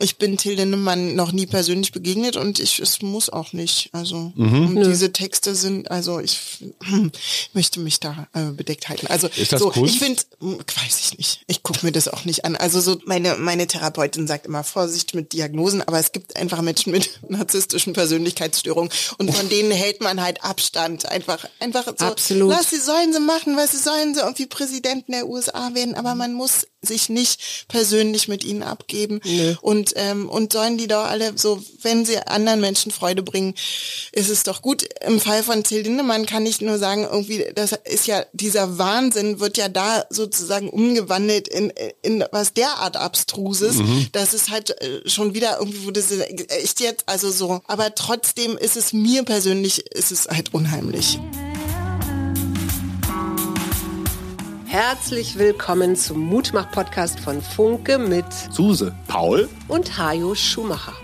Ich 0.00 0.18
bin 0.18 0.36
Till 0.36 0.54
Lindemann 0.54 1.14
noch 1.14 1.30
nie 1.30 1.46
persönlich 1.46 1.92
begegnet 1.92 2.36
und 2.36 2.58
ich 2.58 2.80
es 2.80 3.00
muss 3.00 3.30
auch 3.30 3.52
nicht. 3.52 3.90
Also 3.92 4.32
und 4.36 4.74
diese 4.74 5.12
Texte 5.12 5.54
sind, 5.54 5.88
also 5.88 6.18
ich 6.18 6.64
möchte 7.52 7.78
mich 7.78 8.00
da 8.00 8.26
äh, 8.32 8.50
bedeckt 8.50 8.88
halten. 8.88 9.06
Also 9.06 9.28
Ist 9.28 9.52
das 9.52 9.60
so, 9.60 9.70
Kunst? 9.70 9.94
ich 9.94 10.00
finde, 10.00 10.20
weiß 10.40 11.00
ich 11.00 11.18
nicht. 11.18 11.44
Ich 11.46 11.62
gucke 11.62 11.86
mir 11.86 11.92
das 11.92 12.08
auch 12.08 12.24
nicht 12.24 12.44
an. 12.44 12.56
Also 12.56 12.80
so 12.80 13.00
meine 13.04 13.36
meine 13.36 13.68
Therapeutin 13.68 14.26
sagt 14.26 14.46
immer 14.46 14.64
Vorsicht 14.64 15.14
mit 15.14 15.32
Diagnosen, 15.32 15.80
aber 15.82 16.00
es 16.00 16.10
gibt 16.10 16.36
einfach 16.36 16.60
Menschen 16.60 16.90
mit 16.90 17.20
narzisstischen 17.28 17.92
Persönlichkeitsstörungen 17.92 18.90
und 19.18 19.32
von 19.32 19.48
denen 19.48 19.70
hält 19.70 20.00
man 20.02 20.20
halt 20.20 20.42
Abstand. 20.42 21.06
Einfach 21.06 21.46
einfach 21.60 21.84
so. 21.86 22.04
Absolut. 22.04 22.50
Lass 22.50 22.70
sie 22.70 22.80
sollen 22.80 23.12
sie 23.12 23.20
machen, 23.20 23.56
was 23.56 23.70
sie 23.70 23.78
sollen 23.78 24.12
sie 24.12 24.22
irgendwie 24.22 24.46
Präsidenten 24.46 25.12
der 25.12 25.28
USA 25.28 25.72
werden, 25.74 25.94
aber 25.94 26.16
man 26.16 26.32
muss 26.32 26.66
sich 26.86 27.08
nicht 27.08 27.66
persönlich 27.68 28.28
mit 28.28 28.44
ihnen 28.44 28.62
abgeben 28.62 29.20
und 29.60 29.92
ähm, 29.96 30.28
und 30.28 30.52
sollen 30.52 30.78
die 30.78 30.86
doch 30.86 31.04
alle 31.04 31.36
so, 31.36 31.62
wenn 31.82 32.04
sie 32.04 32.18
anderen 32.18 32.60
Menschen 32.60 32.92
Freude 32.92 33.22
bringen, 33.22 33.54
ist 34.12 34.30
es 34.30 34.42
doch 34.42 34.62
gut. 34.62 34.86
Im 35.06 35.20
Fall 35.20 35.42
von 35.42 35.64
Till 35.64 35.82
Lindemann 35.82 36.26
kann 36.26 36.46
ich 36.46 36.60
nur 36.60 36.78
sagen, 36.78 37.04
irgendwie 37.10 37.46
das 37.54 37.72
ist 37.84 38.06
ja 38.06 38.24
dieser 38.32 38.78
Wahnsinn 38.78 39.40
wird 39.40 39.56
ja 39.56 39.68
da 39.68 40.04
sozusagen 40.10 40.68
umgewandelt 40.70 41.48
in 41.48 41.72
in 42.02 42.24
was 42.32 42.52
derart 42.52 42.96
abstruses, 42.96 43.76
dass 44.12 44.32
es 44.32 44.50
halt 44.50 44.70
äh, 44.80 45.08
schon 45.08 45.34
wieder 45.34 45.58
irgendwie 45.58 45.84
wurde 45.84 46.02
sie 46.02 46.20
echt 46.20 46.80
jetzt 46.80 47.04
also 47.06 47.30
so, 47.30 47.60
aber 47.66 47.94
trotzdem 47.94 48.56
ist 48.56 48.76
es 48.76 48.92
mir 48.92 49.24
persönlich 49.24 49.86
ist 49.92 50.12
es 50.12 50.26
halt 50.28 50.54
unheimlich. 50.54 51.18
Herzlich 54.74 55.38
willkommen 55.38 55.94
zum 55.94 56.18
Mutmach-Podcast 56.18 57.20
von 57.20 57.40
Funke 57.40 57.96
mit 57.96 58.24
Suse. 58.50 58.92
Paul? 59.06 59.48
und 59.68 59.96
Hajo 59.98 60.34
Schumacher. 60.34 60.94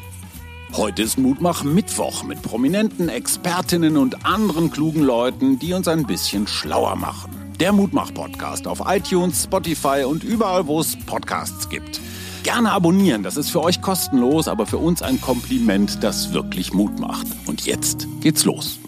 Heute 0.73 1.03
ist 1.03 1.19
Mutmach 1.19 1.63
Mittwoch 1.63 2.25
mit 2.25 2.43
prominenten 2.43 3.09
Expertinnen 3.09 3.97
und 3.97 4.27
anderen 4.27 4.73
klugen 4.73 5.05
Leuten, 5.05 5.61
die 5.61 5.73
uns 5.73 5.87
ein 5.87 6.05
bisschen 6.05 6.49
schlauer 6.49 6.97
machen. 6.97 7.31
Der 7.61 7.71
Mutmach 7.71 8.13
Podcast 8.13 8.67
auf 8.67 8.83
iTunes, 8.87 9.45
Spotify 9.45 10.03
und 10.05 10.25
überall, 10.25 10.67
wo 10.67 10.81
es 10.81 10.99
Podcasts 11.07 11.69
gibt. 11.69 12.01
Gerne 12.43 12.73
abonnieren, 12.73 13.23
das 13.23 13.37
ist 13.37 13.51
für 13.51 13.63
euch 13.63 13.81
kostenlos, 13.81 14.49
aber 14.49 14.67
für 14.67 14.79
uns 14.79 15.01
ein 15.01 15.21
Kompliment, 15.21 16.03
das 16.03 16.33
wirklich 16.33 16.73
Mut 16.73 16.99
macht. 16.99 17.29
Und 17.47 17.67
jetzt 17.67 18.09
geht's 18.21 18.45
los. 18.45 18.81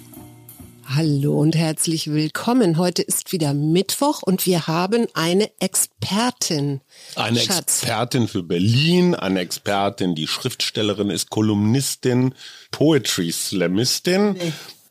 Hallo 0.94 1.40
und 1.40 1.56
herzlich 1.56 2.12
willkommen. 2.12 2.76
Heute 2.76 3.00
ist 3.00 3.32
wieder 3.32 3.54
Mittwoch 3.54 4.22
und 4.22 4.44
wir 4.44 4.66
haben 4.66 5.06
eine 5.14 5.50
Expertin. 5.58 6.82
Eine 7.14 7.40
Schatz. 7.40 7.82
Expertin 7.82 8.28
für 8.28 8.42
Berlin, 8.42 9.14
eine 9.14 9.40
Expertin, 9.40 10.14
die 10.14 10.26
Schriftstellerin 10.26 11.08
ist, 11.08 11.30
Kolumnistin, 11.30 12.34
Poetry 12.72 13.32
Slamistin. 13.32 14.36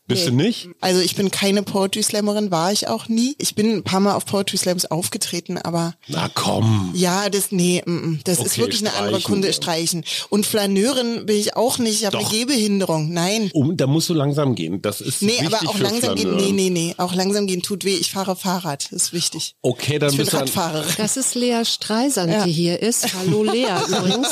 Bist 0.08 0.26
du 0.26 0.32
nicht? 0.32 0.68
Also 0.80 1.00
ich 1.00 1.14
bin 1.14 1.30
keine 1.30 1.62
Poetry 1.62 2.02
Slammerin, 2.02 2.50
war 2.50 2.72
ich 2.72 2.88
auch 2.88 3.08
nie. 3.08 3.36
Ich 3.38 3.54
bin 3.54 3.72
ein 3.76 3.82
paar 3.84 4.00
Mal 4.00 4.14
auf 4.14 4.26
Poetry 4.26 4.56
Slams 4.58 4.84
aufgetreten, 4.86 5.58
aber 5.58 5.94
Na 6.08 6.28
komm. 6.34 6.90
ja, 6.92 7.30
das 7.30 7.52
nee, 7.52 7.82
mm, 7.86 7.90
mm, 7.92 8.20
das 8.24 8.38
ist 8.38 8.46
Okay, 8.52 8.60
wirklich 8.62 8.80
eine 8.80 8.92
andere 8.94 9.20
streichen. 9.20 9.32
Kunde 9.32 9.52
streichen. 9.52 10.04
Und 10.28 10.44
Flaneurin 10.44 11.24
bin 11.26 11.36
ich 11.36 11.56
auch 11.56 11.78
nicht. 11.78 12.00
Ich 12.00 12.06
habe 12.06 12.18
eine. 12.18 12.28
Gehbehinderung. 12.28 13.12
Nein. 13.12 13.50
Um, 13.54 13.76
da 13.76 13.86
musst 13.86 14.08
du 14.08 14.14
langsam 14.14 14.54
gehen. 14.56 14.82
Das 14.82 15.00
ist 15.00 15.22
Nee, 15.22 15.32
wichtig 15.32 15.46
aber 15.54 15.68
auch 15.68 15.76
für 15.76 15.82
langsam 15.84 16.14
gehen. 16.16 16.28
Flaneur. 16.28 16.46
Nee, 16.46 16.52
nee, 16.52 16.70
nee. 16.70 16.94
Auch 16.98 17.14
langsam 17.14 17.46
gehen 17.46 17.62
tut 17.62 17.84
weh. 17.84 17.94
Ich 17.94 18.10
fahre 18.10 18.34
Fahrrad. 18.36 18.88
Das 18.90 19.02
ist 19.04 19.12
wichtig. 19.12 19.54
Okay, 19.62 19.98
dann 20.00 20.10
ich 20.10 20.16
bin 20.16 20.24
bist 20.24 20.32
du 20.32 20.38
an, 20.38 20.42
Radfahrerin. 20.44 20.94
Das 20.98 21.16
ist 21.16 21.34
Lea 21.36 21.64
Streisand, 21.64 22.32
Ja. 22.32 22.44
die 22.44 22.52
hier 22.52 22.82
ist. 22.82 23.06
Hallo 23.14 23.44
Lea 23.44 23.66
übrigens. 23.88 24.28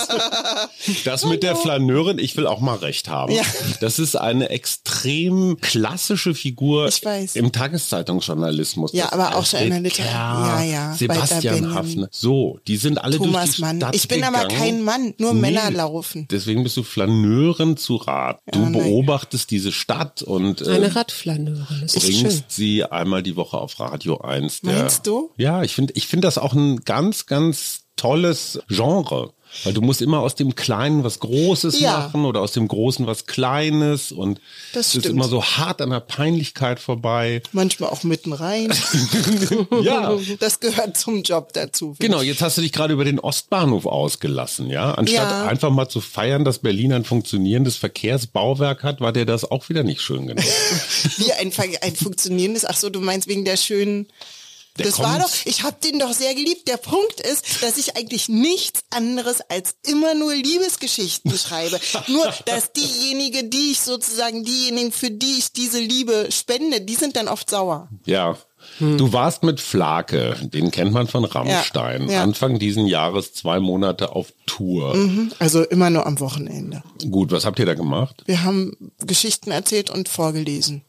das 1.04 1.24
mit 1.24 1.42
der 1.44 1.54
Flaneurin, 1.56 2.18
ich 2.18 2.36
will 2.36 2.46
auch 2.48 2.60
mal 2.60 2.76
recht 2.76 3.08
haben. 3.08 3.32
Ja. 3.32 3.42
Das 3.80 3.98
ist 4.00 4.16
eine 4.16 4.48
extrem 4.50 5.56
klassische 5.60 6.34
Figur 6.34 6.88
Ich 6.88 7.04
weiß. 7.04 7.36
im 7.36 7.52
Tageszeitungsjournalismus. 7.52 8.92
Ja, 8.92 9.04
Das 9.04 9.12
aber 9.12 9.36
auch 9.36 9.46
schon 9.46 9.60
in 9.60 9.68
der 9.70 9.76
Alfred 9.78 9.98
Liter- 9.98 10.02
Kerr, 10.10 10.12
ja, 10.12 10.62
ja, 10.62 10.92
Sebastian 10.94 11.74
Hafner. 11.74 12.08
So, 12.10 12.58
die 12.66 12.76
sind 12.76 12.98
alle 13.02 13.16
durch 13.18 13.30
Thomas 13.30 13.52
die 13.56 13.60
Mann. 13.62 13.76
Stadt 13.78 13.94
Ich 13.94 14.08
bin 14.08 14.24
aber 14.24 14.42
gegangen. 14.42 14.58
kein 14.58 14.82
Mann. 14.82 15.14
Nur 15.18 15.34
Nee, 15.34 15.40
Männer 15.40 15.70
laufen. 15.70 16.26
Deswegen 16.30 16.62
bist 16.62 16.76
du 16.76 16.82
Flaneurin 16.82 17.76
zu 17.76 17.96
Rat. 17.96 18.40
Du 18.50 18.58
nein. 18.60 18.72
beobachtest 18.72 19.50
diese 19.50 19.72
Stadt 19.72 20.22
und 20.22 20.62
äh, 20.62 20.70
Eine 20.70 20.94
Radflaneurin. 20.96 21.78
Das 21.82 21.94
ist 21.94 22.02
schön. 22.06 22.22
bringst 22.22 22.44
sie 22.50 22.84
einmal 22.84 23.22
die 23.22 23.36
Woche 23.36 23.58
auf 23.58 23.78
Radio 23.80 24.18
1. 24.18 24.60
Der, 24.62 24.72
Meinst 24.82 25.06
du? 25.06 25.30
Ja, 25.36 25.62
ich 25.62 25.74
finde 25.74 25.92
ich 25.96 26.06
finde 26.06 26.26
das 26.26 26.38
auch 26.38 26.52
ein 26.54 26.80
ganz, 26.84 27.26
ganz 27.26 27.82
tolles 27.96 28.60
Genre. 28.68 29.32
Weil 29.64 29.72
du 29.72 29.80
musst 29.80 30.00
immer 30.00 30.20
aus 30.20 30.34
dem 30.34 30.54
Kleinen 30.54 31.04
was 31.04 31.18
Großes 31.18 31.78
Ja. 31.80 31.98
machen 31.98 32.24
oder 32.24 32.40
aus 32.40 32.52
dem 32.52 32.68
Großen 32.68 33.06
was 33.06 33.26
Kleines 33.26 34.12
und 34.12 34.40
Das 34.72 34.94
ist 34.94 35.06
immer 35.06 35.28
so 35.28 35.42
hart 35.44 35.82
an 35.82 35.90
der 35.90 36.00
Peinlichkeit 36.00 36.78
vorbei. 36.80 37.42
Manchmal 37.52 37.90
auch 37.90 38.02
mitten 38.04 38.32
rein. 38.32 38.72
Ja. 39.82 40.16
Das 40.38 40.60
gehört 40.60 40.96
zum 40.96 41.22
Job 41.22 41.52
dazu. 41.52 41.94
Genau, 41.98 42.20
jetzt 42.22 42.42
hast 42.42 42.56
du 42.58 42.62
dich 42.62 42.72
gerade 42.72 42.92
über 42.94 43.04
den 43.04 43.18
Ostbahnhof 43.18 43.86
ausgelassen, 43.86 44.68
ja? 44.68 44.92
Anstatt 44.94 45.30
Ja. 45.30 45.46
einfach 45.46 45.70
mal 45.70 45.88
zu 45.88 46.00
feiern, 46.00 46.44
dass 46.44 46.58
Berlin 46.58 46.92
ein 46.92 47.04
funktionierendes 47.04 47.76
Verkehrsbauwerk 47.76 48.82
hat, 48.82 49.00
war 49.00 49.12
dir 49.12 49.26
das 49.26 49.50
auch 49.50 49.68
wieder 49.68 49.82
nicht 49.82 50.00
schön 50.00 50.26
genug. 50.26 50.44
Wie 51.16 51.32
ein, 51.32 51.52
ein 51.82 51.96
funktionierendes, 51.96 52.64
ach 52.64 52.76
so, 52.76 52.90
du 52.90 53.00
meinst 53.00 53.28
wegen 53.28 53.44
der 53.44 53.56
schönen. 53.56 54.06
Der 54.80 54.90
das 54.90 54.98
war 54.98 55.18
kommt- 55.18 55.24
doch, 55.24 55.30
ich 55.46 55.62
habe 55.62 55.76
den 55.82 55.98
doch 55.98 56.12
sehr 56.12 56.34
geliebt. 56.34 56.68
Der 56.68 56.76
Punkt 56.76 57.20
ist, 57.20 57.62
dass 57.62 57.76
ich 57.78 57.96
eigentlich 57.96 58.28
nichts 58.28 58.80
anderes 58.90 59.40
als 59.48 59.74
immer 59.86 60.14
nur 60.14 60.34
Liebesgeschichten 60.34 61.32
schreibe. 61.38 61.78
Nur, 62.08 62.32
dass 62.46 62.72
diejenige, 62.72 63.44
die 63.44 63.72
ich 63.72 63.80
sozusagen, 63.80 64.44
diejenigen, 64.44 64.92
für 64.92 65.10
die 65.10 65.38
ich 65.38 65.52
diese 65.52 65.80
Liebe 65.80 66.28
spende, 66.30 66.80
die 66.80 66.94
sind 66.94 67.16
dann 67.16 67.28
oft 67.28 67.48
sauer. 67.50 67.88
Ja. 68.04 68.36
Du 68.78 69.12
warst 69.14 69.42
mit 69.42 69.58
Flake, 69.58 70.36
den 70.42 70.70
kennt 70.70 70.92
man 70.92 71.06
von 71.08 71.24
Rammstein, 71.24 72.08
Ja, 72.08 72.12
ja. 72.16 72.22
Anfang 72.22 72.58
diesen 72.58 72.86
Jahres 72.86 73.32
zwei 73.32 73.58
Monate 73.58 74.12
auf 74.14 74.34
Tour. 74.46 74.94
Also 75.38 75.62
immer 75.62 75.88
nur 75.88 76.04
am 76.06 76.20
Wochenende. 76.20 76.82
Gut, 77.10 77.32
was 77.32 77.46
habt 77.46 77.58
ihr 77.58 77.64
da 77.64 77.72
gemacht? 77.72 78.22
Wir 78.26 78.42
haben 78.42 78.92
Geschichten 78.98 79.50
erzählt 79.50 79.88
und 79.88 80.10
vorgelesen. 80.10 80.82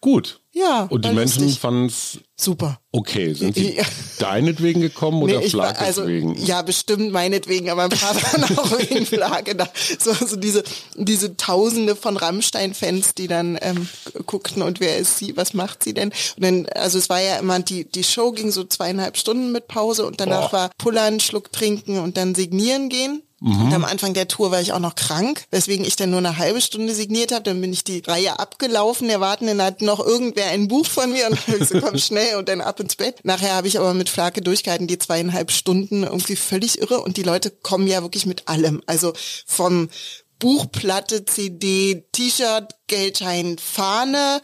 Gut. 0.00 0.40
Ja, 0.52 0.84
Und 0.88 1.04
die 1.04 1.10
Menschen 1.10 1.42
lustig. 1.42 1.60
fanden's 1.60 2.18
Super. 2.38 2.80
okay. 2.92 3.34
Sind 3.34 3.56
sie 3.56 3.76
Ja. 3.76 3.84
deinetwegen 4.18 4.80
gekommen 4.80 5.22
oder 5.22 5.40
Nee, 5.40 5.50
Flakes 5.50 5.80
also, 5.80 6.06
wegen? 6.06 6.34
Ja, 6.44 6.62
bestimmt 6.62 7.12
meinetwegen, 7.12 7.68
aber 7.70 7.84
ein 7.84 7.90
paar 7.90 8.14
waren 8.22 8.56
auch 8.58 8.78
wegen 8.78 9.04
Flagge 9.04 9.54
da. 9.54 9.68
So, 9.98 10.12
so 10.14 10.36
diese, 10.36 10.64
diese 10.96 11.36
Tausende 11.36 11.94
von 11.96 12.16
Rammstein-Fans, 12.16 13.14
die 13.14 13.26
dann 13.26 13.58
ähm, 13.60 13.88
guckten 14.26 14.62
und 14.62 14.80
wer 14.80 14.96
ist 14.96 15.18
sie, 15.18 15.36
was 15.36 15.52
macht 15.54 15.82
sie 15.82 15.92
denn? 15.92 16.10
Und 16.36 16.42
dann, 16.44 16.66
also 16.74 16.98
es 16.98 17.08
war 17.10 17.20
ja 17.20 17.36
immer, 17.38 17.58
die, 17.60 17.84
die 17.90 18.04
Show 18.04 18.32
ging 18.32 18.50
so 18.50 18.64
zweieinhalb 18.64 19.16
Stunden 19.18 19.52
mit 19.52 19.66
Pause 19.68 20.06
und 20.06 20.20
danach 20.20 20.50
Boah. 20.50 20.58
war 20.58 20.70
Pullern, 20.78 21.20
Schluck 21.20 21.52
trinken 21.52 21.98
und 21.98 22.16
dann 22.16 22.34
signieren 22.34 22.88
gehen. 22.88 23.22
Und 23.42 23.74
am 23.74 23.84
Anfang 23.84 24.14
der 24.14 24.28
Tour 24.28 24.50
war 24.50 24.62
ich 24.62 24.72
auch 24.72 24.78
noch 24.78 24.94
krank, 24.94 25.44
weswegen 25.50 25.84
ich 25.84 25.96
dann 25.96 26.10
nur 26.10 26.20
eine 26.20 26.38
halbe 26.38 26.62
Stunde 26.62 26.94
signiert 26.94 27.32
habe. 27.32 27.42
Dann 27.42 27.60
bin 27.60 27.70
ich 27.70 27.84
die 27.84 28.02
Reihe 28.06 28.38
abgelaufen, 28.38 29.08
der 29.08 29.20
Wartenden 29.20 29.60
hat 29.60 29.82
noch 29.82 30.04
irgendwer 30.04 30.46
ein 30.46 30.68
Buch 30.68 30.86
von 30.86 31.12
mir 31.12 31.26
und 31.26 31.38
dann 31.46 31.66
so, 31.66 31.80
komm 31.82 31.98
schnell 31.98 32.36
und 32.36 32.48
dann 32.48 32.62
ab 32.62 32.80
ins 32.80 32.96
Bett. 32.96 33.16
Nachher 33.24 33.54
habe 33.54 33.68
ich 33.68 33.78
aber 33.78 33.92
mit 33.92 34.08
Flake 34.08 34.40
durchgehalten, 34.40 34.86
die 34.86 34.98
zweieinhalb 34.98 35.50
Stunden 35.50 36.04
irgendwie 36.04 36.36
völlig 36.36 36.80
irre 36.80 37.00
und 37.02 37.18
die 37.18 37.22
Leute 37.22 37.50
kommen 37.50 37.86
ja 37.86 38.00
wirklich 38.00 38.24
mit 38.24 38.48
allem. 38.48 38.82
Also 38.86 39.12
vom 39.46 39.90
Buchplatte, 40.38 41.24
CD, 41.24 42.04
T-Shirt, 42.12 42.74
Geldschein, 42.88 43.56
Fahne. 43.58 44.40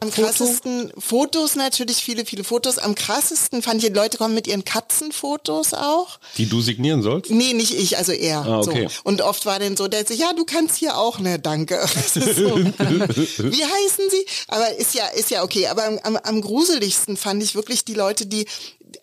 Am 0.00 0.10
krassesten 0.10 0.90
Fotos 0.98 1.54
natürlich, 1.54 1.98
viele, 1.98 2.24
viele 2.24 2.44
Fotos. 2.44 2.78
Am 2.78 2.94
krassesten 2.94 3.62
fand 3.62 3.82
ich, 3.82 3.90
die 3.90 3.94
Leute 3.94 4.16
kommen 4.16 4.34
mit 4.34 4.46
ihren 4.46 4.64
Katzenfotos 4.64 5.74
auch. 5.74 6.18
Die 6.38 6.46
du 6.46 6.60
signieren 6.60 7.02
sollst? 7.02 7.30
Nee, 7.30 7.52
nicht 7.52 7.74
ich, 7.74 7.98
also 7.98 8.12
er. 8.12 8.44
Ah, 8.44 8.60
okay. 8.60 8.88
so. 8.88 9.00
Und 9.04 9.20
oft 9.20 9.44
war 9.46 9.58
dann 9.58 9.76
so, 9.76 9.86
der 9.86 10.06
sich, 10.06 10.18
ja, 10.18 10.32
du 10.32 10.44
kannst 10.44 10.76
hier 10.76 10.96
auch, 10.96 11.18
ne, 11.18 11.38
danke. 11.38 11.78
So. 12.08 12.56
Wie 12.58 13.64
heißen 13.64 14.10
sie? 14.10 14.26
Aber 14.48 14.76
ist 14.76 14.94
ja, 14.94 15.06
ist 15.08 15.30
ja 15.30 15.42
okay. 15.42 15.68
Aber 15.68 15.84
am, 15.84 15.98
am, 16.02 16.16
am 16.16 16.40
gruseligsten 16.40 17.16
fand 17.16 17.42
ich 17.42 17.54
wirklich 17.54 17.84
die 17.84 17.94
Leute, 17.94 18.26
die, 18.26 18.46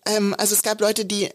ähm, 0.06 0.34
also 0.38 0.54
es 0.54 0.62
gab 0.62 0.80
Leute, 0.80 1.04
die 1.04 1.30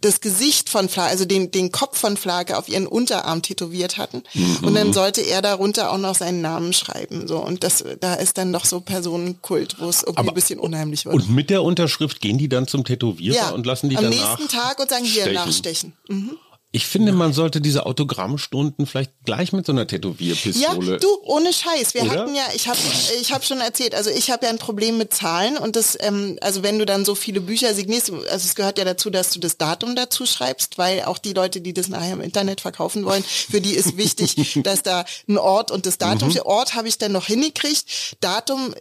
das 0.00 0.20
Gesicht 0.20 0.68
von 0.68 0.88
Flake, 0.88 1.10
also 1.10 1.24
den, 1.24 1.50
den 1.50 1.72
Kopf 1.72 1.98
von 1.98 2.16
Flake 2.16 2.56
auf 2.56 2.68
ihren 2.68 2.86
Unterarm 2.86 3.42
tätowiert 3.42 3.98
hatten. 3.98 4.22
Und 4.62 4.74
dann 4.74 4.92
sollte 4.92 5.22
er 5.22 5.42
darunter 5.42 5.90
auch 5.92 5.98
noch 5.98 6.14
seinen 6.14 6.40
Namen 6.40 6.72
schreiben. 6.72 7.26
So. 7.26 7.38
Und 7.38 7.64
das, 7.64 7.84
da 7.98 8.14
ist 8.14 8.38
dann 8.38 8.52
doch 8.52 8.64
so 8.64 8.80
Personenkult, 8.80 9.76
wo 9.80 9.88
es 9.88 10.02
irgendwie 10.02 10.20
Aber- 10.20 10.30
ein 10.30 10.34
bisschen 10.34 10.60
unheimlich 10.60 11.04
wird. 11.04 11.14
Und 11.16 11.30
mit 11.30 11.50
der 11.50 11.64
Unterschrift 11.64 12.20
gehen 12.20 12.38
die 12.38 12.48
dann 12.48 12.68
zum 12.68 12.84
Tätowierer 12.84 13.54
und 13.54 13.66
lassen 13.66 13.88
die 13.88 13.96
am 13.96 14.04
danach 14.04 14.38
nächsten 14.38 14.56
Tag 14.56 14.78
und 14.78 14.88
sagen, 14.88 15.04
hier, 15.04 15.22
stechen. 15.22 15.34
nachstechen. 15.34 15.92
Mhm. 16.08 16.36
Ich 16.70 16.86
finde, 16.86 17.12
man 17.12 17.32
sollte 17.32 17.62
diese 17.62 17.86
Autogrammstunden 17.86 18.86
vielleicht 18.86 19.12
gleich 19.24 19.54
mit 19.54 19.64
so 19.64 19.72
einer 19.72 19.86
Tätowierpistole. 19.86 20.92
Ja, 20.92 20.98
du, 20.98 21.08
ohne 21.22 21.50
Scheiß. 21.50 21.94
Wir 21.94 22.02
Oder? 22.02 22.10
hatten 22.10 22.34
ja, 22.34 22.42
ich 22.54 22.68
habe 22.68 22.78
ich 23.22 23.32
hab 23.32 23.42
schon 23.42 23.60
erzählt, 23.60 23.94
also 23.94 24.10
ich 24.10 24.30
habe 24.30 24.44
ja 24.44 24.52
ein 24.52 24.58
Problem 24.58 24.98
mit 24.98 25.14
Zahlen 25.14 25.56
und 25.56 25.76
das, 25.76 25.96
ähm, 25.98 26.38
also 26.42 26.62
wenn 26.62 26.78
du 26.78 26.84
dann 26.84 27.06
so 27.06 27.14
viele 27.14 27.40
Bücher 27.40 27.72
signierst, 27.72 28.10
also 28.12 28.26
es 28.28 28.54
gehört 28.54 28.76
ja 28.76 28.84
dazu, 28.84 29.08
dass 29.08 29.30
du 29.30 29.40
das 29.40 29.56
Datum 29.56 29.96
dazu 29.96 30.26
schreibst, 30.26 30.76
weil 30.76 31.04
auch 31.04 31.16
die 31.16 31.32
Leute, 31.32 31.62
die 31.62 31.72
das 31.72 31.88
nachher 31.88 32.12
im 32.12 32.20
Internet 32.20 32.60
verkaufen 32.60 33.06
wollen, 33.06 33.24
für 33.24 33.62
die 33.62 33.72
ist 33.72 33.96
wichtig, 33.96 34.60
dass 34.64 34.82
da 34.82 35.06
ein 35.26 35.38
Ort 35.38 35.70
und 35.70 35.86
das 35.86 35.96
Datum, 35.96 36.28
mhm. 36.28 36.40
Ort 36.44 36.74
habe 36.74 36.88
ich 36.88 36.98
dann 36.98 37.12
noch 37.12 37.26
hingekriegt, 37.26 38.16
Datum 38.20 38.74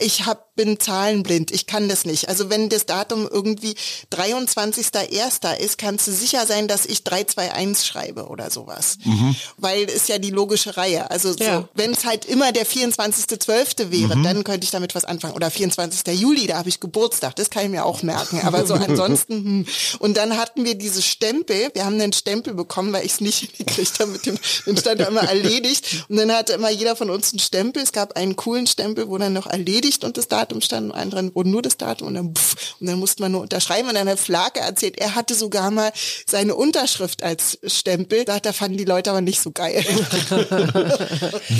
ich 0.00 0.26
hab, 0.26 0.47
bin 0.58 0.80
zahlenblind, 0.80 1.52
ich 1.52 1.66
kann 1.66 1.88
das 1.88 2.04
nicht. 2.04 2.28
Also 2.28 2.50
wenn 2.50 2.68
das 2.68 2.84
Datum 2.84 3.28
irgendwie 3.30 3.76
23.01. 4.10 5.56
ist, 5.60 5.78
kannst 5.78 6.08
du 6.08 6.12
sicher 6.12 6.46
sein, 6.46 6.66
dass 6.66 6.84
ich 6.84 7.04
321 7.04 7.86
schreibe 7.86 8.26
oder 8.26 8.50
sowas. 8.50 8.98
Mhm. 9.04 9.36
Weil 9.56 9.84
ist 9.84 10.08
ja 10.08 10.18
die 10.18 10.30
logische 10.30 10.76
Reihe. 10.76 11.10
Also 11.12 11.32
so, 11.32 11.38
Ja. 11.44 11.68
wenn 11.74 11.92
es 11.92 12.04
halt 12.04 12.24
immer 12.24 12.50
der 12.50 12.66
24.12. 12.66 13.92
wäre, 13.92 14.16
Mhm. 14.16 14.24
dann 14.24 14.42
könnte 14.44 14.64
ich 14.64 14.72
damit 14.72 14.96
was 14.96 15.04
anfangen. 15.04 15.34
Oder 15.34 15.50
24. 15.50 16.12
Juli, 16.12 16.48
da 16.48 16.58
habe 16.58 16.68
ich 16.68 16.80
Geburtstag, 16.80 17.36
das 17.36 17.50
kann 17.50 17.64
ich 17.64 17.70
mir 17.70 17.84
auch 17.84 18.02
merken. 18.02 18.40
Aber 18.44 18.66
so 18.66 18.74
ansonsten, 18.88 19.34
hm. 19.34 19.66
und 20.00 20.16
dann 20.16 20.36
hatten 20.36 20.64
wir 20.64 20.74
diese 20.74 21.02
Stempel, 21.02 21.70
wir 21.72 21.84
haben 21.84 21.94
einen 22.00 22.12
Stempel 22.12 22.54
bekommen, 22.54 22.92
weil 22.92 23.06
ich 23.06 23.12
es 23.12 23.20
nicht 23.20 23.38
hingekriegt 23.56 24.00
habe 24.00 24.10
mit 24.10 24.26
dem, 24.26 24.36
den 24.66 24.76
stand 24.76 25.00
immer 25.02 25.22
erledigt. 25.22 26.04
Und 26.08 26.16
dann 26.16 26.32
hatte 26.32 26.54
immer 26.54 26.70
jeder 26.70 26.96
von 26.96 27.10
uns 27.10 27.32
einen 27.32 27.38
Stempel. 27.38 27.80
Es 27.80 27.92
gab 27.92 28.16
einen 28.16 28.34
coolen 28.34 28.66
Stempel, 28.66 29.08
wo 29.08 29.18
dann 29.18 29.32
noch 29.32 29.46
erledigt 29.46 30.02
und 30.02 30.16
das 30.16 30.26
Datum 30.26 30.47
stand, 30.60 30.92
und 30.92 31.10
dran, 31.12 31.30
wo 31.34 31.42
nur 31.42 31.62
das 31.62 31.76
Datum 31.76 32.08
und 32.08 32.14
dann, 32.14 32.34
pff, 32.34 32.76
und 32.80 32.86
dann 32.88 32.98
musste 32.98 33.22
man 33.22 33.32
nur 33.32 33.40
unterschreiben. 33.42 33.88
Und 33.88 33.94
dann 33.94 34.08
hat 34.08 34.18
Flake 34.18 34.60
erzählt, 34.60 34.98
er 34.98 35.14
hatte 35.14 35.34
sogar 35.34 35.70
mal 35.70 35.92
seine 36.26 36.54
Unterschrift 36.54 37.22
als 37.22 37.58
Stempel. 37.66 38.24
Da, 38.24 38.40
da 38.40 38.52
fanden 38.52 38.76
die 38.78 38.84
Leute 38.84 39.10
aber 39.10 39.20
nicht 39.20 39.40
so 39.40 39.50
geil. 39.52 39.84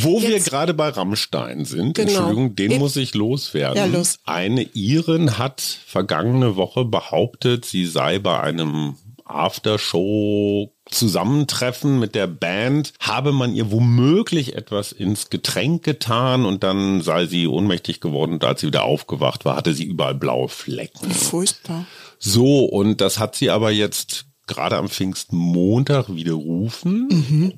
Wo 0.02 0.20
wir 0.23 0.40
gerade 0.40 0.75
bei 0.75 0.88
Rammstein 0.88 1.64
sind, 1.64 1.94
Genau. 1.94 2.08
Entschuldigung, 2.11 2.56
den 2.56 2.70
Ich- 2.73 2.79
muss 2.79 2.96
ich 2.96 3.14
loswerden. 3.14 3.76
Ja, 3.76 3.85
los. 3.87 4.19
Eine 4.25 4.62
Irin 4.75 5.38
hat 5.38 5.61
vergangene 5.61 6.56
Woche 6.56 6.85
behauptet, 6.85 7.64
sie 7.64 7.87
sei 7.87 8.19
bei 8.19 8.40
einem 8.40 8.96
Aftershow 9.28 10.72
Zusammentreffen 10.90 11.98
mit 11.98 12.14
der 12.14 12.26
Band, 12.26 12.92
habe 12.98 13.32
man 13.32 13.54
ihr 13.54 13.70
womöglich 13.70 14.56
etwas 14.56 14.92
ins 14.92 15.28
Getränk 15.28 15.84
getan 15.84 16.46
und 16.46 16.62
dann 16.64 17.02
sei 17.02 17.26
sie 17.26 17.46
ohnmächtig 17.46 18.00
geworden 18.00 18.32
und 18.32 18.44
als 18.44 18.60
sie 18.60 18.69
wieder 18.69 18.84
aufgewacht 18.84 19.44
war, 19.44 19.56
hatte 19.56 19.75
sie 19.75 19.84
überall 19.84 20.14
blaue 20.14 20.48
Flecken. 20.48 21.10
Furchtbar. 21.10 21.86
So, 22.19 22.64
und 22.64 23.00
das 23.00 23.19
hat 23.19 23.36
sie 23.36 23.50
aber 23.50 23.70
jetzt 23.70 24.28
gerade 24.48 24.78
am 24.78 24.88
Pfingstmontag 24.88 26.08
widerrufen. 26.08 27.08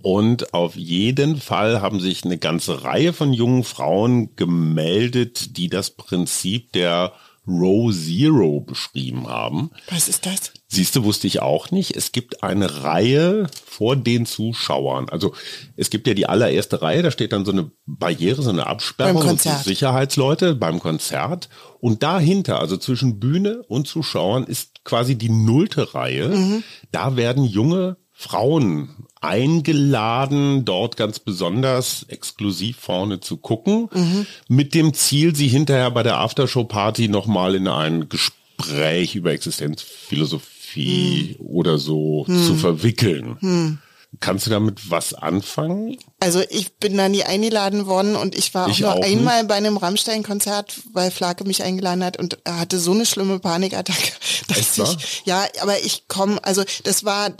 Und 0.02 0.52
auf 0.52 0.76
jeden 0.76 1.40
Fall 1.40 1.80
haben 1.80 2.00
sich 2.00 2.24
eine 2.24 2.36
ganze 2.36 2.82
Reihe 2.84 3.12
von 3.12 3.32
jungen 3.32 3.64
Frauen 3.64 4.34
gemeldet, 4.36 5.56
die 5.56 5.68
das 5.68 5.90
Prinzip 5.90 6.72
der 6.72 7.12
Row 7.50 7.92
Zero 7.92 8.60
beschrieben 8.60 9.28
haben. 9.28 9.70
Was 9.90 10.08
ist 10.08 10.26
das? 10.26 10.52
Siehst 10.68 10.94
du, 10.94 11.04
wusste 11.04 11.26
ich 11.26 11.42
auch 11.42 11.70
nicht. 11.70 11.96
Es 11.96 12.12
gibt 12.12 12.44
eine 12.44 12.84
Reihe 12.84 13.48
vor 13.66 13.96
den 13.96 14.24
Zuschauern. 14.24 15.08
Also 15.08 15.34
es 15.76 15.90
gibt 15.90 16.06
ja 16.06 16.14
die 16.14 16.26
allererste 16.26 16.80
Reihe, 16.80 17.02
da 17.02 17.10
steht 17.10 17.32
dann 17.32 17.44
so 17.44 17.52
eine 17.52 17.72
Barriere, 17.86 18.42
so 18.42 18.50
eine 18.50 18.66
Absperrung 18.66 19.26
und. 19.26 19.40
Sicherheitsleute 19.40 20.54
beim 20.54 20.78
Konzert. 20.78 21.48
Und 21.80 22.02
dahinter, 22.02 22.60
also 22.60 22.76
zwischen 22.76 23.18
Bühne 23.18 23.62
und 23.66 23.88
Zuschauern, 23.88 24.44
ist 24.44 24.84
quasi 24.84 25.16
die 25.16 25.30
nullte 25.30 25.94
Reihe. 25.94 26.28
Mhm. 26.28 26.62
Da 26.92 27.16
werden 27.16 27.44
junge 27.44 27.96
Frauen 28.20 29.06
eingeladen, 29.22 30.66
dort 30.66 30.98
ganz 30.98 31.18
besonders 31.20 32.04
exklusiv 32.08 32.76
vorne 32.78 33.20
zu 33.20 33.38
gucken, 33.38 33.88
Mhm. 33.92 34.26
mit 34.48 34.74
dem 34.74 34.92
Ziel, 34.92 35.34
sie 35.34 35.48
hinterher 35.48 35.90
bei 35.90 36.02
der 36.02 36.18
Aftershow-Party 36.18 37.08
nochmal 37.08 37.54
in 37.54 37.66
ein 37.66 38.10
Gespräch 38.10 39.14
über 39.14 39.32
Existenzphilosophie 39.32 41.36
Mhm. 41.38 41.46
oder 41.46 41.78
so 41.78 42.26
zu 42.26 42.54
verwickeln. 42.56 43.78
Kannst 44.18 44.46
du 44.46 44.50
damit 44.50 44.90
was 44.90 45.14
anfangen? 45.14 45.96
Also 46.18 46.42
ich 46.50 46.72
bin 46.74 46.96
da 46.96 47.08
nie 47.08 47.22
eingeladen 47.22 47.86
worden 47.86 48.16
und 48.16 48.34
ich 48.36 48.52
war 48.54 48.66
auch 48.66 48.70
Ich 48.70 48.80
nur 48.80 48.94
auch 48.94 49.02
einmal 49.04 49.44
bei 49.44 49.54
einem 49.54 49.76
Rammstein-Konzert, 49.76 50.80
weil 50.92 51.10
Flake 51.12 51.44
mich 51.44 51.62
eingeladen 51.62 52.02
hat 52.04 52.16
und 52.18 52.38
er 52.44 52.58
hatte 52.60 52.78
so 52.80 52.90
eine 52.92 53.06
schlimme 53.06 53.38
Panikattacke, 53.38 54.12
dass 54.48 54.58
Echt 54.58 54.78
ich, 54.78 55.22
ja, 55.26 55.44
aber 55.62 55.78
ich 55.84 56.08
komme, 56.08 56.42
also 56.44 56.64
das 56.84 57.04
war, 57.04 57.30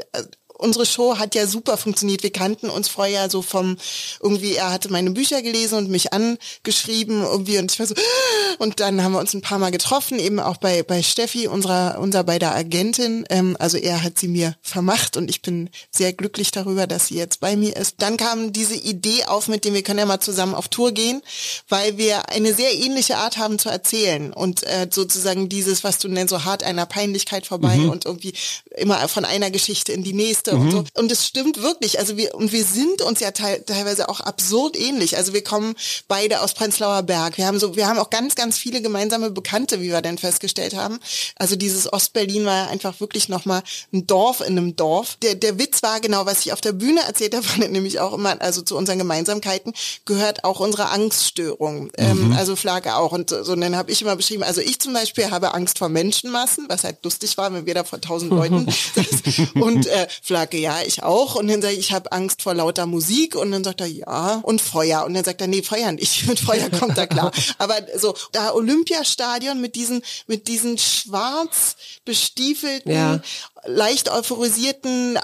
unsere 0.61 0.87
Show 0.87 1.19
hat 1.19 1.35
ja 1.35 1.47
super 1.47 1.77
funktioniert. 1.77 2.23
Wir 2.23 2.33
kannten 2.33 2.69
uns 2.69 2.89
vorher 2.89 3.31
so 3.31 3.43
vom, 3.43 3.77
irgendwie, 4.21 4.55
er 4.55 4.71
hatte 4.71 4.93
meine 4.93 5.11
Bücher 5.11 5.43
gelesen 5.43 5.79
und 5.79 5.91
mich 5.91 6.12
angeschrieben 6.12 7.23
irgendwie 7.23 7.59
und 7.59 7.73
ich 7.73 7.79
war 7.79 7.87
so, 7.87 7.95
und 8.59 8.81
dann 8.81 9.03
haben 9.03 9.12
wir 9.12 9.19
uns 9.19 9.35
ein 9.35 9.41
paar 9.41 9.59
Mal 9.59 9.71
getroffen, 9.71 10.19
eben 10.19 10.39
auch 10.39 10.59
bei, 10.59 10.83
bei 10.83 11.03
Steffi, 11.03 11.49
unserer, 11.49 11.99
unserer 11.99 12.25
beider 12.25 12.55
Agentin. 12.55 13.25
Ähm, 13.31 13.57
also 13.59 13.79
er 13.79 14.03
hat 14.03 14.19
sie 14.19 14.29
mir 14.29 14.55
vermacht 14.61 15.17
und 15.17 15.31
ich 15.31 15.43
bin 15.43 15.71
sehr 15.91 16.12
glücklich 16.12 16.51
darüber, 16.51 16.87
dass 16.87 17.06
sie 17.06 17.17
jetzt 17.17 17.41
bei 17.41 17.56
mir 17.56 17.77
ist. 17.77 17.97
Dann 17.99 18.17
kam 18.17 18.53
diese 18.53 18.77
Idee 18.77 19.25
auf, 19.25 19.49
mit 19.49 19.65
dem 19.65 19.75
wir 19.75 19.83
können 19.83 19.99
ja 19.99 20.06
mal 20.06 20.21
zusammen 20.21 20.55
auf 20.55 20.69
Tour 20.69 20.93
gehen, 20.93 21.23
weil 21.69 21.97
wir 21.97 22.29
eine 22.29 22.55
sehr 22.55 22.75
ähnliche 22.75 23.17
Art 23.17 23.39
haben 23.39 23.59
zu 23.59 23.71
erzählen 23.71 24.33
und 24.33 24.63
äh, 24.65 24.89
sozusagen 24.91 25.49
dieses, 25.49 25.85
was 25.85 25.99
du 25.99 26.09
nennst, 26.09 26.31
so 26.31 26.45
hart 26.45 26.63
einer 26.63 26.87
Peinlichkeit 26.87 27.47
vorbei 27.47 27.79
und 27.89 28.05
irgendwie 28.05 28.35
immer 28.77 29.09
von 29.09 29.25
einer 29.25 29.51
Geschichte 29.51 29.93
in 29.93 30.05
die 30.05 30.13
nächste 30.13 30.50
und 30.55 30.70
so. 30.70 30.85
Und 30.94 31.12
es 31.12 31.26
stimmt 31.26 31.62
wirklich. 31.62 31.99
Also 31.99 32.17
wir, 32.17 32.35
und 32.35 32.52
wir 32.52 32.64
sind 32.64 33.02
uns 33.02 33.20
ja 33.20 33.31
teil, 33.31 33.62
teilweise 33.62 34.08
auch 34.08 34.20
absurd 34.20 34.79
ähnlich. 34.79 35.17
Also 35.17 35.32
wir 35.32 35.44
kommen 35.44 35.75
beide 36.08 36.41
aus 36.43 36.55
Prenzlauer 36.55 37.02
Berg. 37.02 37.38
Wir 37.38 37.47
haben 37.47 37.58
so, 37.58 37.76
wir 37.76 37.87
haben 37.87 37.99
auch 37.99 38.11
ganz, 38.11 38.35
ganz 38.35 38.58
viele 38.58 38.82
gemeinsame 38.82 39.31
Bekannte, 39.31 39.81
wie 39.81 39.91
wir 39.91 40.00
dann 40.02 40.19
festgestellt 40.19 40.75
haben. 40.75 40.99
Also 41.37 41.56
dieses 41.56 41.93
Ostberlin 41.93 42.44
war 42.44 42.69
einfach 42.69 43.00
wirklich 43.00 43.29
nochmal 43.29 43.62
ein 43.93 44.06
Dorf 44.06 44.41
in 44.41 44.58
einem 44.58 44.76
Dorf. 44.76 45.17
Der, 45.23 45.35
der 45.35 45.58
Witz 45.58 45.82
war 45.82 46.00
genau, 46.00 46.26
was 46.26 46.41
ich 46.41 46.53
auf 46.53 46.61
der 46.61 46.73
Bühne 46.73 47.00
erzählt 47.03 47.35
habe, 47.35 47.46
nämlich 47.70 48.00
auch 48.00 48.12
immer, 48.12 48.41
also 48.41 48.62
zu 48.62 48.76
unseren 48.76 48.99
Gemeinsamkeiten 48.99 49.73
gehört 50.05 50.44
auch 50.44 50.61
unsere 50.61 50.91
Angststörung. 50.91 51.91
Ähm, 51.96 52.35
also 52.37 52.56
Flagge 52.56 52.96
auch. 52.96 53.12
Und 53.12 53.31
so, 53.31 53.53
und 53.53 53.61
dann 53.61 53.76
habe 53.76 53.91
ich 53.91 54.03
immer 54.03 54.17
beschrieben, 54.17 54.43
also 54.43 54.61
ich 54.61 54.81
zum 54.81 54.93
Beispiel 54.93 55.31
habe 55.31 55.55
Angst 55.55 55.79
vor 55.79 55.88
Menschenmassen, 55.88 56.67
was 56.69 56.85
halt 56.85 57.05
lustig 57.05 57.37
war, 57.37 57.53
wenn 57.53 57.67
wir 57.67 57.75
da 57.75 57.85
vor 57.85 58.00
tausend 58.00 58.31
Leuten. 58.31 58.67
Und 59.55 59.87
äh, 59.87 60.06
Flagge, 60.23 60.40
ja, 60.53 60.83
ich 60.85 61.03
auch. 61.03 61.35
Und 61.35 61.49
dann 61.49 61.63
sage 61.63 61.75
ich, 61.75 61.81
ich 61.81 61.93
habe 61.93 62.13
Angst 62.13 62.43
vor 62.43 62.55
lauter 62.55 62.87
Musik. 62.87 63.35
Und 63.37 63.51
dann 63.53 63.65
sagt 63.65 63.81
er, 63.81 63.87
ja. 63.87 64.41
Und 64.43 64.61
Feuer. 64.61 65.05
Und 65.05 65.15
dann 65.15 65.25
sagt 65.25 65.41
er, 65.41 65.47
nee, 65.47 65.63
Feuer 65.63 65.93
nicht. 65.93 66.27
Mit 66.29 66.41
Feuer 66.41 66.71
kommt 66.71 66.99
er 66.99 67.07
klar. 67.07 67.33
Aber 67.59 67.77
so, 67.97 68.15
da 68.33 68.53
Olympiastadion 68.53 69.61
mit 69.61 69.75
diesen, 69.75 70.03
mit 70.27 70.49
diesen 70.49 70.79
schwarz 70.79 71.77
bestiefelten, 72.05 72.93
Ja. 72.93 73.21
leicht 73.65 74.11
euphorisierten, 74.11 75.19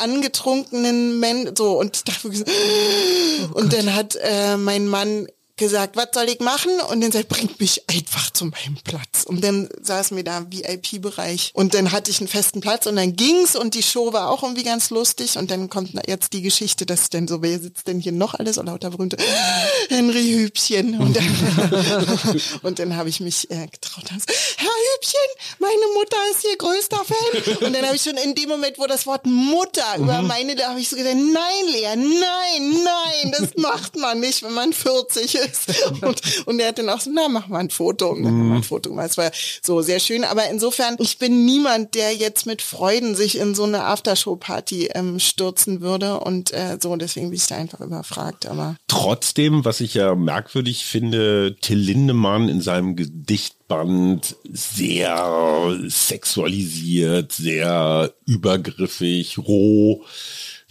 angetrunkenen 0.00 1.18
Männern, 1.18 1.54
so, 1.56 1.78
und 1.78 2.08
da 2.08 2.12
so, 2.22 2.28
und 3.54 3.72
dann 3.72 3.94
hat 3.94 4.16
äh, 4.20 4.56
mein 4.56 4.88
Mann 4.88 5.26
gesagt, 5.62 5.96
was 5.96 6.08
soll 6.12 6.28
ich 6.28 6.40
machen? 6.40 6.72
Und 6.90 7.00
dann 7.00 7.12
sagt, 7.12 7.28
bringt 7.28 7.60
mich 7.60 7.88
einfach 7.88 8.30
zu 8.30 8.46
meinem 8.46 8.76
Platz. 8.84 9.24
Und 9.24 9.42
dann 9.42 9.68
saßen 9.80 10.16
wir 10.16 10.24
da 10.24 10.38
im 10.38 10.52
VIP-Bereich. 10.52 11.52
Und 11.54 11.74
dann 11.74 11.92
hatte 11.92 12.10
ich 12.10 12.18
einen 12.20 12.28
festen 12.28 12.60
Platz 12.60 12.86
und 12.86 12.96
dann 12.96 13.16
ging's 13.16 13.56
und 13.56 13.74
die 13.74 13.82
Show 13.82 14.12
war 14.12 14.28
auch 14.28 14.42
irgendwie 14.42 14.64
ganz 14.64 14.90
lustig. 14.90 15.38
Und 15.38 15.50
dann 15.50 15.70
kommt 15.70 15.92
jetzt 16.06 16.32
die 16.32 16.42
Geschichte, 16.42 16.84
dass 16.84 17.10
denn 17.10 17.28
so, 17.28 17.42
wer 17.42 17.58
sitzt 17.58 17.86
denn 17.86 18.00
hier 18.00 18.12
noch 18.12 18.34
alles? 18.34 18.58
Und 18.58 18.66
lauter 18.66 18.90
berühmte 18.90 19.16
Henry 19.88 20.32
Hübchen. 20.32 20.98
Und 21.00 21.16
dann, 21.16 22.40
und 22.62 22.78
dann 22.78 22.96
habe 22.96 23.08
ich 23.08 23.20
mich 23.20 23.50
äh, 23.50 23.66
getraut. 23.68 24.04
so, 24.08 24.34
Herr 24.56 24.68
Hübchen, 24.68 25.20
meine 25.58 25.86
Mutter 25.94 26.16
ist 26.32 26.44
Ihr 26.44 26.56
größter 26.56 27.04
Fan. 27.04 27.66
Und 27.66 27.72
dann 27.74 27.86
habe 27.86 27.96
ich 27.96 28.02
schon 28.02 28.16
in 28.16 28.34
dem 28.34 28.48
Moment, 28.48 28.78
wo 28.78 28.86
das 28.86 29.06
Wort 29.06 29.26
Mutter 29.26 29.96
über 29.98 30.22
meine, 30.22 30.56
da 30.56 30.70
habe 30.70 30.80
ich 30.80 30.88
so 30.88 30.96
gedacht, 30.96 31.14
nein, 31.14 31.66
Lea, 31.68 31.96
nein, 31.96 32.84
nein, 32.84 33.34
das 33.38 33.50
macht 33.56 33.96
man 33.96 34.20
nicht, 34.20 34.42
wenn 34.42 34.52
man 34.52 34.72
40 34.72 35.34
ist. 35.34 35.51
Und, 36.00 36.46
und 36.46 36.60
er 36.60 36.68
hat 36.68 36.78
dann 36.78 36.88
auch 36.88 37.00
so, 37.00 37.10
na, 37.12 37.28
mach 37.28 37.48
mal 37.48 37.58
ein 37.58 37.70
Foto. 37.70 38.10
Und 38.10 38.24
dann 38.24 38.32
haben 38.32 38.48
wir 38.48 38.56
ein 38.56 38.62
Foto 38.62 38.90
gemacht. 38.90 39.10
Es 39.10 39.16
war 39.16 39.30
so 39.62 39.82
sehr 39.82 40.00
schön. 40.00 40.24
Aber 40.24 40.48
insofern, 40.48 40.96
ich 40.98 41.18
bin 41.18 41.44
niemand, 41.44 41.94
der 41.94 42.14
jetzt 42.14 42.46
mit 42.46 42.62
Freuden 42.62 43.14
sich 43.14 43.38
in 43.38 43.54
so 43.54 43.64
eine 43.64 43.84
Aftershow-Party 43.84 44.90
ähm, 44.94 45.18
stürzen 45.18 45.80
würde. 45.80 46.20
Und 46.20 46.52
äh, 46.52 46.78
so, 46.80 46.94
deswegen 46.96 47.30
bin 47.30 47.36
ich 47.36 47.46
da 47.46 47.56
einfach 47.56 47.80
überfragt. 47.80 48.46
Aber 48.46 48.76
Trotzdem, 48.88 49.64
was 49.64 49.80
ich 49.80 49.94
ja 49.94 50.14
merkwürdig 50.14 50.84
finde, 50.84 51.56
Till 51.60 51.78
Lindemann 51.78 52.48
in 52.48 52.60
seinem 52.60 52.96
Gedichtband 52.96 54.36
sehr 54.52 55.78
sexualisiert, 55.86 57.32
sehr 57.32 58.12
übergriffig, 58.26 59.38
roh. 59.38 60.04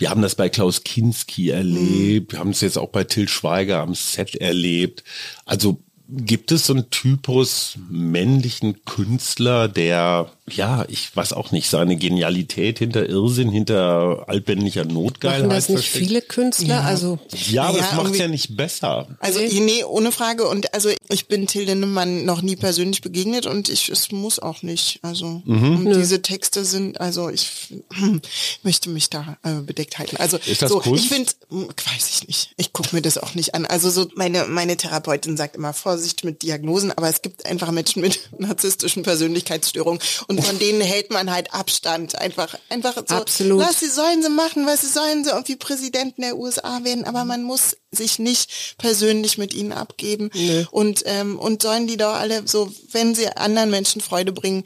Wir 0.01 0.09
haben 0.09 0.23
das 0.23 0.33
bei 0.33 0.49
Klaus 0.49 0.83
Kinski 0.83 1.51
erlebt. 1.51 2.31
Wir 2.31 2.39
haben 2.39 2.49
es 2.49 2.61
jetzt 2.61 2.79
auch 2.79 2.89
bei 2.89 3.03
Till 3.03 3.29
Schweiger 3.29 3.81
am 3.81 3.93
Set 3.93 4.33
erlebt. 4.33 5.03
Also 5.45 5.79
gibt 6.09 6.51
es 6.51 6.65
so 6.65 6.73
einen 6.73 6.89
Typus 6.89 7.77
männlichen 7.87 8.83
Künstler, 8.83 9.67
der 9.67 10.31
ja, 10.55 10.85
ich 10.87 11.15
weiß 11.15 11.33
auch 11.33 11.51
nicht, 11.51 11.69
seine 11.69 11.95
Genialität 11.95 12.79
hinter 12.79 13.07
Irrsinn, 13.07 13.49
hinter 13.51 14.25
altbändlicher 14.27 14.85
Notgeilheit. 14.85 15.41
Machen 15.41 15.49
das 15.51 15.69
nicht 15.69 15.89
versteckt. 15.89 16.05
viele 16.05 16.21
Künstler? 16.21 16.67
Ja. 16.67 16.81
Also 16.81 17.19
Ja, 17.49 17.63
aber 17.63 17.77
Ja, 17.77 17.83
das 17.83 17.91
macht's 17.93 18.03
irgendwie- 18.09 18.19
ja 18.19 18.27
nicht 18.27 18.57
besser. 18.57 19.07
Also 19.19 19.39
nee, 19.39 19.83
ohne 19.83 20.11
Frage. 20.11 20.47
Und 20.47 20.73
also 20.73 20.89
ich 21.09 21.27
bin 21.27 21.47
Till 21.47 21.63
Lindemann 21.63 22.25
noch 22.25 22.41
nie 22.41 22.55
persönlich 22.55 23.01
begegnet 23.01 23.45
und 23.45 23.69
ich 23.69 23.89
es 23.89 24.11
muss 24.11 24.39
auch 24.39 24.61
nicht. 24.63 24.99
Also 25.01 25.41
Mhm. 25.45 25.85
und 25.87 25.95
diese 25.97 26.21
Texte 26.21 26.65
sind, 26.65 26.99
also 27.01 27.29
ich 27.29 27.49
möchte 28.63 28.89
mich 28.89 29.09
da 29.09 29.37
äh, 29.43 29.61
bedeckt 29.61 29.99
halten. 29.99 30.17
Also 30.17 30.37
Ist 30.45 30.61
das 30.61 30.69
so, 30.71 30.79
Kunst? 30.79 31.03
ich 31.03 31.09
finde, 31.09 31.31
weiß 31.49 32.09
ich 32.21 32.27
nicht. 32.27 32.51
Ich 32.57 32.73
gucke 32.73 32.95
mir 32.95 33.01
das 33.01 33.17
auch 33.17 33.35
nicht 33.35 33.55
an. 33.55 33.65
Also 33.65 33.89
so 33.89 34.07
meine 34.15 34.45
meine 34.45 34.77
Therapeutin 34.77 35.37
sagt 35.37 35.55
immer 35.55 35.73
Vorsicht 35.73 36.23
mit 36.23 36.43
Diagnosen, 36.43 36.91
aber 36.91 37.09
es 37.09 37.21
gibt 37.21 37.45
einfach 37.45 37.71
Menschen 37.71 38.01
mit 38.01 38.19
narzisstischen 38.39 39.03
Persönlichkeitsstörungen 39.03 40.01
und 40.27 40.40
von 40.41 40.59
denen 40.59 40.81
hält 40.81 41.11
man 41.11 41.31
halt 41.31 41.53
Abstand. 41.53 42.15
Einfach 42.15 42.57
einfach 42.69 42.95
so. 43.07 43.15
Absolut. 43.15 43.59
Lass 43.59 43.79
sie 43.79 43.89
sollen 43.89 44.21
sie 44.21 44.29
machen, 44.29 44.65
was 44.65 44.81
sie 44.81 44.87
sollen 44.87 45.23
sie 45.23 45.31
irgendwie 45.31 45.55
Präsidenten 45.55 46.21
der 46.21 46.37
USA 46.37 46.83
werden, 46.83 47.05
aber 47.05 47.25
man 47.25 47.43
muss 47.43 47.77
sich 47.93 48.19
nicht 48.19 48.77
persönlich 48.77 49.37
mit 49.37 49.53
ihnen 49.53 49.73
abgeben 49.73 50.31
und 50.71 51.03
ähm, 51.05 51.37
und 51.37 51.61
sollen 51.61 51.87
die 51.87 51.97
doch 51.97 52.13
alle 52.13 52.43
so, 52.45 52.71
wenn 52.91 53.13
sie 53.15 53.27
anderen 53.27 53.69
Menschen 53.69 53.99
Freude 53.99 54.31
bringen, 54.31 54.63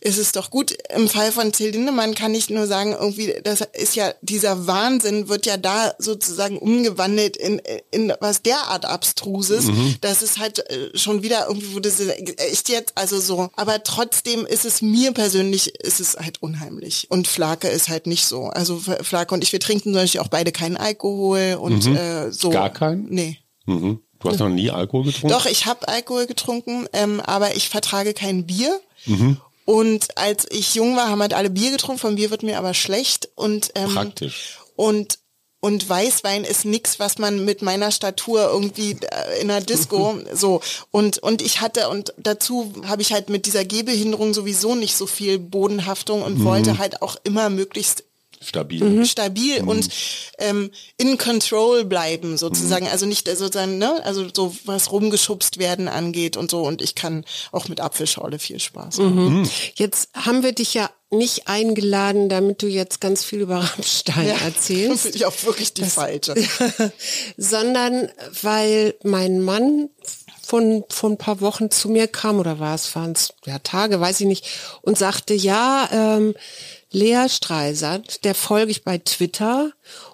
ist 0.00 0.18
es 0.18 0.30
doch 0.30 0.50
gut. 0.50 0.76
Im 0.94 1.08
Fall 1.08 1.32
von 1.32 1.50
Till 1.50 1.70
Lindemann 1.70 2.14
kann 2.14 2.34
ich 2.34 2.48
nur 2.48 2.68
sagen, 2.68 2.92
irgendwie 2.92 3.34
das 3.42 3.62
ist 3.72 3.96
ja 3.96 4.14
dieser 4.22 4.68
Wahnsinn 4.68 5.28
wird 5.28 5.46
ja 5.46 5.56
da 5.56 5.94
sozusagen 5.98 6.58
umgewandelt 6.58 7.36
in 7.36 7.60
in 7.90 8.12
was 8.20 8.42
derart 8.42 8.84
abstruses, 8.84 9.64
dass 10.00 10.22
es 10.22 10.38
halt 10.38 10.60
äh, 10.70 10.96
schon 10.96 11.22
wieder 11.24 11.46
irgendwie 11.48 11.74
wurde 11.74 11.90
sie 11.90 12.08
echt 12.10 12.68
jetzt 12.68 12.92
also 12.94 13.18
so, 13.20 13.50
aber 13.56 13.82
trotzdem 13.82 14.46
ist 14.46 14.64
es 14.64 14.80
mir 14.80 14.99
persönlich 15.12 15.74
ist 15.76 16.00
es 16.00 16.16
halt 16.16 16.42
unheimlich 16.42 17.06
und 17.10 17.26
Flake 17.26 17.68
ist 17.68 17.88
halt 17.88 18.06
nicht 18.06 18.26
so. 18.26 18.46
Also 18.46 18.78
Flake 18.78 19.34
und 19.34 19.42
ich 19.42 19.52
wir 19.52 19.60
trinken 19.60 19.92
zum 19.92 19.94
Beispiel 19.94 20.20
auch 20.20 20.28
beide 20.28 20.52
keinen 20.52 20.76
Alkohol 20.76 21.58
und 21.60 21.86
äh, 21.86 22.30
so. 22.30 22.50
Gar 22.50 22.70
keinen? 22.70 23.06
Nee. 23.08 23.38
Mhm. 23.66 24.00
Du 24.20 24.28
hast 24.28 24.38
noch 24.38 24.50
nie 24.50 24.70
Alkohol 24.70 25.04
getrunken? 25.04 25.28
Doch, 25.28 25.46
ich 25.46 25.64
habe 25.64 25.88
Alkohol 25.88 26.26
getrunken, 26.26 26.86
ähm, 26.92 27.20
aber 27.20 27.56
ich 27.56 27.70
vertrage 27.70 28.12
kein 28.12 28.46
Bier. 28.46 28.78
Und 29.64 30.18
als 30.18 30.46
ich 30.50 30.74
jung 30.74 30.96
war, 30.96 31.08
haben 31.08 31.22
halt 31.22 31.32
alle 31.32 31.48
Bier 31.48 31.70
getrunken. 31.70 32.00
Vom 32.00 32.16
Bier 32.16 32.30
wird 32.30 32.42
mir 32.42 32.58
aber 32.58 32.74
schlecht. 32.74 33.28
Und, 33.34 33.70
ähm, 33.76 33.94
Praktisch. 33.94 34.58
Und, 34.76 35.19
und 35.60 35.88
Weißwein 35.88 36.44
ist 36.44 36.64
nix, 36.64 36.98
was 36.98 37.18
man 37.18 37.44
mit 37.44 37.60
meiner 37.60 37.90
Statur 37.90 38.48
irgendwie 38.50 38.92
äh, 38.92 39.40
in 39.40 39.50
einer 39.50 39.60
Disco 39.60 40.18
so. 40.34 40.60
Und, 40.90 41.18
und 41.18 41.42
ich 41.42 41.60
hatte, 41.60 41.88
und 41.88 42.14
dazu 42.16 42.72
habe 42.86 43.02
ich 43.02 43.12
halt 43.12 43.28
mit 43.28 43.46
dieser 43.46 43.64
Gehbehinderung 43.64 44.32
sowieso 44.32 44.74
nicht 44.74 44.96
so 44.96 45.06
viel 45.06 45.38
Bodenhaftung 45.38 46.22
und 46.22 46.44
wollte 46.44 46.78
halt 46.78 47.02
auch 47.02 47.16
immer 47.24 47.50
möglichst 47.50 48.04
Stabil. 48.42 49.04
stabil 49.04 49.62
und 49.62 49.90
ähm, 50.38 50.70
in 50.96 51.18
control 51.18 51.84
bleiben 51.84 52.38
sozusagen. 52.38 52.88
Also 52.88 53.04
nicht 53.04 53.28
äh, 53.28 53.36
sozusagen, 53.36 53.76
ne, 53.76 54.00
also 54.04 54.26
so 54.34 54.56
was 54.64 54.90
rumgeschubst 54.90 55.58
werden 55.58 55.88
angeht 55.88 56.38
und 56.38 56.50
so. 56.50 56.62
Und 56.62 56.80
ich 56.80 56.94
kann 56.94 57.26
auch 57.52 57.68
mit 57.68 57.80
Apfelschorle 57.80 58.38
viel 58.38 58.58
Spaß 58.58 58.98
haben. 58.98 59.50
jetzt 59.74 60.08
haben 60.14 60.42
wir 60.42 60.52
dich 60.52 60.72
ja 60.72 60.88
nicht 61.10 61.48
eingeladen, 61.48 62.28
damit 62.28 62.62
du 62.62 62.66
jetzt 62.66 63.00
ganz 63.00 63.24
viel 63.24 63.40
über 63.40 63.56
Rammstein 63.56 64.28
Das 64.28 64.42
erzählst. 64.44 65.04
bin 65.04 65.14
ich 65.14 65.26
auch 65.26 65.44
wirklich 65.44 65.74
die 65.74 65.84
falsche. 65.84 66.34
sondern 67.36 68.10
weil 68.42 68.94
mein 69.02 69.40
Mann 69.40 69.90
von, 70.42 70.84
von 70.88 71.12
ein 71.12 71.18
paar 71.18 71.40
Wochen 71.40 71.70
zu 71.70 71.88
mir 71.88 72.08
kam, 72.08 72.38
oder 72.38 72.58
war 72.58 72.74
es, 72.74 72.94
waren 72.96 73.12
es 73.12 73.34
ja, 73.44 73.58
Tage, 73.60 74.00
weiß 74.00 74.20
ich 74.20 74.26
nicht, 74.26 74.46
und 74.82 74.98
sagte, 74.98 75.34
ja, 75.34 75.88
ähm, 75.92 76.34
Lea 76.90 77.28
Streisand, 77.28 78.24
der 78.24 78.34
folge 78.34 78.72
ich 78.72 78.82
bei 78.82 78.98
Twitter 78.98 79.70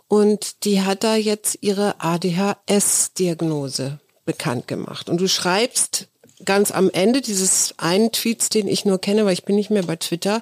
und 0.09 0.65
die 0.65 0.83
hat 0.83 1.05
da 1.05 1.17
jetzt 1.17 1.59
ihre 1.63 2.01
ADHS-Diagnose 2.01 3.99
bekannt 4.27 4.69
gemacht. 4.69 5.09
Und 5.09 5.21
du 5.21 5.29
schreibst 5.29 6.09
ganz 6.47 6.71
am 6.71 6.91
Ende 6.91 7.21
dieses 7.21 7.75
einen 7.77 8.13
Tweets, 8.13 8.49
den 8.49 8.69
ich 8.69 8.85
nur 8.85 9.01
kenne, 9.01 9.27
weil 9.27 9.35
ich 9.35 9.45
bin 9.45 9.57
nicht 9.57 9.71
mehr 9.71 9.83
bei 9.83 9.97
Twitter, 9.97 10.41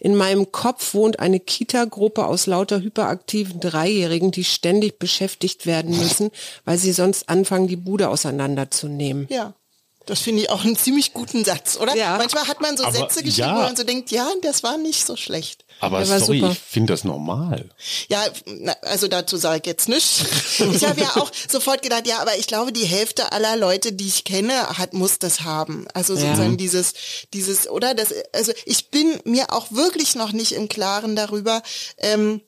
in 0.00 0.14
meinem 0.14 0.52
Kopf 0.52 0.94
wohnt 0.94 1.20
eine 1.20 1.40
Kita-Gruppe 1.40 2.26
aus 2.26 2.46
lauter 2.46 2.82
hyperaktiven 2.82 3.60
Dreijährigen, 3.60 4.30
die 4.30 4.44
ständig 4.44 4.98
beschäftigt 4.98 5.66
werden 5.66 5.96
müssen, 5.96 6.30
weil 6.64 6.78
sie 6.78 6.92
sonst 6.92 7.28
anfangen, 7.28 7.68
die 7.68 7.76
Bude 7.76 8.08
auseinanderzunehmen. 8.08 9.26
Ja. 9.30 9.54
Das 10.06 10.20
finde 10.20 10.42
ich 10.42 10.50
auch 10.50 10.64
einen 10.64 10.76
ziemlich 10.76 11.14
guten 11.14 11.44
Satz, 11.44 11.78
oder? 11.78 11.96
Ja. 11.96 12.18
Manchmal 12.18 12.46
hat 12.46 12.60
man 12.60 12.76
so 12.76 12.84
Aber 12.84 12.92
Sätze 12.92 13.22
geschrieben, 13.22 13.48
ja. 13.48 13.56
wo 13.56 13.62
man 13.62 13.76
so 13.76 13.84
denkt, 13.84 14.10
ja, 14.10 14.28
das 14.42 14.62
war 14.62 14.76
nicht 14.76 15.06
so 15.06 15.16
schlecht. 15.16 15.64
Aber 15.80 16.04
sorry, 16.04 16.40
super. 16.40 16.52
ich 16.52 16.58
finde 16.58 16.92
das 16.92 17.04
normal. 17.04 17.70
Ja, 18.08 18.22
na, 18.46 18.74
also 18.82 19.08
dazu 19.08 19.36
sage 19.36 19.60
ich 19.60 19.66
jetzt 19.66 19.88
nichts. 19.88 20.24
Ich 20.74 20.84
habe 20.84 21.00
ja 21.00 21.16
auch 21.16 21.30
sofort 21.48 21.82
gedacht, 21.82 22.06
ja, 22.06 22.20
aber 22.20 22.36
ich 22.38 22.46
glaube, 22.46 22.72
die 22.72 22.84
Hälfte 22.84 23.32
aller 23.32 23.56
Leute, 23.56 23.92
die 23.92 24.06
ich 24.06 24.24
kenne, 24.24 24.78
hat 24.78 24.92
muss 24.92 25.18
das 25.18 25.42
haben. 25.42 25.86
Also 25.94 26.14
sozusagen 26.14 26.56
dieses, 26.56 26.94
dieses, 27.32 27.68
oder 27.68 27.94
das, 27.94 28.14
also 28.32 28.52
ich 28.66 28.90
bin 28.90 29.20
mir 29.24 29.52
auch 29.52 29.72
wirklich 29.72 30.14
noch 30.14 30.32
nicht 30.32 30.52
im 30.52 30.68
Klaren 30.68 31.16
darüber. 31.16 31.62
Ähm, 31.98 32.40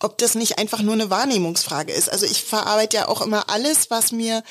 ob 0.00 0.18
das 0.18 0.34
nicht 0.34 0.58
einfach 0.58 0.80
nur 0.80 0.94
eine 0.94 1.10
Wahrnehmungsfrage 1.10 1.92
ist. 1.92 2.10
Also 2.10 2.26
ich 2.26 2.42
verarbeite 2.42 2.96
ja 2.96 3.08
auch 3.08 3.20
immer 3.20 3.48
alles, 3.50 3.90
was 3.90 4.10
mir 4.10 4.42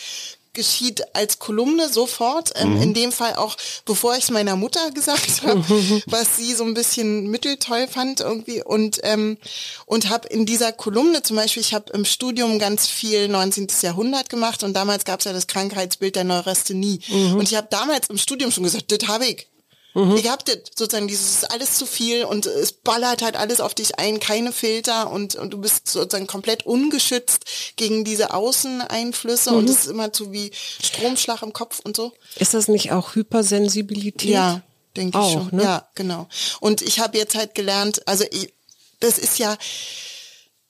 geschieht 0.54 1.04
als 1.16 1.40
Kolumne 1.40 1.90
sofort. 1.90 2.52
Ähm, 2.56 2.82
In 2.82 2.94
dem 2.94 3.12
Fall 3.12 3.36
auch, 3.36 3.56
bevor 3.86 4.16
ich 4.18 4.24
es 4.24 4.32
meiner 4.32 4.56
Mutter 4.56 4.92
gesagt 4.92 5.44
habe, 5.46 5.64
was 6.08 6.38
sie 6.38 6.54
so 6.54 6.64
ein 6.64 6.74
bisschen 6.74 7.28
mitteltoll 7.28 7.88
fand 7.88 8.20
irgendwie 8.20 8.64
und 8.64 9.00
ähm, 9.04 9.38
und 9.86 10.10
habe 10.10 10.28
in 10.28 10.46
dieser 10.46 10.72
Kolumne 10.72 11.22
zum 11.24 11.36
Beispiel, 11.38 11.62
ich 11.62 11.74
habe 11.74 11.92
im 11.94 12.06
Studium 12.06 12.60
ganz 12.60 12.88
viel 12.88 13.28
19. 13.28 13.68
Jahrhundert 13.82 14.30
gemacht 14.30 14.64
und 14.64 14.74
damals 14.74 15.06
gab 15.06 15.20
es 15.20 15.26
ja 15.26 15.34
das 15.34 15.48
Krankheitsbild 15.48 16.16
der 16.16 16.24
Neurasthenie 16.24 17.00
und 17.38 17.50
ich 17.50 17.56
habe 17.56 17.68
damals 17.70 18.10
im 18.10 18.18
Studium 18.18 18.52
schon 18.52 18.64
gesagt, 18.64 18.92
das 18.92 19.08
habe 19.08 19.26
ich. 19.26 19.48
Ich 19.94 20.30
hab 20.30 20.46
das 20.46 20.60
sozusagen 20.74 21.10
dieses 21.10 21.44
alles 21.44 21.76
zu 21.76 21.86
viel 21.86 22.24
und 22.24 22.46
es 22.46 22.72
ballert 22.72 23.22
halt 23.22 23.36
alles 23.36 23.60
auf 23.60 23.74
dich 23.76 24.00
ein, 24.00 24.22
keine 24.22 24.54
Filter 24.54 25.12
und, 25.12 25.36
und 25.36 25.52
du 25.52 25.58
bist 25.58 25.90
sozusagen 25.90 26.28
komplett 26.28 26.66
ungeschützt 26.66 27.44
gegen 27.76 28.06
diese 28.06 28.34
Außeneinflüsse 28.34 29.52
und 29.52 29.70
es 29.70 29.80
ist 29.82 29.88
immer 29.88 30.14
zu 30.14 30.32
wie 30.32 30.52
Stromschlag 30.82 31.42
im 31.42 31.52
Kopf 31.52 31.80
und 31.84 31.98
so. 31.98 32.14
Ist 32.38 32.54
das 32.54 32.70
nicht 32.70 32.94
auch 32.94 33.16
Hypersensibilität? 33.16 34.30
Ja, 34.30 34.62
denke 34.96 35.18
ich 35.18 35.24
Auch, 35.24 35.50
schon. 35.50 35.58
ne? 35.58 35.64
Ja, 35.64 35.88
genau. 35.96 36.28
Und 36.62 36.82
ich 36.82 37.00
habe 37.02 37.18
jetzt 37.18 37.36
halt 37.36 37.54
gelernt, 37.54 38.08
also 38.08 38.24
ich, 38.32 38.54
das 39.02 39.18
ist 39.18 39.40
ja 39.40 39.58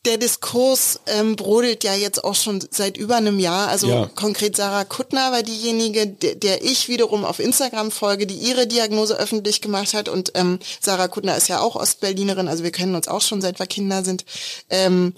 der 0.05 0.17
Diskurs 0.17 1.00
ähm, 1.05 1.36
brodelt 1.36 1.84
ja 1.84 1.93
jetzt 1.93 2.24
auch 2.24 2.34
schon 2.34 2.63
seit 2.72 2.98
über 2.98 3.17
einem 3.17 3.39
Jahr. 3.39 3.67
Also 3.67 3.88
Ja. 3.88 4.10
konkret 4.15 4.55
Sarah 4.58 4.84
Kuttner 4.84 5.31
war 5.31 5.43
diejenige, 5.43 6.08
der, 6.08 6.36
der 6.36 6.63
ich 6.63 6.89
wiederum 6.89 7.24
auf 7.24 7.39
Instagram 7.39 7.91
folge, 7.91 8.25
die 8.25 8.36
ihre 8.36 8.65
Diagnose 8.65 9.15
öffentlich 9.17 9.62
gemacht 9.62 9.93
hat. 9.93 10.10
Und 10.10 10.31
ähm, 10.34 10.60
Sarah 10.79 11.08
Kuttner 11.08 11.38
ist 11.38 11.50
ja 11.50 11.60
auch 11.60 11.75
Ostberlinerin, 11.75 12.48
also 12.48 12.63
wir 12.63 12.72
kennen 12.72 12.96
uns 12.96 13.08
auch 13.08 13.22
schon 13.22 13.41
seit 13.41 13.60
wir 13.60 13.67
Kinder 13.67 14.03
sind. 14.03 14.25
Ähm, 14.70 15.13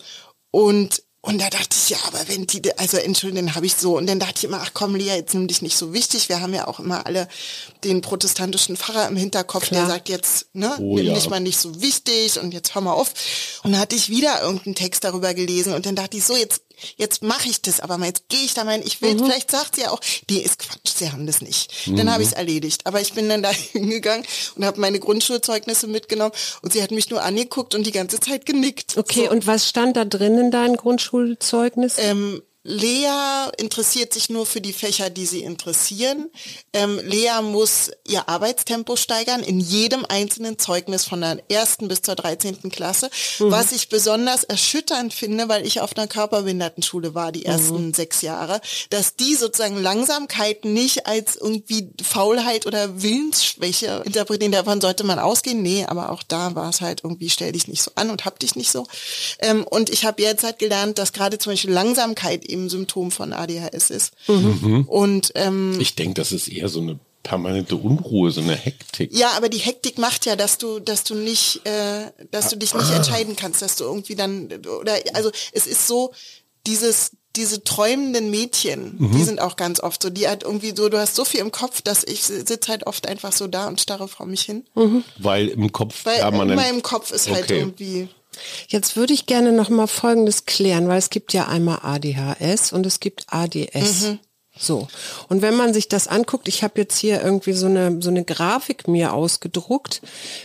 und 0.52 1.02
und 1.26 1.40
da 1.40 1.50
dachte 1.50 1.70
ich, 1.72 1.88
ja, 1.88 1.98
aber 2.06 2.20
wenn 2.28 2.46
die, 2.48 2.78
also 2.78 2.98
Entschuldigung, 2.98 3.46
dann 3.46 3.56
habe 3.56 3.66
ich 3.66 3.76
so. 3.76 3.96
Und 3.98 4.08
dann 4.08 4.20
dachte 4.20 4.34
ich 4.40 4.44
immer, 4.44 4.60
ach 4.62 4.72
komm, 4.74 4.94
Lea, 4.94 5.16
jetzt 5.16 5.34
nimm 5.34 5.48
dich 5.48 5.62
nicht 5.62 5.78
so 5.78 5.94
wichtig. 5.94 6.28
Wir 6.28 6.42
haben 6.42 6.54
ja 6.54 6.68
auch 6.68 6.82
immer 6.82 7.06
alle 7.06 7.30
den 7.86 8.02
protestantischen 8.02 8.76
Pfarrer 8.76 9.08
im 9.08 9.16
Hinterkopf, 9.16 9.70
der 9.70 9.78
Klar. 9.78 9.88
sagt 9.88 10.10
jetzt, 10.10 10.48
ne, 10.52 10.76
Oh 10.80 10.98
nimm 10.98 11.06
ja. 11.06 11.14
dich 11.14 11.30
mal 11.30 11.40
nicht 11.40 11.58
so 11.58 11.82
wichtig 11.82 12.42
und 12.42 12.54
jetzt 12.54 12.76
hör 12.76 12.82
mal 12.82 12.92
auf. 12.92 13.14
Und 13.64 13.72
dann 13.72 13.80
hatte 13.80 13.96
ich 13.96 14.10
wieder 14.10 14.42
irgendeinen 14.42 14.76
Text 14.76 15.06
darüber 15.06 15.34
gelesen 15.34 15.74
und 15.74 15.86
dann 15.86 15.96
dachte 15.96 16.18
ich, 16.18 16.26
so, 16.26 16.36
jetzt, 16.36 16.62
jetzt 16.96 17.24
mache 17.24 17.50
ich 17.50 17.62
das, 17.62 17.80
aber 17.80 17.98
mal, 17.98 18.08
jetzt 18.08 18.30
gehe 18.30 18.44
ich 18.44 18.54
da 18.54 18.64
mal 18.64 18.74
hin. 18.74 18.84
Ich 18.86 19.02
will, 19.02 19.18
vielleicht 19.18 19.52
sagt 19.52 19.76
sie 19.76 19.82
ja 19.82 19.92
auch, 19.92 20.00
die 20.30 20.42
ist 20.42 20.60
Quatsch, 20.60 20.94
sie 20.96 21.12
haben 21.12 21.26
das 21.26 21.42
nicht. 21.42 21.74
Dann 21.88 22.12
habe 22.12 22.24
ich 22.24 22.30
es 22.30 22.34
erledigt. 22.34 22.86
Aber 22.86 23.02
ich 23.02 23.14
bin 23.14 23.30
dann 23.30 23.44
da 23.44 23.50
hingegangen 23.72 24.26
und 24.56 24.66
habe 24.66 24.80
meine 24.80 25.00
Grundschulzeugnisse 25.00 25.88
mitgenommen 25.88 26.34
und 26.62 26.74
sie 26.74 26.82
hat 26.82 26.92
mich 26.92 27.10
nur 27.10 27.24
angeguckt 27.24 27.76
und 27.76 27.86
die 27.86 27.92
ganze 27.92 28.20
Zeit 28.20 28.46
genickt. 28.46 28.98
Okay, 28.98 29.26
so. 29.26 29.32
und 29.32 29.48
was 29.48 29.70
stand 29.70 29.98
da 29.98 30.06
drin 30.06 30.38
in 30.38 30.52
deinem 30.52 30.78
Grundschulzeugnis? 30.78 31.96
Ähm, 31.98 32.42
Lea 32.66 33.50
interessiert 33.58 34.14
sich 34.14 34.30
nur 34.30 34.46
für 34.46 34.62
die 34.62 34.72
Fächer, 34.72 35.10
die 35.10 35.26
sie 35.26 35.44
interessieren. 35.44 36.30
Ähm, 36.72 36.98
Lea 37.04 37.42
muss 37.42 37.92
ihr 38.08 38.30
Arbeitstempo 38.30 38.96
steigern 38.96 39.44
in 39.44 39.60
jedem 39.60 40.06
einzelnen 40.06 40.58
Zeugnis 40.58 41.04
von 41.04 41.20
der 41.20 41.40
ersten 41.50 41.90
bis 41.90 42.02
zur 42.02 42.16
13. 42.16 42.72
Klasse. 42.72 43.10
Was 43.40 43.74
ich 43.74 43.90
besonders 43.90 44.46
erschütternd 44.46 45.14
finde, 45.14 45.50
weil 45.50 45.68
ich 45.68 45.82
auf 45.82 45.98
einer 45.98 46.08
Körperbehindertenschule 46.08 47.14
war 47.14 47.34
die 47.34 47.46
ersten 47.46 47.94
sechs 47.94 48.22
Jahre, 48.22 48.62
dass 48.90 49.18
die 49.18 49.36
sozusagen 49.36 49.82
Langsamkeit 49.82 50.64
nicht 50.64 51.06
als 51.06 51.36
irgendwie 51.36 51.90
Faulheit 52.02 52.66
oder 52.66 53.02
Willensschwäche 53.02 54.04
interpretieren. 54.06 54.54
Davon 54.54 54.80
sollte 54.80 55.04
man 55.04 55.20
ausgehen. 55.20 55.62
Nee, 55.62 55.86
aber 55.86 56.12
auch 56.12 56.24
da 56.24 56.56
war 56.56 56.70
es 56.70 56.80
halt 56.80 57.02
irgendwie, 57.04 57.30
stell 57.30 57.52
dich 57.52 57.68
nicht 57.68 57.84
so 57.84 57.92
an 57.96 58.10
und 58.10 58.24
hab 58.24 58.40
dich 58.40 58.56
nicht 58.56 58.72
so. 58.72 58.88
Ähm, 59.40 59.66
und 59.66 59.90
ich 59.90 60.06
habe 60.06 60.22
jetzt 60.22 60.46
halt 60.46 60.60
gelernt, 60.60 60.98
dass 60.98 61.12
gerade 61.12 61.38
zum 61.40 61.52
Beispiel 61.52 61.72
Langsamkeit 61.72 62.53
eben 62.54 62.70
Symptom 62.70 63.12
von 63.12 63.34
ADHS 63.34 63.90
ist. 63.90 64.14
Und 64.28 65.32
ähm, 65.36 65.78
Ich 65.80 65.96
denke, 65.96 66.14
das 66.16 66.32
ist 66.32 66.48
eher 66.48 66.70
so 66.70 66.80
eine 66.80 67.00
permanente 67.24 67.76
Unruhe, 67.78 68.32
so 68.32 68.42
eine 68.42 68.56
Hektik. 68.56 69.16
Ja, 69.18 69.32
aber 69.38 69.50
die 69.50 69.58
Hektik 69.60 69.98
macht 69.98 70.26
ja, 70.26 70.36
dass 70.36 70.58
du, 70.58 70.80
dass 70.80 71.04
du 71.04 71.16
nicht, 71.16 71.62
äh, 71.66 72.12
dass 72.32 72.50
du 72.50 72.58
dich 72.58 72.74
nicht 72.74 72.92
entscheiden 72.92 73.36
kannst, 73.36 73.62
dass 73.62 73.76
du 73.78 73.86
irgendwie 73.86 74.16
dann 74.16 74.50
oder 74.82 74.96
also 75.14 75.32
es 75.54 75.66
ist 75.68 75.88
so 75.88 76.14
dieses 76.68 77.12
diese 77.36 77.64
träumenden 77.64 78.30
Mädchen, 78.30 78.94
Mhm. 79.00 79.12
die 79.18 79.24
sind 79.24 79.42
auch 79.42 79.56
ganz 79.56 79.80
oft 79.80 80.04
so, 80.04 80.12
die 80.12 80.28
halt 80.28 80.44
irgendwie 80.44 80.72
so, 80.78 80.88
du 80.88 81.00
hast 81.00 81.16
so 81.16 81.26
viel 81.26 81.40
im 81.40 81.52
Kopf, 81.52 81.82
dass 81.82 82.04
ich 82.04 82.22
sitze 82.24 82.70
halt 82.70 82.86
oft 82.86 83.08
einfach 83.08 83.32
so 83.32 83.48
da 83.48 83.68
und 83.68 83.82
starre 83.82 84.08
vor 84.08 84.28
mich 84.28 84.42
hin. 84.44 84.66
Weil 85.18 85.48
im 85.48 85.72
Kopf 85.72 86.06
Weil 86.06 86.20
permanent. 86.20 86.52
in 86.52 86.56
meinem 86.58 86.84
Kopf 86.84 87.12
ist 87.12 87.32
halt 87.32 87.46
Okay. 87.46 87.58
irgendwie. 87.58 88.08
Jetzt 88.68 88.96
würde 88.96 89.14
ich 89.14 89.26
gerne 89.26 89.52
noch 89.52 89.70
mal 89.70 89.88
Folgendes 89.88 90.46
klären, 90.46 90.88
weil 90.88 90.98
es 90.98 91.10
gibt 91.10 91.34
ja 91.34 91.48
einmal 91.48 91.80
ADHS 91.82 92.74
und 92.74 92.86
es 92.86 93.00
gibt 93.00 93.26
ADS. 93.30 94.18
So. 94.58 94.88
Und 95.30 95.42
wenn 95.42 95.56
man 95.56 95.74
sich 95.74 95.90
das 95.90 96.08
anguckt, 96.08 96.48
ich 96.48 96.64
habe 96.64 96.80
jetzt 96.80 96.98
hier 96.98 97.22
irgendwie 97.22 97.54
so 97.54 97.66
eine, 97.66 98.02
so 98.02 98.10
eine 98.10 98.24
Grafik 98.24 98.88
mir 98.88 99.14
ausgedruckt, 99.14 100.02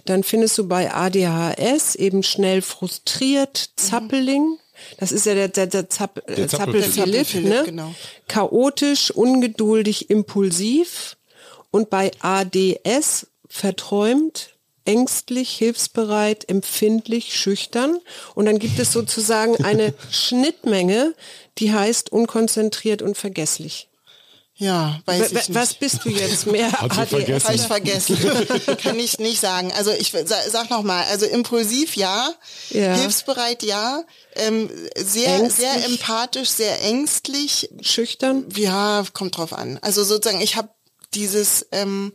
dann 0.07 0.23
findest 0.23 0.57
du 0.57 0.67
bei 0.67 0.93
ADHS 0.93 1.95
eben 1.95 2.23
schnell 2.23 2.63
frustriert, 2.63 3.71
Zappeling. 3.77 4.59
Das 4.99 5.13
ist 5.13 5.27
ja 5.27 5.35
der, 5.35 5.49
der, 5.49 5.67
der, 5.67 5.91
Zapp, 5.91 6.23
äh, 6.31 6.47
Zappelphilipp. 6.47 6.51
Zappelphilipp, 6.51 7.27
Zappelphilipp, 7.27 7.45
ne? 7.45 7.63
genau. 7.65 7.95
Chaotisch, 8.29 9.11
ungeduldig, 9.11 10.09
impulsiv. 10.09 11.17
Und 11.71 11.91
bei 11.91 12.13
ADS 12.21 13.27
verträumt, 13.49 14.57
ängstlich, 14.89 15.51
hilfsbereit, 15.51 16.49
empfindlich, 16.49 17.37
schüchtern. 17.37 17.99
Und 18.35 18.47
dann 18.47 18.59
gibt 18.59 18.79
es 18.79 18.93
sozusagen 18.93 19.63
eine 19.65 19.93
Schnittmenge, 20.11 21.15
die 21.59 21.73
heißt 21.73 22.11
unkonzentriert 22.11 23.03
und 23.03 23.17
vergesslich. 23.19 23.85
Ja, 24.61 25.01
weiß 25.07 25.21
Wa- 25.21 25.25
ich 25.27 25.33
nicht. 25.33 25.55
Was 25.55 25.75
bist 25.75 26.05
du 26.05 26.09
jetzt 26.09 26.47
mehr? 26.49 26.73
Hat 26.73 26.93
sie 26.93 27.07
vergessen. 27.07 27.45
Habe 27.47 27.55
ich 27.55 27.63
vergessen. 27.63 28.77
Kann 28.83 28.99
ich 28.99 29.19
nicht 29.21 29.39
sagen. 29.41 29.71
Also 29.77 29.93
ich 29.93 30.11
sa- 30.11 30.51
sag 30.51 30.69
noch 30.71 30.83
mal, 30.83 31.05
also 31.05 31.27
impulsiv 31.27 31.95
ja, 31.95 32.29
Ja. 32.71 32.95
hilfsbereit 32.97 33.63
ja, 33.63 34.03
ähm, 34.35 34.69
sehr 34.97 35.37
Ängstlich. 35.37 35.69
sehr 35.71 35.85
empathisch, 35.85 36.49
sehr 36.49 36.83
ängstlich. 36.83 37.71
Schüchtern? 37.83 38.47
Ja, 38.57 39.05
kommt 39.13 39.37
drauf 39.37 39.53
an. 39.53 39.79
Also 39.83 40.03
sozusagen, 40.03 40.41
ich 40.43 40.57
habe 40.57 40.71
dieses 41.15 41.67
ähm, 41.71 42.13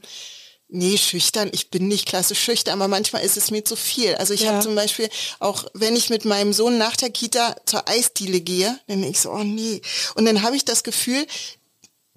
Nee, 0.76 0.98
schüchtern. 0.98 1.50
Ich 1.54 1.70
bin 1.70 1.88
nicht 1.88 2.08
klassisch 2.08 2.40
schüchtern, 2.40 2.74
aber 2.82 2.88
manchmal 2.88 3.22
ist 3.24 3.38
es 3.38 3.52
mir 3.52 3.64
zu 3.64 3.76
viel. 3.76 4.16
Also 4.16 4.34
ich 4.34 4.42
Ja. 4.42 4.54
habe 4.54 4.64
zum 4.64 4.74
Beispiel 4.74 5.08
auch, 5.40 5.66
wenn 5.76 5.96
ich 5.96 6.10
mit 6.10 6.26
meinem 6.26 6.52
Sohn 6.52 6.80
nach 6.80 6.96
der 6.96 7.12
Kita 7.12 7.56
zur 7.68 7.88
Eisdiele 7.88 8.42
gehe, 8.42 8.80
dann 8.88 9.02
denke 9.02 9.12
ich 9.16 9.20
so, 9.22 9.30
oh 9.32 9.44
nee. 9.44 9.82
Und 10.16 10.26
dann 10.26 10.42
habe 10.42 10.56
ich 10.56 10.66
das 10.66 10.84
Gefühl, 10.84 11.28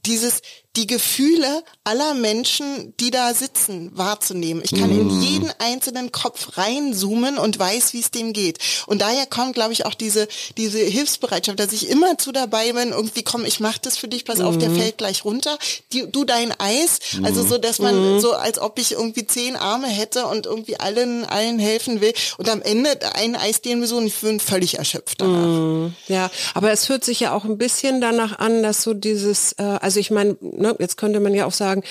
dieses, 0.06 0.40
die 0.76 0.86
Gefühle 0.86 1.64
aller 1.84 2.14
Menschen, 2.14 2.92
die 3.00 3.10
da 3.10 3.32
sitzen, 3.32 3.90
wahrzunehmen. 3.94 4.62
Ich 4.64 4.78
kann 4.78 4.90
in 4.90 5.22
jeden 5.22 5.50
einzelnen 5.58 6.12
Kopf 6.12 6.58
reinzoomen 6.58 7.38
und 7.38 7.58
weiß, 7.58 7.94
wie 7.94 8.00
es 8.00 8.10
dem 8.10 8.32
geht. 8.32 8.58
Und 8.86 9.00
daher 9.00 9.26
kommt, 9.26 9.54
glaube 9.54 9.72
ich, 9.72 9.86
auch 9.86 9.94
diese, 9.94 10.28
diese 10.56 10.78
Hilfsbereitschaft, 10.78 11.58
dass 11.58 11.72
ich 11.72 11.88
immer 11.88 12.18
zu 12.18 12.32
dabei 12.32 12.72
bin, 12.72 12.90
irgendwie 12.90 13.22
komm, 13.22 13.44
ich 13.44 13.60
mach 13.60 13.78
das 13.78 13.96
für 13.96 14.08
dich, 14.08 14.24
pass 14.24 14.40
auf, 14.40 14.58
der 14.58 14.70
fällt 14.70 14.98
gleich 14.98 15.24
runter. 15.24 15.58
Die, 15.92 16.10
du 16.10 16.24
dein 16.24 16.52
Eis. 16.58 16.98
Also 17.22 17.42
so, 17.42 17.58
dass 17.58 17.78
man 17.78 18.20
so, 18.20 18.32
als 18.32 18.58
ob 18.58 18.78
ich 18.78 18.92
irgendwie 18.92 19.26
zehn 19.26 19.56
Arme 19.56 19.88
hätte 19.88 20.26
und 20.26 20.46
irgendwie 20.46 20.78
allen, 20.78 21.24
allen 21.24 21.58
helfen 21.58 22.00
will. 22.00 22.12
Und 22.36 22.48
am 22.48 22.60
Ende 22.60 22.98
ein 23.14 23.34
Eisdienenbesuch 23.34 23.98
und 23.98 24.06
ich 24.06 24.16
bin 24.16 24.40
völlig 24.40 24.78
erschöpft 24.78 25.20
danach. 25.20 25.90
Ja, 26.08 26.30
aber 26.54 26.72
es 26.72 26.88
hört 26.88 27.04
sich 27.04 27.20
ja 27.20 27.32
auch 27.32 27.44
ein 27.44 27.58
bisschen 27.58 28.00
danach 28.00 28.38
an, 28.38 28.62
dass 28.62 28.82
so 28.82 28.92
dieses, 28.92 29.52
äh, 29.52 29.62
also 29.62 30.00
ich 30.00 30.10
meine, 30.10 30.36
ne, 30.66 30.76
jetzt 30.78 30.96
könnte 30.96 31.20
man 31.20 31.34
ja 31.34 31.46
auch 31.46 31.52
sagen, 31.52 31.82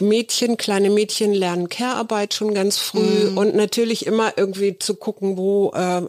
Mädchen, 0.00 0.56
kleine 0.56 0.90
Mädchen 0.90 1.32
lernen 1.32 1.68
Care-Arbeit 1.68 2.34
schon 2.34 2.54
ganz 2.54 2.76
früh 2.76 3.28
und 3.34 3.54
natürlich 3.54 4.06
immer 4.06 4.34
irgendwie 4.36 4.78
zu 4.78 4.94
gucken, 4.94 5.36
wo 5.36 5.72
äh, 5.74 6.02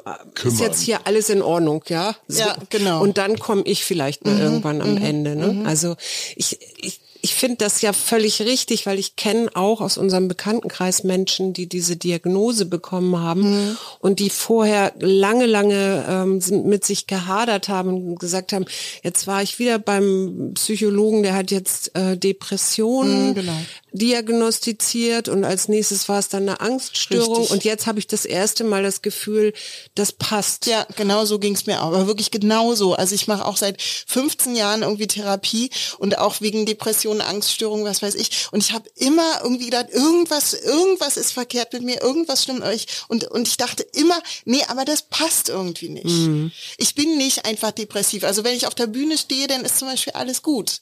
ist 0.43 0.59
jetzt 0.59 0.81
hier 0.81 0.99
alles 1.05 1.29
in 1.29 1.41
Ordnung, 1.41 1.83
ja? 1.87 2.15
So. 2.27 2.41
Ja, 2.41 2.55
genau. 2.69 3.01
Und 3.01 3.17
dann 3.17 3.39
komme 3.39 3.63
ich 3.65 3.85
vielleicht 3.85 4.25
mal 4.25 4.37
irgendwann 4.39 4.81
am 4.81 4.97
Ende. 4.97 5.35
Ne? 5.35 5.63
Also 5.65 5.95
ich, 6.35 6.59
ich, 6.77 6.99
ich 7.21 7.35
finde 7.35 7.57
das 7.57 7.81
ja 7.81 7.91
völlig 7.91 8.41
richtig, 8.41 8.85
weil 8.85 8.97
ich 8.97 9.15
kenne 9.15 9.49
auch 9.53 9.81
aus 9.81 9.97
unserem 9.97 10.27
Bekanntenkreis 10.27 11.03
Menschen, 11.03 11.53
die 11.53 11.67
diese 11.67 11.97
Diagnose 11.97 12.65
bekommen 12.65 13.19
haben 13.19 13.77
und 13.99 14.19
die 14.19 14.29
vorher 14.29 14.93
lange, 14.99 15.45
lange 15.45 16.05
ähm, 16.07 16.41
mit 16.69 16.85
sich 16.85 17.07
gehadert 17.07 17.67
haben 17.67 17.89
und 17.89 18.19
gesagt 18.19 18.53
haben, 18.53 18.65
jetzt 19.03 19.27
war 19.27 19.41
ich 19.41 19.59
wieder 19.59 19.79
beim 19.79 20.51
Psychologen, 20.53 21.23
der 21.23 21.33
hat 21.35 21.51
jetzt 21.51 21.95
äh, 21.95 22.15
Depressionen 22.17 23.33
genau. 23.33 23.57
diagnostiziert 23.91 25.27
und 25.27 25.43
als 25.43 25.67
nächstes 25.67 26.07
war 26.07 26.19
es 26.19 26.29
dann 26.29 26.43
eine 26.43 26.61
Angststörung 26.61 27.39
Richtig. 27.39 27.51
und 27.51 27.63
jetzt 27.65 27.85
habe 27.85 27.99
ich 27.99 28.07
das 28.07 28.25
erste 28.25 28.63
Mal 28.63 28.83
das 28.83 29.01
Gefühl, 29.01 29.53
das 29.95 30.13
passt. 30.13 30.67
Ja, 30.67 30.85
genau 30.95 31.25
so 31.25 31.39
ging's 31.39 31.65
mir 31.65 31.81
auch. 31.81 31.87
Aber 31.87 32.07
wirklich 32.07 32.31
genau 32.31 32.75
so. 32.75 32.93
Also 32.93 33.15
ich 33.15 33.27
mache 33.27 33.45
auch 33.45 33.57
seit 33.57 33.81
15 33.81 34.55
Jahren 34.55 34.83
irgendwie 34.83 35.07
Therapie 35.07 35.69
und 35.97 36.17
auch 36.17 36.39
wegen 36.41 36.65
Depressionen, 36.65 37.08
Angststörungen, 37.21 37.85
was 37.85 38.01
weiß 38.01 38.15
ich. 38.15 38.47
Und 38.51 38.63
ich 38.63 38.73
habe 38.73 38.89
immer 38.95 39.41
irgendwie 39.43 39.65
gedacht, 39.65 39.87
irgendwas, 39.91 40.53
irgendwas 40.53 41.17
ist 41.17 41.33
verkehrt 41.33 41.73
mit 41.73 41.83
mir, 41.83 42.01
irgendwas 42.01 42.43
stimmt 42.43 42.63
euch. 42.63 42.85
Und, 43.07 43.25
und 43.25 43.47
ich 43.47 43.57
dachte 43.57 43.83
immer, 43.93 44.19
nee, 44.45 44.63
aber 44.67 44.85
das 44.85 45.03
passt 45.03 45.49
irgendwie 45.49 45.89
nicht. 45.89 46.51
Ich 46.77 46.95
bin 46.95 47.17
nicht 47.17 47.45
einfach 47.45 47.71
depressiv. 47.71 48.23
Also 48.23 48.43
wenn 48.43 48.55
ich 48.55 48.67
auf 48.67 48.75
der 48.75 48.87
Bühne 48.87 49.17
stehe, 49.17 49.47
dann 49.47 49.65
ist 49.65 49.79
zum 49.79 49.87
Beispiel 49.87 50.13
alles 50.13 50.41
gut. 50.41 50.81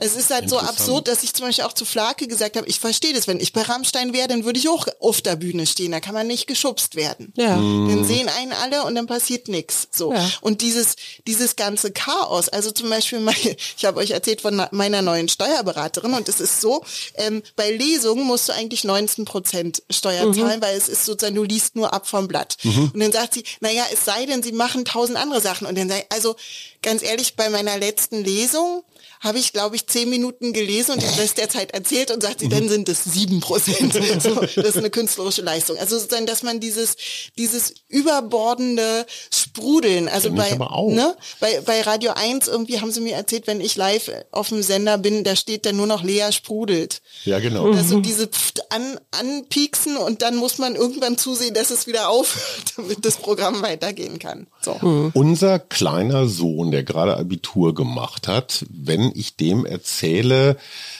Es 0.00 0.16
ist 0.16 0.30
halt 0.30 0.48
so 0.48 0.58
absurd, 0.58 1.08
dass 1.08 1.22
ich 1.22 1.32
zum 1.34 1.46
Beispiel 1.46 1.64
auch 1.64 1.72
zu 1.72 1.84
Flake 1.84 2.26
gesagt 2.26 2.56
habe, 2.56 2.66
ich 2.68 2.80
verstehe 2.80 3.12
das, 3.12 3.26
wenn 3.26 3.40
ich 3.40 3.52
bei 3.52 3.62
Rammstein 3.62 4.12
wäre, 4.12 4.28
dann 4.28 4.44
würde 4.44 4.58
ich 4.58 4.68
auch 4.68 4.86
auf 5.00 5.20
der 5.20 5.36
Bühne 5.36 5.66
stehen. 5.66 5.92
Da 5.92 6.00
kann 6.00 6.14
man 6.14 6.26
nicht 6.26 6.46
geschubst 6.46 6.94
werden. 6.94 7.32
Ja. 7.36 7.56
Dann 7.56 8.04
sehen 8.04 8.28
einen 8.28 8.52
alle 8.52 8.84
und 8.84 8.94
dann 8.94 9.06
passiert 9.06 9.48
nichts. 9.48 9.88
So. 9.90 10.12
Ja. 10.12 10.30
Und 10.40 10.62
dieses, 10.62 10.96
dieses 11.26 11.56
ganze 11.56 11.90
Chaos, 11.92 12.48
also 12.48 12.70
zum 12.70 12.90
Beispiel, 12.90 13.20
mein, 13.20 13.36
ich 13.76 13.84
habe 13.84 13.98
euch 13.98 14.10
erzählt 14.10 14.40
von 14.40 14.66
meiner 14.70 15.02
neuen 15.02 15.28
Steuerberaterin 15.50 16.14
und 16.14 16.28
es 16.28 16.40
ist 16.40 16.60
so, 16.60 16.84
ähm, 17.16 17.42
bei 17.56 17.70
Lesungen 17.70 18.24
musst 18.24 18.48
du 18.48 18.52
eigentlich 18.52 18.84
19 18.84 19.24
Prozent 19.24 19.82
Steuer 19.90 20.32
zahlen, 20.32 20.62
weil 20.62 20.76
es 20.76 20.88
ist 20.88 21.04
sozusagen, 21.04 21.34
du 21.34 21.42
liest 21.42 21.76
nur 21.76 21.92
ab 21.92 22.06
vom 22.06 22.28
Blatt. 22.28 22.56
Und 22.94 23.00
dann 23.00 23.12
sagt 23.12 23.34
sie, 23.34 23.44
naja, 23.60 23.84
es 23.92 24.04
sei 24.04 24.26
denn, 24.26 24.42
sie 24.42 24.52
machen 24.52 24.84
tausend 24.84 25.18
andere 25.18 25.40
Sachen. 25.40 25.66
Und 25.66 25.76
dann 25.76 25.88
sei, 25.88 26.06
also 26.10 26.36
ganz 26.82 27.02
ehrlich, 27.02 27.36
bei 27.36 27.50
meiner 27.50 27.78
letzten 27.78 28.22
Lesung 28.22 28.84
habe 29.20 29.38
ich, 29.38 29.52
glaube 29.52 29.76
ich, 29.76 29.86
zehn 29.86 30.08
Minuten 30.08 30.54
gelesen 30.54 30.92
und 30.92 31.02
den 31.02 31.10
Rest 31.10 31.36
der 31.36 31.50
Zeit 31.50 31.72
erzählt 31.72 32.10
und 32.10 32.22
sagt 32.22 32.40
sie, 32.40 32.48
dann 32.48 32.70
sind 32.70 32.88
es 32.88 33.04
sieben 33.04 33.40
Prozent. 33.40 33.92
So, 33.92 34.34
das 34.40 34.56
ist 34.56 34.78
eine 34.78 34.88
künstlerische 34.88 35.42
Leistung. 35.42 35.76
Also 35.76 35.98
sozusagen, 35.98 36.24
dass 36.24 36.42
man 36.42 36.58
dieses, 36.58 36.96
dieses 37.36 37.74
überbordende 37.88 39.04
Sprudeln, 39.30 40.08
also 40.08 40.32
bei, 40.32 40.56
ne, 40.88 41.14
bei, 41.38 41.60
bei 41.60 41.82
Radio 41.82 42.12
1 42.14 42.48
irgendwie 42.48 42.80
haben 42.80 42.90
sie 42.90 43.02
mir 43.02 43.14
erzählt, 43.14 43.46
wenn 43.46 43.60
ich 43.60 43.76
live 43.76 44.10
auf 44.30 44.48
dem 44.48 44.62
Sender 44.62 44.96
bin, 44.96 45.22
da 45.22 45.36
steht 45.36 45.66
dann 45.66 45.76
nur 45.76 45.86
noch 45.86 46.02
Lea 46.02 46.32
sprudelt. 46.32 47.02
Ja, 47.24 47.40
genau. 47.40 47.72
Also 47.72 48.00
diese 48.00 48.26
Pft 48.26 48.72
an, 48.72 48.98
anpieksen 49.10 49.98
und 49.98 50.22
dann 50.22 50.36
muss 50.36 50.56
man 50.56 50.76
irgendwann 50.76 51.18
zusehen, 51.18 51.52
dass 51.52 51.70
es 51.70 51.86
wieder 51.86 52.08
aufhört, 52.08 52.72
damit 52.76 53.04
das 53.04 53.18
Programm 53.18 53.60
weitergehen 53.60 54.18
kann. 54.18 54.46
So. 54.62 55.10
Unser 55.12 55.58
kleiner 55.58 56.26
Sohn, 56.26 56.70
der 56.70 56.84
gerade 56.84 57.18
Abitur 57.18 57.74
gemacht 57.74 58.26
hat, 58.26 58.64
wenn 58.70 59.09
ich 59.14 59.36
dem 59.36 59.64
erzähle 59.66 60.56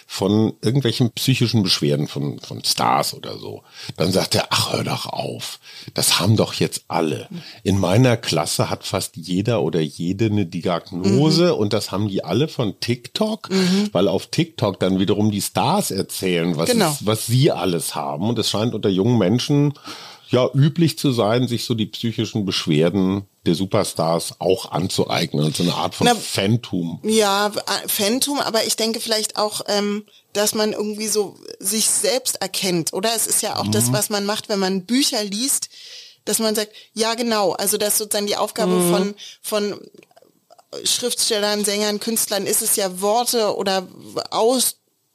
von 0.07 0.55
irgendwelchen 0.61 1.13
psychischen 1.13 1.63
Beschwerden 1.63 2.09
von, 2.09 2.41
von 2.41 2.65
Stars 2.65 3.15
oder 3.15 3.39
so, 3.39 3.63
dann 3.97 4.11
sagt 4.11 4.35
er, 4.35 4.49
ach, 4.51 4.73
hör 4.73 4.83
doch 4.83 5.07
auf. 5.07 5.61
Das 5.95 6.19
haben 6.19 6.37
doch 6.37 6.55
jetzt 6.55 6.83
alle. 6.89 7.29
In 7.63 7.79
meiner 7.79 8.17
Klasse 8.17 8.71
hat 8.71 8.85
fast 8.85 9.17
jeder 9.17 9.63
oder 9.63 9.81
jede 9.81 10.27
eine 10.27 10.47
Diagnose 10.47 11.55
und 11.55 11.73
das 11.73 11.93
haben 11.93 12.09
die 12.09 12.25
alle 12.25 12.49
von 12.49 12.81
TikTok, 12.81 13.51
weil 13.93 14.09
auf 14.09 14.27
TikTok 14.27 14.81
dann 14.81 14.99
wiederum 14.99 15.31
die 15.31 15.41
Stars 15.43 15.93
erzählen, 15.93 16.57
was, 16.57 16.71
Genau. 16.71 16.91
es, 16.91 17.07
was 17.07 17.27
sie 17.27 17.53
alles 17.53 17.95
haben. 17.95 18.29
Und 18.29 18.39
es 18.41 18.51
scheint 18.51 18.75
unter 18.75 18.89
jungen 18.89 19.17
Menschen 19.19 19.75
ja 20.29 20.49
üblich 20.55 20.99
zu 20.99 21.13
sein, 21.13 21.47
sich 21.47 21.65
so 21.65 21.75
die 21.75 21.87
psychischen 21.87 22.45
Beschwerden 22.45 23.23
der 23.47 23.55
Superstars 23.55 24.35
auch 24.39 24.71
anzueignen. 24.71 25.45
Also 25.45 25.63
eine 25.63 25.75
Art 25.75 25.95
von 25.95 26.07
Na, 26.07 26.15
Phantom. 26.15 27.01
Ja, 27.03 27.47
äh, 27.47 27.89
Phantom, 27.89 28.39
aber 28.39 28.65
ich 28.67 28.77
denke 28.77 29.01
vielleicht 29.01 29.37
auch, 29.37 29.63
ähm, 29.67 30.05
dass 30.33 30.55
man 30.55 30.73
irgendwie 30.73 31.09
so 31.09 31.37
sich 31.59 31.89
selbst 31.89 32.41
erkennt, 32.41 32.93
oder? 32.93 33.11
Es 33.17 33.27
ist 33.27 33.43
ja 33.43 33.57
auch 33.57 33.67
das, 33.69 33.93
was 33.93 34.11
man 34.11 34.27
macht, 34.27 34.49
wenn 34.49 34.59
man 34.59 34.85
Bücher 34.85 35.25
liest, 35.25 35.69
dass 36.25 36.39
man 36.39 36.55
sagt, 36.55 36.73
ja 36.93 37.15
genau, 37.15 37.53
also 37.53 37.79
dass 37.79 37.99
sozusagen 37.99 38.27
die 38.27 38.37
Aufgabe 38.37 38.81
von, 38.91 39.15
von 39.43 39.81
Schriftstellern, 40.85 41.65
Sängern, 41.65 41.99
Künstlern 41.99 42.47
ist 42.47 42.63
es 42.63 42.77
ja 42.77 43.01
Worte 43.01 43.57
oder 43.57 43.89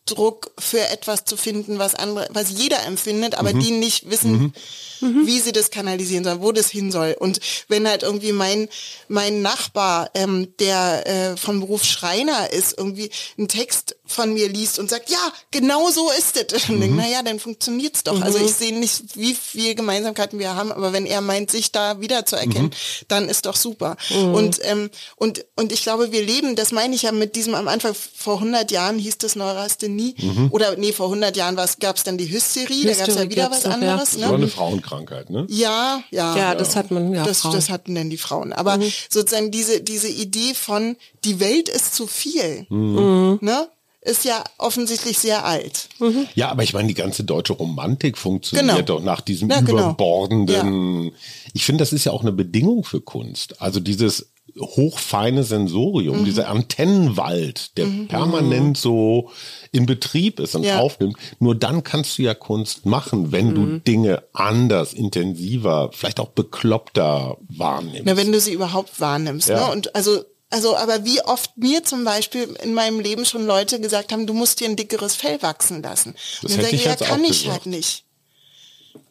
Ausdruck 0.06 0.52
für 0.60 0.88
etwas 0.90 1.26
zu 1.26 1.36
finden, 1.36 1.80
was 1.80 1.96
andere, 1.96 2.28
was 2.32 2.52
jeder 2.52 2.86
empfindet, 2.86 3.36
aber 3.36 3.54
die 3.54 3.72
nicht 3.72 4.10
wissen, 4.10 4.54
wie 5.02 5.40
sie 5.40 5.52
das 5.52 5.72
kanalisieren 5.72 6.24
sollen, 6.24 6.42
wo 6.42 6.52
das 6.52 6.70
hin 6.70 6.92
soll. 6.92 7.16
Und 7.20 7.40
wenn 7.70 7.88
halt 7.88 8.04
irgendwie 8.04 8.32
mein 8.32 8.70
mein 9.08 9.42
Nachbar, 9.42 10.12
ähm, 10.14 10.54
der 10.60 11.08
äh, 11.08 11.38
vom 11.38 11.60
Beruf 11.60 11.84
Schreiner 11.84 12.52
ist, 12.52 12.78
irgendwie 12.78 13.10
einen 13.38 13.48
Text 13.48 13.96
von 14.08 14.34
mir 14.34 14.50
liest 14.50 14.80
und 14.80 14.90
sagt, 14.90 15.10
ja, 15.10 15.32
genau 15.52 15.90
so 15.92 16.10
ist 16.12 16.38
es. 16.38 16.70
Und 16.70 16.80
denke, 16.80 16.96
naja, 16.96 17.22
dann 17.24 17.40
funktioniert's 17.40 18.04
doch. 18.04 18.22
Also 18.22 18.38
ich 18.40 18.54
sehe 18.54 18.78
nicht, 18.78 19.16
wie 19.16 19.34
viel 19.34 19.76
Gemeinsamkeiten 19.76 20.40
wir 20.40 20.56
haben, 20.56 20.72
aber 20.72 20.94
wenn 20.94 21.06
er 21.06 21.22
meint, 21.22 21.52
sich 21.52 21.72
da 21.72 22.00
wiederzuerkennen, 22.02 22.72
dann 23.08 23.28
ist 23.30 23.46
doch 23.46 23.56
super. 23.56 23.98
Und, 24.34 24.60
ähm, 24.64 24.90
und, 25.16 25.46
und 25.56 25.72
ich 25.72 25.84
glaube, 25.84 26.12
wir 26.12 26.24
leben, 26.24 26.56
das 26.56 26.72
meine 26.72 26.96
ich 26.96 27.04
ja 27.04 27.12
mit 27.12 27.36
diesem 27.36 27.56
am 27.56 27.68
Anfang, 27.68 27.96
vor 27.96 28.36
100 28.36 28.72
Jahren 28.72 29.00
hieß 29.00 29.18
das 29.18 29.36
Neurasthenie, 29.36 30.16
oder 30.52 30.76
nee, 30.78 30.94
vor 30.94 31.08
100 31.08 31.36
Jahren 31.36 31.56
gab 31.56 31.98
es 31.98 32.04
dann 32.04 32.18
die 32.18 32.30
Hysterie, 32.32 32.84
da 32.84 32.90
gab 32.94 33.08
es 33.08 33.16
ja 33.16 33.22
Hysterie 33.22 33.30
wieder 33.32 33.52
was 33.52 33.64
noch, 33.64 33.72
ja. 33.72 33.76
anderes. 33.76 34.12
Das 34.12 34.22
war 34.22 34.30
Ne? 34.30 34.36
eine 34.36 34.48
Frauenkrankheit, 34.48 35.30
ne? 35.30 35.46
Ja, 35.50 36.04
ja. 36.12 36.36
Ja, 36.38 36.56
das 36.56 36.76
hat 36.76 36.92
man, 36.92 37.14
ja, 37.14 37.24
das, 37.24 37.42
Frauen. 37.42 37.56
das 37.56 37.70
hatten 37.70 37.96
denn 37.96 38.10
die 38.10 38.18
Frauen. 38.18 38.54
Aber 38.54 38.80
sozusagen 39.10 39.52
diese, 39.52 39.82
diese 39.82 40.08
Idee 40.08 40.54
von, 40.54 40.96
die 41.24 41.40
Welt 41.40 41.70
ist 41.70 41.96
zu 41.96 42.08
viel, 42.08 42.66
ne? 42.70 43.68
Ist 44.06 44.24
ja 44.24 44.44
offensichtlich 44.58 45.18
sehr 45.20 45.46
alt. 45.46 45.90
Ja, 46.36 46.50
aber 46.50 46.64
ich 46.64 46.74
meine, 46.74 46.88
die 46.88 46.94
ganze 46.94 47.24
deutsche 47.24 47.54
Romantik 47.54 48.18
funktioniert 48.18 48.76
Genau. 48.76 48.86
doch 49.00 49.04
nach 49.04 49.20
diesem 49.22 49.50
Ja, 49.50 49.60
genau. 49.62 49.72
überbordenden. 49.90 51.12
Ich 51.54 51.66
finde, 51.66 51.82
das 51.82 51.92
ist 51.92 52.06
ja 52.06 52.12
auch 52.12 52.22
eine 52.22 52.32
Bedingung 52.32 52.84
für 52.84 53.02
Kunst. 53.02 53.62
Also 53.62 53.80
dieses 53.80 54.30
hochfeine 54.60 55.44
Sensorium, 55.44 56.20
Mhm. 56.22 56.26
dieser 56.26 56.48
Antennenwald, 56.50 57.76
der 57.78 57.88
permanent 58.08 58.78
so 58.78 59.30
in 59.72 59.86
Betrieb 59.86 60.40
ist 60.40 60.56
und 60.56 60.64
Ja. 60.64 60.80
aufnimmt. 60.80 61.18
Nur 61.40 61.56
dann 61.56 61.84
kannst 61.84 62.18
du 62.18 62.22
ja 62.22 62.34
Kunst 62.34 62.86
machen, 62.86 63.32
wenn 63.34 63.54
du 63.54 63.62
Mhm. 63.62 63.84
Dinge 63.84 64.24
anders, 64.34 64.94
intensiver, 64.94 65.90
vielleicht 65.94 66.20
auch 66.20 66.30
bekloppter 66.30 67.38
wahrnimmst. 67.50 68.04
Na, 68.06 68.16
wenn 68.16 68.32
du 68.32 68.40
sie 68.40 68.54
überhaupt 68.54 69.02
wahrnimmst. 69.02 69.50
Ja. 69.50 69.66
Ne? 69.68 69.74
Und 69.74 69.94
also, 69.96 70.24
also, 70.50 70.76
aber 70.78 71.06
wie 71.06 71.22
oft 71.22 71.58
mir 71.58 71.84
zum 71.84 72.04
Beispiel 72.04 72.44
in 72.64 72.74
meinem 72.74 73.00
Leben 73.00 73.26
schon 73.26 73.46
Leute 73.46 73.80
gesagt 73.80 74.12
haben, 74.12 74.28
du 74.28 74.34
musst 74.34 74.60
dir 74.60 74.70
ein 74.70 74.76
dickeres 74.76 75.16
Fell 75.16 75.42
wachsen 75.42 75.82
lassen. 75.82 76.14
Das 76.42 76.52
Und 76.52 76.52
dann 76.52 76.66
hätte 76.66 76.78
sage 76.78 76.94
ich 76.94 77.02
ja, 77.02 77.08
kann 77.08 77.24
ich 77.24 77.44
gesagt. 77.44 77.52
halt 77.52 77.66
nicht. 77.66 78.06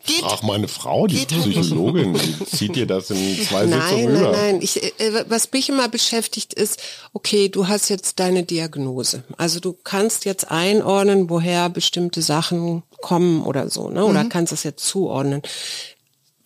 Geht. 0.06 0.22
Ach, 0.22 0.42
meine 0.42 0.68
Frau, 0.68 1.06
die 1.06 1.16
Geht 1.16 1.32
halt. 1.32 1.50
Psychologin, 1.50 2.14
die 2.14 2.44
zieht 2.56 2.76
dir 2.76 2.86
das 2.86 3.10
in 3.10 3.16
zwei 3.42 3.66
Sitzungen 3.66 3.78
Nein, 3.78 4.10
über. 4.10 4.20
nein, 4.20 4.32
nein. 4.32 4.58
Ich, 4.62 4.82
äh, 4.82 5.24
was 5.28 5.50
mich 5.50 5.70
immer 5.70 5.88
beschäftigt 5.88 6.52
ist, 6.52 6.78
okay, 7.14 7.48
du 7.48 7.68
hast 7.68 7.88
jetzt 7.88 8.20
deine 8.20 8.42
Diagnose. 8.44 9.24
Also 9.38 9.60
du 9.60 9.72
kannst 9.72 10.26
jetzt 10.26 10.50
einordnen, 10.50 11.30
woher 11.30 11.70
bestimmte 11.70 12.20
Sachen 12.20 12.82
kommen 13.00 13.44
oder 13.44 13.70
so, 13.70 13.88
ne? 13.88 14.00
Mhm. 14.00 14.06
Oder 14.06 14.24
kannst 14.26 14.52
es 14.52 14.62
jetzt 14.62 14.86
zuordnen. 14.86 15.40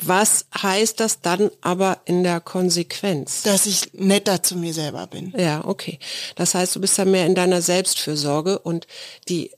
Was 0.03 0.47
heißt 0.63 1.01
das 1.01 1.21
dann 1.21 1.51
aber 1.61 1.99
in 2.05 2.23
der 2.23 2.41
Konsequenz? 2.41 3.43
dass 3.43 3.67
ich 3.67 3.93
netter 3.95 4.43
zu 4.43 4.57
mir 4.57 4.73
selber 4.73 5.07
bin. 5.07 5.33
Ja, 5.37 5.65
okay. 5.65 5.99
Das 6.37 6.55
heißt, 6.55 6.77
du 6.77 6.81
bist 6.81 6.99
da 6.99 7.05
mehr 7.05 7.27
in 7.27 7.35
deiner 7.35 7.63
Selbstfürsorge 7.63 8.59
und 8.59 8.87
die 9.29 9.51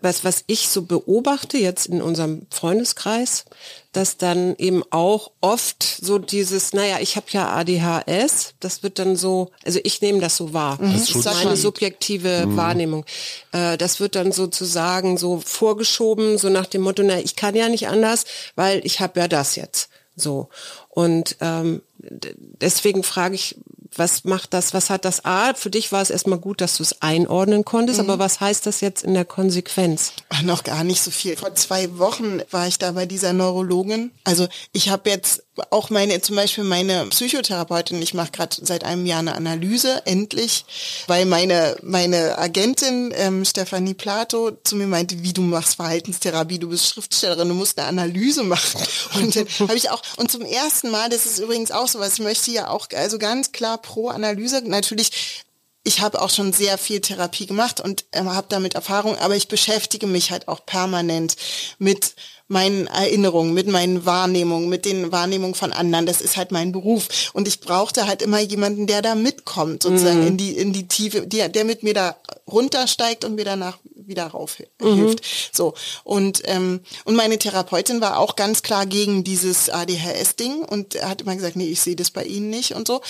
was 0.00 0.24
was 0.24 0.44
ich 0.46 0.68
so 0.68 0.82
beobachte 0.82 1.58
jetzt 1.58 1.86
in 1.86 2.00
unserem 2.00 2.46
Freundeskreis, 2.50 3.44
dass 3.92 4.16
dann 4.16 4.54
eben 4.56 4.82
auch 4.90 5.30
oft 5.40 5.82
so 5.82 6.18
dieses, 6.18 6.72
naja, 6.72 6.98
ich 7.00 7.16
habe 7.16 7.26
ja 7.30 7.50
ADHS, 7.50 8.54
das 8.60 8.82
wird 8.82 8.98
dann 8.98 9.16
so, 9.16 9.50
also 9.64 9.80
ich 9.82 10.00
nehme 10.00 10.20
das 10.20 10.36
so 10.36 10.52
wahr. 10.52 10.78
Das 10.80 10.94
ist 10.94 11.10
Schutzschild. 11.10 11.44
meine 11.44 11.56
subjektive 11.56 12.44
Wahrnehmung. 12.56 13.04
Äh, 13.52 13.76
das 13.76 14.00
wird 14.00 14.14
dann 14.14 14.32
sozusagen 14.32 15.16
so 15.16 15.40
vorgeschoben, 15.44 16.38
so 16.38 16.48
nach 16.48 16.66
dem 16.66 16.82
Motto, 16.82 17.02
na, 17.02 17.18
ich 17.18 17.36
kann 17.36 17.54
ja 17.54 17.68
nicht 17.68 17.88
anders, 17.88 18.24
weil 18.56 18.80
ich 18.84 19.00
habe 19.00 19.20
ja 19.20 19.28
das 19.28 19.56
jetzt. 19.56 19.90
So. 20.16 20.48
Und 20.88 21.36
ähm, 21.40 21.82
deswegen 21.98 23.02
frage 23.02 23.34
ich, 23.34 23.56
was 23.98 24.24
macht 24.24 24.54
das, 24.54 24.74
was 24.74 24.90
hat 24.90 25.04
das 25.04 25.24
A? 25.24 25.54
Für 25.54 25.70
dich 25.70 25.92
war 25.92 26.02
es 26.02 26.10
erstmal 26.10 26.38
gut, 26.38 26.60
dass 26.60 26.76
du 26.76 26.82
es 26.82 27.00
einordnen 27.02 27.64
konntest, 27.64 28.00
aber 28.00 28.18
was 28.18 28.40
heißt 28.40 28.66
das 28.66 28.80
jetzt 28.80 29.04
in 29.04 29.14
der 29.14 29.24
Konsequenz? 29.24 30.12
Ach, 30.28 30.42
noch 30.42 30.64
gar 30.64 30.84
nicht 30.84 31.02
so 31.02 31.10
viel. 31.10 31.36
Vor 31.36 31.54
zwei 31.54 31.98
Wochen 31.98 32.40
war 32.50 32.66
ich 32.66 32.78
da 32.78 32.92
bei 32.92 33.06
dieser 33.06 33.32
Neurologin. 33.32 34.10
Also 34.24 34.48
ich 34.72 34.88
habe 34.88 35.10
jetzt 35.10 35.42
auch 35.70 35.90
meine, 35.90 36.20
zum 36.20 36.36
Beispiel 36.36 36.64
meine 36.64 37.06
Psychotherapeutin, 37.06 38.02
ich 38.02 38.14
mache 38.14 38.32
gerade 38.32 38.56
seit 38.60 38.84
einem 38.84 39.06
Jahr 39.06 39.20
eine 39.20 39.34
Analyse, 39.34 40.02
endlich, 40.04 40.64
weil 41.06 41.26
meine, 41.26 41.76
meine 41.82 42.38
Agentin 42.38 43.12
ähm, 43.16 43.44
Stefanie 43.44 43.94
Plato 43.94 44.52
zu 44.64 44.76
mir 44.76 44.86
meinte, 44.86 45.22
wie 45.22 45.32
du 45.32 45.42
machst 45.42 45.76
Verhaltenstherapie, 45.76 46.58
du 46.58 46.68
bist 46.68 46.88
Schriftstellerin, 46.88 47.48
du 47.48 47.54
musst 47.54 47.78
eine 47.78 47.88
Analyse 47.88 48.42
machen. 48.42 48.80
Und 49.14 49.36
dann 49.36 49.46
habe 49.60 49.76
ich 49.76 49.90
auch, 49.90 50.02
und 50.16 50.30
zum 50.30 50.42
ersten 50.42 50.90
Mal, 50.90 51.08
das 51.08 51.26
ist 51.26 51.38
übrigens 51.38 51.70
auch 51.70 51.88
so 51.88 52.00
was, 52.00 52.14
ich 52.14 52.20
möchte 52.20 52.50
ja 52.50 52.68
auch, 52.68 52.88
also 52.94 53.18
ganz 53.18 53.52
klar 53.52 53.78
pro 53.78 54.08
Analyse, 54.08 54.62
natürlich 54.64 55.44
ich 55.84 56.00
habe 56.00 56.20
auch 56.22 56.30
schon 56.30 56.52
sehr 56.52 56.78
viel 56.78 57.00
Therapie 57.00 57.46
gemacht 57.46 57.78
und 57.78 58.06
ähm, 58.12 58.34
habe 58.34 58.46
damit 58.48 58.74
Erfahrung, 58.74 59.18
aber 59.18 59.36
ich 59.36 59.48
beschäftige 59.48 60.06
mich 60.06 60.30
halt 60.30 60.48
auch 60.48 60.64
permanent 60.64 61.36
mit 61.78 62.14
meinen 62.48 62.86
Erinnerungen, 62.86 63.54
mit 63.54 63.66
meinen 63.66 64.04
Wahrnehmungen, 64.04 64.68
mit 64.68 64.84
den 64.84 65.12
Wahrnehmungen 65.12 65.54
von 65.54 65.72
anderen. 65.72 66.06
Das 66.06 66.20
ist 66.20 66.36
halt 66.36 66.52
mein 66.52 66.72
Beruf. 66.72 67.30
Und 67.32 67.48
ich 67.48 67.60
brauchte 67.60 68.06
halt 68.06 68.22
immer 68.22 68.40
jemanden, 68.40 68.86
der 68.86 69.02
da 69.02 69.14
mitkommt, 69.14 69.82
sozusagen 69.82 70.26
in 70.26 70.36
die, 70.36 70.52
in 70.52 70.72
die 70.72 70.86
Tiefe, 70.86 71.26
der, 71.26 71.48
der 71.48 71.64
mit 71.64 71.82
mir 71.82 71.94
da 71.94 72.16
runtersteigt 72.50 73.24
und 73.24 73.34
mir 73.36 73.44
danach 73.44 73.78
wieder 73.94 74.26
rauf 74.26 74.58
hilft. 74.80 75.24
So. 75.52 75.74
Und, 76.02 76.42
ähm, 76.44 76.80
und 77.04 77.16
meine 77.16 77.38
Therapeutin 77.38 78.00
war 78.00 78.18
auch 78.18 78.36
ganz 78.36 78.62
klar 78.62 78.84
gegen 78.86 79.24
dieses 79.24 79.70
ADHS-Ding 79.70 80.62
und 80.64 81.02
hat 81.02 81.22
immer 81.22 81.34
gesagt, 81.34 81.56
nee, 81.56 81.68
ich 81.68 81.80
sehe 81.80 81.96
das 81.96 82.10
bei 82.10 82.24
Ihnen 82.24 82.50
nicht 82.50 82.74
und 82.74 82.86
so. 82.86 83.00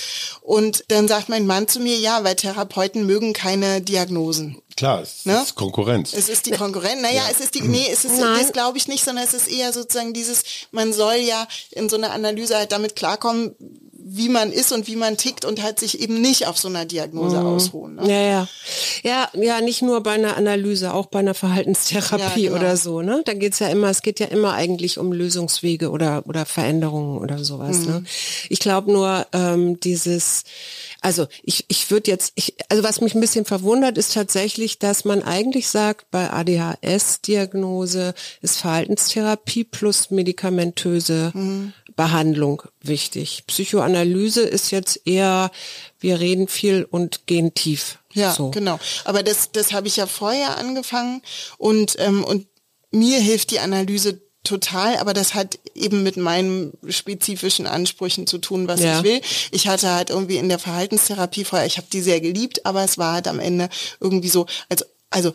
Und 0.41 0.85
dann 0.89 1.09
sagt 1.09 1.29
mein 1.29 1.47
Mann 1.47 1.67
zu 1.69 1.81
mir, 1.81 1.97
ja, 1.99 2.23
weil 2.23 2.37
Therapeuten 2.37 3.07
mögen 3.07 3.33
keine 3.33 3.81
Diagnosen. 3.81 4.61
Klar, 4.77 5.03
es 5.03 5.25
Ne? 5.25 5.41
ist 5.43 5.55
Konkurrenz. 5.55 6.13
Es 6.13 6.29
ist 6.29 6.47
die 6.47 6.51
Konkurrenz. 6.53 7.01
Naja, 7.03 7.23
es 7.31 7.41
ist 7.41 7.55
die, 7.55 7.63
nee, 7.63 7.87
es 7.91 8.05
ist, 8.05 8.19
Nein. 8.19 8.41
das 8.41 8.53
glaube 8.53 8.77
ich 8.79 8.89
nicht, 8.89 9.05
sondern 9.05 9.25
es 9.25 9.35
ist 9.35 9.49
eher 9.49 9.73
sozusagen 9.73 10.13
dieses, 10.13 10.43
man 10.73 10.93
soll 10.93 11.15
ja 11.17 11.47
in 11.71 11.89
so 11.89 11.97
einer 11.97 12.13
Analyse 12.13 12.57
halt 12.57 12.73
damit 12.73 12.97
klarkommen, 12.97 13.55
wie 14.07 14.29
man 14.29 14.53
ist 14.53 14.71
und 14.71 14.87
wie 14.87 14.97
man 14.97 15.17
tickt 15.17 15.47
und 15.47 15.63
halt 15.63 15.81
sich 15.81 15.99
eben 15.99 16.21
nicht 16.21 16.47
auf 16.47 16.59
so 16.59 16.69
einer 16.69 16.85
Diagnose 16.85 17.41
ausruhen. 17.41 17.95
Ne? 17.95 18.03
Ja, 18.11 18.21
ja. 18.21 18.49
Ja, 19.03 19.29
ja, 19.33 19.61
nicht 19.63 19.81
nur 19.81 20.03
bei 20.03 20.13
einer 20.13 20.37
Analyse, 20.37 20.93
auch 20.93 21.07
bei 21.07 21.21
einer 21.21 21.33
Verhaltenstherapie 21.33 22.43
Ja, 22.45 22.51
genau. 22.51 22.61
oder 22.61 22.77
so, 22.77 23.01
ne? 23.01 23.23
Da 23.25 23.33
geht's 23.33 23.61
ja 23.61 23.69
immer, 23.69 23.89
es 23.89 24.03
geht 24.03 24.21
ja 24.21 24.27
immer 24.27 24.53
eigentlich 24.53 24.99
um 24.99 25.11
Lösungswege 25.11 25.91
oder, 25.91 26.23
oder 26.27 26.45
Veränderungen 26.45 27.19
oder 27.19 27.43
sowas. 27.43 27.79
Mhm. 27.79 27.87
Ne? 27.87 28.05
Ich 28.51 28.61
glaube 28.61 28.93
nur, 28.93 29.27
ähm, 29.33 29.81
dieses, 29.81 30.45
also 31.05 31.27
ich, 31.43 31.67
ich 31.69 31.91
würde 31.91 32.11
jetzt, 32.11 32.33
ich, 32.35 32.55
also 32.71 32.83
was 32.83 33.03
mich 33.03 33.15
ein 33.15 33.21
bisschen 33.21 33.45
verwundert, 33.45 33.99
ist 33.99 34.15
tatsächlich, 34.15 34.79
dass 34.79 35.05
man 35.05 35.23
eigentlich 35.23 35.69
sagt, 35.69 36.11
bei 36.11 36.31
ADHS-Diagnose 36.31 38.15
ist 38.41 38.59
Verhaltenstherapie 38.59 39.65
plus 39.65 40.11
medikamentöse 40.11 41.33
Mhm. 41.35 41.73
Behandlung 41.97 42.63
wichtig. 42.81 43.45
Psychoanalyse 43.47 44.43
ist 44.43 44.73
jetzt 44.73 45.03
eher, 45.05 45.51
wir 46.01 46.19
reden 46.19 46.49
viel 46.49 46.87
und 46.91 47.27
gehen 47.27 47.55
tief. 47.55 47.99
Ja, 48.13 48.33
so. 48.33 48.51
genau. 48.51 48.81
Aber 49.05 49.23
das, 49.23 49.53
das 49.53 49.73
habe 49.73 49.87
ich 49.87 49.97
ja 49.97 50.07
vorher 50.07 50.57
angefangen 50.57 51.23
und, 51.59 51.97
ähm, 51.99 52.25
und 52.25 52.47
mir 52.91 53.19
hilft 53.19 53.51
die 53.51 53.61
Analyse 53.61 54.21
total, 54.45 54.97
aber 54.99 55.15
das 55.15 55.35
hat 55.35 55.59
eben 55.75 56.03
mit 56.03 56.17
meinen 56.17 56.73
spezifischen 56.89 57.67
Ansprüchen 57.67 58.27
zu 58.27 58.39
tun, 58.39 58.69
was 58.69 58.81
Ja. 58.81 58.99
ich 58.99 59.05
will. 59.05 59.21
Ich 59.51 59.67
hatte 59.69 59.91
halt 59.91 60.11
irgendwie 60.11 60.37
in 60.37 60.49
der 60.49 60.59
Verhaltenstherapie 60.59 61.45
vorher, 61.45 61.67
ich 61.67 61.79
habe 61.79 61.87
die 61.93 62.01
sehr 62.03 62.21
geliebt, 62.21 62.65
aber 62.67 62.85
es 62.85 62.99
war 62.99 63.15
halt 63.15 63.27
am 63.29 63.41
Ende 63.41 63.69
irgendwie 64.01 64.29
so, 64.29 64.47
also, 64.69 64.85
also 65.11 65.33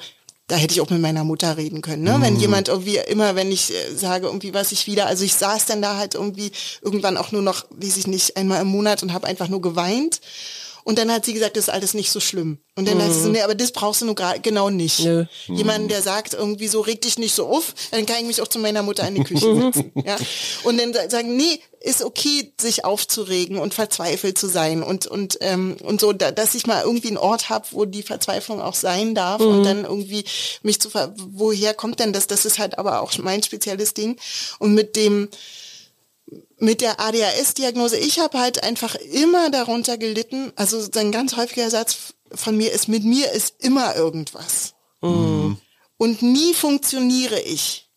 da 0.47 0.55
hätte 0.55 0.73
ich 0.73 0.81
auch 0.81 0.89
mit 0.89 0.99
meiner 1.01 1.23
Mutter 1.23 1.57
reden 1.57 1.81
können, 1.81 2.01
ne? 2.03 2.17
Wenn 2.21 2.39
jemand 2.39 2.69
irgendwie 2.69 2.97
immer, 2.97 3.35
wenn 3.35 3.51
ich 3.51 3.71
äh, 3.71 3.95
sage 3.95 4.25
irgendwie 4.25 4.53
was 4.53 4.71
ich 4.71 4.87
wieder, 4.87 5.05
also 5.05 5.23
ich 5.23 5.35
saß 5.35 5.65
dann 5.65 5.81
da 5.81 5.97
halt 5.97 6.15
irgendwie 6.15 6.51
irgendwann 6.81 7.17
auch 7.17 7.31
nur 7.31 7.43
noch, 7.43 7.65
weiß 7.69 7.97
ich 7.97 8.07
nicht, 8.07 8.35
einmal 8.35 8.61
im 8.61 8.67
Monat 8.67 9.03
und 9.03 9.13
habe 9.13 9.27
einfach 9.27 9.47
nur 9.47 9.61
geweint. 9.61 10.21
Und 10.89 10.97
dann 10.97 11.11
hat 11.11 11.23
sie 11.23 11.33
gesagt, 11.33 11.55
das 11.55 11.65
ist 11.65 11.69
alles 11.69 11.93
nicht 11.93 12.09
so 12.09 12.19
schlimm. 12.19 12.57
Und 12.75 12.87
dann 12.87 12.99
hat 12.99 13.13
sie 13.13 13.21
so, 13.21 13.29
nee, 13.29 13.41
aber 13.43 13.53
das 13.53 13.71
brauchst 13.71 14.01
du 14.01 14.05
nur 14.07 14.15
gerade 14.15 14.39
genau 14.39 14.71
nicht. 14.71 15.01
Nö. 15.01 15.25
Jemanden, 15.47 15.87
der 15.87 16.01
sagt 16.01 16.33
irgendwie 16.33 16.67
so, 16.67 16.81
reg 16.81 16.99
dich 17.03 17.19
nicht 17.19 17.35
so 17.35 17.45
auf, 17.45 17.75
dann 17.91 18.07
kann 18.07 18.17
ich 18.21 18.25
mich 18.25 18.41
auch 18.41 18.47
zu 18.47 18.57
meiner 18.57 18.81
Mutter 18.81 19.07
in 19.07 19.13
die 19.13 19.23
Küche 19.29 19.55
setzen. 19.71 19.91
ja? 20.03 20.17
Und 20.63 20.79
dann 20.79 20.91
sa- 20.91 21.07
sagen, 21.07 21.37
nee, 21.37 21.59
ist 21.79 22.01
okay, 22.03 22.53
sich 22.59 22.85
aufzuregen 22.85 23.59
und 23.59 23.75
verzweifelt 23.75 24.39
zu 24.39 24.47
sein 24.47 24.81
und 24.81 25.05
und 25.05 25.37
ähm, 25.41 25.77
und 25.83 26.01
so, 26.01 26.11
da, 26.11 26.31
dass 26.31 26.55
ich 26.55 26.65
mal 26.65 26.81
irgendwie 26.83 27.09
einen 27.09 27.17
Ort 27.17 27.49
habe, 27.49 27.67
wo 27.71 27.85
die 27.85 28.01
Verzweiflung 28.03 28.59
auch 28.59 28.73
sein 28.73 29.13
darf 29.13 29.41
und 29.41 29.63
dann 29.63 29.83
irgendwie 29.85 30.25
mich 30.63 30.81
zu 30.81 30.89
ver 30.89 31.13
woher 31.15 31.75
kommt 31.75 31.99
denn 31.99 32.13
das? 32.13 32.25
Das 32.25 32.45
ist 32.45 32.57
halt 32.57 32.79
aber 32.79 33.01
auch 33.03 33.15
mein 33.19 33.43
spezielles 33.43 33.93
Ding. 33.93 34.17
Und 34.57 34.73
mit 34.73 34.95
dem 34.95 35.29
mit 36.59 36.81
der 36.81 36.99
ADHS-Diagnose, 36.99 37.97
ich 37.97 38.19
habe 38.19 38.39
halt 38.39 38.63
einfach 38.63 38.95
immer 38.95 39.49
darunter 39.49 39.97
gelitten, 39.97 40.51
also 40.55 40.79
ein 40.99 41.11
ganz 41.11 41.35
häufiger 41.37 41.69
Satz 41.69 42.13
von 42.33 42.55
mir 42.57 42.71
ist, 42.71 42.87
mit 42.87 43.03
mir 43.03 43.31
ist 43.31 43.55
immer 43.59 43.95
irgendwas. 43.95 44.73
und 45.97 46.21
nie 46.21 46.53
funktioniere 46.53 47.39
ich. 47.41 47.88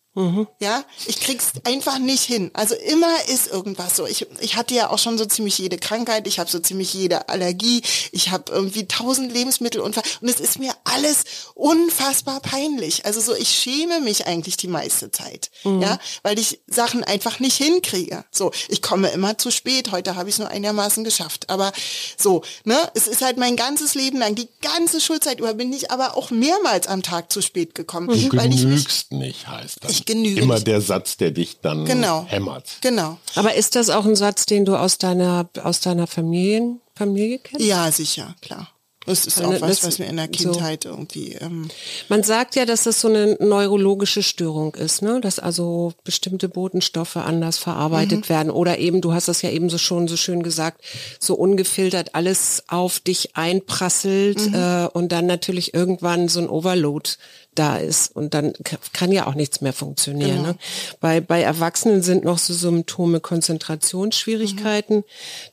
Ja, 0.59 0.83
ich 1.07 1.19
krieg's 1.19 1.53
einfach 1.63 1.97
nicht 1.97 2.23
hin. 2.23 2.51
Also 2.53 2.75
immer 2.75 3.13
ist 3.27 3.47
irgendwas 3.47 3.95
so. 3.95 4.05
Ich, 4.05 4.27
ich 4.41 4.55
hatte 4.55 4.75
ja 4.75 4.89
auch 4.91 4.99
schon 4.99 5.17
so 5.17 5.25
ziemlich 5.25 5.57
jede 5.57 5.77
Krankheit, 5.77 6.27
ich 6.27 6.39
habe 6.39 6.49
so 6.49 6.59
ziemlich 6.59 6.93
jede 6.93 7.29
Allergie, 7.29 7.81
ich 8.11 8.29
habe 8.29 8.51
irgendwie 8.51 8.87
tausend 8.87 9.33
Lebensmittel 9.33 9.81
und 9.81 9.99
es 10.21 10.39
ist 10.39 10.59
mir 10.59 10.73
alles 10.83 11.23
unfassbar 11.55 12.41
peinlich. 12.41 13.05
Also 13.05 13.21
so, 13.21 13.33
ich 13.33 13.49
schäme 13.49 14.01
mich 14.01 14.27
eigentlich 14.27 14.55
die 14.55 14.67
meiste 14.67 15.09
Zeit, 15.09 15.49
mhm. 15.63 15.81
ja, 15.81 15.97
weil 16.21 16.37
ich 16.37 16.59
Sachen 16.67 17.03
einfach 17.03 17.39
nicht 17.39 17.57
hinkriege. 17.57 18.23
So, 18.29 18.51
ich 18.69 18.81
komme 18.83 19.09
immer 19.09 19.37
zu 19.37 19.49
spät. 19.49 19.91
Heute 19.91 20.15
habe 20.15 20.29
ich 20.29 20.35
es 20.35 20.39
nur 20.39 20.49
einigermaßen 20.49 21.03
geschafft, 21.03 21.49
aber 21.49 21.71
so, 22.17 22.43
ne, 22.65 22.77
es 22.93 23.07
ist 23.07 23.23
halt 23.23 23.37
mein 23.37 23.55
ganzes 23.55 23.95
Leben 23.95 24.19
lang, 24.19 24.35
die 24.35 24.49
ganze 24.61 25.01
Schulzeit 25.01 25.39
über 25.39 25.55
bin 25.55 25.73
ich 25.73 25.89
aber 25.89 26.17
auch 26.17 26.29
mehrmals 26.29 26.87
am 26.87 27.01
Tag 27.01 27.31
zu 27.31 27.41
spät 27.41 27.73
gekommen, 27.73 28.07
du 28.07 28.37
weil 28.37 28.53
ich 28.53 28.63
mich, 28.63 28.85
nicht, 29.09 29.47
heißt 29.47 29.83
das. 29.83 29.91
Ich 29.91 30.02
genüge 30.05 30.41
Immer 30.41 30.55
nicht. 30.55 30.67
der 30.67 30.81
Satz, 30.81 31.17
der 31.17 31.31
dich 31.31 31.59
dann 31.61 31.85
Genau. 31.85 32.25
hämmert. 32.27 32.77
Genau. 32.81 33.17
Aber 33.35 33.55
ist 33.55 33.75
das 33.75 33.89
auch 33.89 34.05
ein 34.05 34.15
Satz, 34.15 34.45
den 34.45 34.65
du 34.65 34.75
aus 34.75 34.97
deiner, 34.97 35.49
aus 35.63 35.79
deiner 35.79 36.07
Familien, 36.07 36.81
Familie 36.95 37.39
kennst? 37.39 37.65
Ja, 37.65 37.91
sicher, 37.91 38.35
klar. 38.41 38.69
Das 39.05 39.25
ist 39.27 39.43
auch 39.43 39.59
was, 39.59 39.83
was 39.83 39.99
mir 39.99 40.05
in 40.05 40.15
der 40.15 40.29
so. 40.33 40.51
Kindheit 40.51 40.85
irgendwie. 40.85 41.33
Ähm, 41.33 41.67
Man 42.07 42.23
sagt 42.23 42.55
ja, 42.55 42.63
dass 42.65 42.83
das 42.83 43.01
so 43.01 43.09
eine 43.09 43.35
neurologische 43.41 44.23
Störung 44.23 44.75
ist, 44.75 45.01
ne? 45.01 45.19
dass 45.19 45.39
also 45.39 45.91
bestimmte 46.05 46.47
Botenstoffe 46.47 47.17
anders 47.17 47.57
verarbeitet 47.57 48.29
werden 48.29 48.49
oder 48.49 48.77
eben, 48.79 49.01
du 49.01 49.11
hast 49.11 49.27
das 49.27 49.41
ja 49.41 49.49
eben 49.49 49.69
so 49.69 49.77
schon 49.77 50.07
so 50.07 50.15
schön 50.15 50.41
gesagt, 50.41 50.85
so 51.19 51.33
ungefiltert 51.35 52.15
alles 52.15 52.63
auf 52.69 53.01
dich 53.01 53.35
einprasselt 53.35 54.39
äh, 54.53 54.87
und 54.93 55.11
dann 55.11 55.25
natürlich 55.25 55.73
irgendwann 55.73 56.29
so 56.29 56.39
ein 56.39 56.47
Overload 56.47 57.09
da 57.55 57.77
ist 57.77 58.15
und 58.15 58.33
dann 58.33 58.53
kann 58.93 59.11
ja 59.11 59.27
auch 59.27 59.35
nichts 59.35 59.61
mehr 59.61 59.73
funktionieren. 59.73 60.41
Ne? 60.41 60.55
Bei, 60.99 61.21
bei 61.21 61.41
Erwachsenen 61.41 62.01
sind 62.01 62.23
noch 62.23 62.37
so 62.37 62.53
Symptome 62.53 63.19
Konzentrationsschwierigkeiten, 63.19 65.03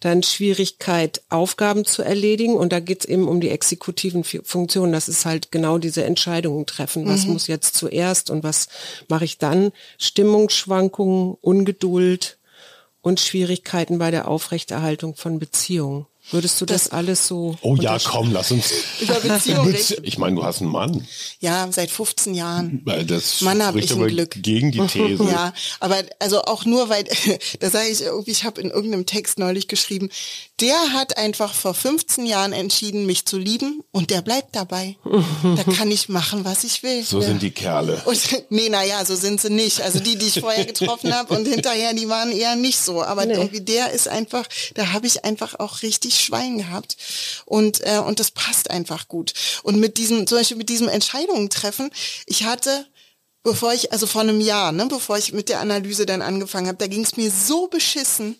dann 0.01 0.23
Schwierigkeit, 0.23 1.23
Aufgaben 1.29 1.85
zu 1.85 2.03
erledigen 2.03 2.55
und 2.57 2.73
da 2.73 2.81
geht's 2.81 3.05
eben 3.05 3.29
um 3.29 3.41
die 3.41 3.51
exekutiven 3.51 4.25
Fu- 4.25 4.43
Funktionen. 4.45 4.93
Das 4.93 5.09
ist 5.09 5.27
halt 5.27 5.51
genau 5.53 5.79
diese 5.79 6.05
Entscheidungen 6.05 6.67
treffen. 6.67 7.07
Was 7.07 7.27
muss 7.27 7.47
jetzt 7.47 7.77
zuerst 7.77 8.31
und 8.31 8.43
was 8.43 8.69
mache 9.09 9.25
ich 9.25 9.39
dann? 9.39 9.73
Stimmungsschwankungen, 9.99 11.37
Ungeduld 11.41 12.39
und 13.03 13.21
Schwierigkeiten 13.21 13.99
bei 13.99 14.11
der 14.11 14.29
Aufrechterhaltung 14.29 15.15
von 15.17 15.39
Beziehungen. 15.39 16.07
Würdest 16.33 16.61
du 16.61 16.67
das, 16.67 16.89
alles 16.91 17.27
so? 17.27 17.57
Oh 17.61 17.77
ja, 17.77 17.99
komm, 18.03 18.33
lass 18.33 18.51
uns. 18.53 18.73
über 19.01 19.15
Beziehung 19.21 19.69
Bezie- 19.73 19.99
Ich 20.03 20.19
meine, 20.19 20.37
du 20.37 20.45
hast 20.45 20.61
einen 20.61 20.71
Mann. 20.71 21.07
Ja, 21.41 21.69
seit 21.73 21.91
15 21.91 22.35
Jahren. 22.35 22.81
Weil 22.85 23.05
Das 23.05 23.41
Mann, 23.41 23.63
hab 23.63 23.71
spricht 23.71 23.87
ich 23.87 23.97
ein 23.97 23.99
aber 24.03 24.09
Glück. 24.09 24.43
gegen 24.43 24.71
die 24.73 24.87
These. 24.87 25.25
Ja, 25.31 25.53
aber 25.81 26.03
also 26.19 26.43
auch 26.43 26.65
nur, 26.65 26.89
weil, 26.89 27.05
da 27.61 27.71
sage 27.71 27.89
ich 27.89 28.03
irgendwie, 28.03 28.31
ich 28.31 28.45
habe 28.45 28.61
in 28.61 28.71
irgendeinem 28.71 29.07
Text 29.07 29.39
neulich 29.39 29.69
geschrieben, 29.69 30.09
der 30.61 30.93
hat 30.93 31.17
einfach 31.17 31.55
vor 31.55 31.73
15 31.75 32.27
Jahren 32.27 32.53
entschieden, 32.53 33.07
mich 33.07 33.25
zu 33.27 33.39
lieben 33.39 33.83
und 33.93 34.11
der 34.11 34.21
bleibt 34.23 34.55
dabei. 34.55 34.97
Da 35.57 35.63
kann 35.65 35.91
ich 35.91 36.09
machen, 36.11 36.45
was 36.45 36.65
ich 36.65 36.83
will. 36.83 37.03
So 37.03 37.21
sind 37.23 37.41
die 37.43 37.51
Kerle. 37.51 38.03
Und, 38.05 38.21
nee, 38.51 38.69
naja, 38.69 39.05
so 39.05 39.15
sind 39.17 39.41
sie 39.41 39.49
nicht. 39.51 39.81
Also 39.81 40.01
die, 40.01 40.17
die 40.17 40.27
ich 40.27 40.41
vorher 40.41 40.65
getroffen 40.67 41.15
habe 41.15 41.35
und 41.35 41.47
hinterher, 41.49 41.95
die 41.95 42.09
waren 42.09 42.31
eher 42.31 42.57
nicht 42.57 42.79
so. 42.79 43.03
Aber 43.03 43.27
irgendwie 43.27 43.63
der 43.63 43.93
ist 43.93 44.07
einfach, 44.09 44.45
da 44.75 44.93
habe 44.93 45.07
ich 45.07 45.25
einfach 45.25 45.59
auch 45.59 45.81
richtig 45.83 46.20
Schwein 46.21 46.59
gehabt. 46.59 46.97
Und, 47.45 47.81
äh, 47.81 47.99
und 47.99 48.21
das 48.21 48.31
passt 48.31 48.71
einfach 48.71 49.09
gut. 49.09 49.33
Und 49.63 49.81
mit 49.81 49.99
diesem, 49.99 50.27
zum 50.27 50.39
Beispiel 50.39 50.57
mit 50.57 50.69
diesem 50.69 50.89
Entscheidungen 50.89 51.51
treffen, 51.51 51.91
ich 52.27 52.45
hatte 52.45 52.87
bevor 53.43 53.73
ich, 53.73 53.93
also 53.93 54.07
vor 54.07 54.23
einem 54.23 54.41
Jahr, 54.41 54.73
ne, 54.73 54.87
bevor 54.87 55.19
ich 55.19 55.33
mit 55.33 55.49
der 55.49 55.61
Analyse 55.61 56.07
dann 56.07 56.23
angefangen 56.23 56.69
habe, 56.69 56.79
da 56.79 56.87
ging 56.87 57.03
es 57.03 57.17
mir 57.17 57.31
so 57.31 57.69
beschissen. 57.69 58.39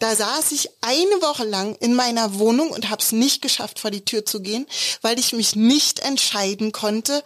Da 0.00 0.14
saß 0.14 0.52
ich 0.52 0.70
eine 0.80 1.22
Woche 1.22 1.44
lang 1.44 1.74
in 1.76 1.94
meiner 1.94 2.38
Wohnung 2.38 2.70
und 2.70 2.88
habe 2.88 3.02
es 3.02 3.10
nicht 3.10 3.42
geschafft, 3.42 3.80
vor 3.80 3.90
die 3.90 4.04
Tür 4.04 4.24
zu 4.24 4.40
gehen, 4.40 4.66
weil 5.02 5.18
ich 5.18 5.32
mich 5.32 5.56
nicht 5.56 6.00
entscheiden 6.00 6.70
konnte, 6.70 7.24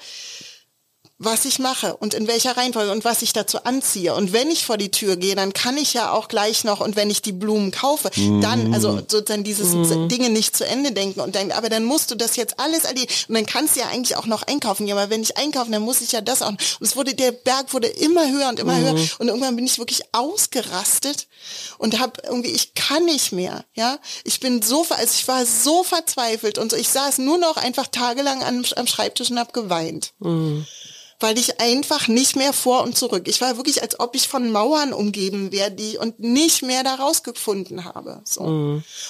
was 1.24 1.44
ich 1.44 1.58
mache 1.58 1.96
und 1.96 2.14
in 2.14 2.26
welcher 2.26 2.56
Reihenfolge 2.56 2.90
und 2.92 3.04
was 3.04 3.22
ich 3.22 3.32
dazu 3.32 3.64
anziehe. 3.64 4.14
Und 4.14 4.32
wenn 4.32 4.50
ich 4.50 4.64
vor 4.64 4.76
die 4.76 4.90
Tür 4.90 5.16
gehe, 5.16 5.34
dann 5.34 5.52
kann 5.52 5.76
ich 5.76 5.94
ja 5.94 6.12
auch 6.12 6.28
gleich 6.28 6.64
noch, 6.64 6.80
und 6.80 6.96
wenn 6.96 7.10
ich 7.10 7.22
die 7.22 7.32
Blumen 7.32 7.70
kaufe, 7.70 8.10
dann, 8.40 8.74
also 8.74 8.96
sozusagen 9.08 9.44
dieses 9.44 9.72
Dinge 10.08 10.30
nicht 10.30 10.56
zu 10.56 10.66
Ende 10.66 10.92
denken 10.92 11.20
und 11.20 11.34
dann, 11.34 11.52
aber 11.52 11.68
dann 11.68 11.84
musst 11.84 12.10
du 12.10 12.14
das 12.14 12.36
jetzt 12.36 12.58
alles 12.58 12.84
erledigen. 12.84 13.12
Und 13.28 13.34
dann 13.34 13.46
kannst 13.46 13.76
du 13.76 13.80
ja 13.80 13.86
eigentlich 13.88 14.16
auch 14.16 14.26
noch 14.26 14.42
einkaufen. 14.42 14.86
Ja, 14.86 14.96
aber 14.96 15.10
wenn 15.10 15.22
ich 15.22 15.36
einkaufe, 15.36 15.70
dann 15.70 15.82
muss 15.82 16.00
ich 16.00 16.12
ja 16.12 16.20
das 16.20 16.42
auch. 16.42 16.48
Und 16.48 16.60
es 16.80 16.96
wurde, 16.96 17.14
der 17.14 17.32
Berg 17.32 17.72
wurde 17.72 17.88
immer 17.88 18.30
höher 18.30 18.48
und 18.48 18.58
immer 18.58 18.78
höher. 18.78 18.94
Und 19.18 19.28
irgendwann 19.28 19.56
bin 19.56 19.66
ich 19.66 19.78
wirklich 19.78 20.02
ausgerastet 20.12 21.28
und 21.78 21.98
habe 21.98 22.20
irgendwie, 22.24 22.50
ich 22.50 22.74
kann 22.74 23.04
nicht 23.04 23.32
mehr, 23.32 23.64
ja. 23.74 23.98
Ich 24.24 24.40
bin 24.40 24.62
so, 24.62 24.86
also 24.90 25.12
ich 25.14 25.26
war 25.28 25.46
so 25.46 25.84
verzweifelt 25.84 26.58
und 26.58 26.70
so. 26.70 26.76
Ich 26.76 26.88
saß 26.88 27.18
nur 27.18 27.38
noch 27.38 27.56
einfach 27.56 27.86
tagelang 27.86 28.42
am, 28.42 28.64
am 28.76 28.86
Schreibtisch 28.86 29.30
und 29.30 29.38
habe 29.38 29.52
geweint 29.52 30.12
weil 31.22 31.38
ich 31.38 31.60
einfach 31.60 32.08
nicht 32.08 32.36
mehr 32.36 32.52
vor 32.52 32.82
und 32.82 32.96
zurück. 32.96 33.28
Ich 33.28 33.40
war 33.40 33.56
wirklich, 33.56 33.82
als 33.82 33.98
ob 34.00 34.14
ich 34.14 34.28
von 34.28 34.50
Mauern 34.50 34.92
umgeben 34.92 35.52
wäre, 35.52 35.70
die 35.70 35.96
und 35.96 36.20
nicht 36.20 36.62
mehr 36.62 36.82
da 36.84 36.96
rausgefunden 36.96 37.84
habe. 37.84 38.20
So. 38.24 38.42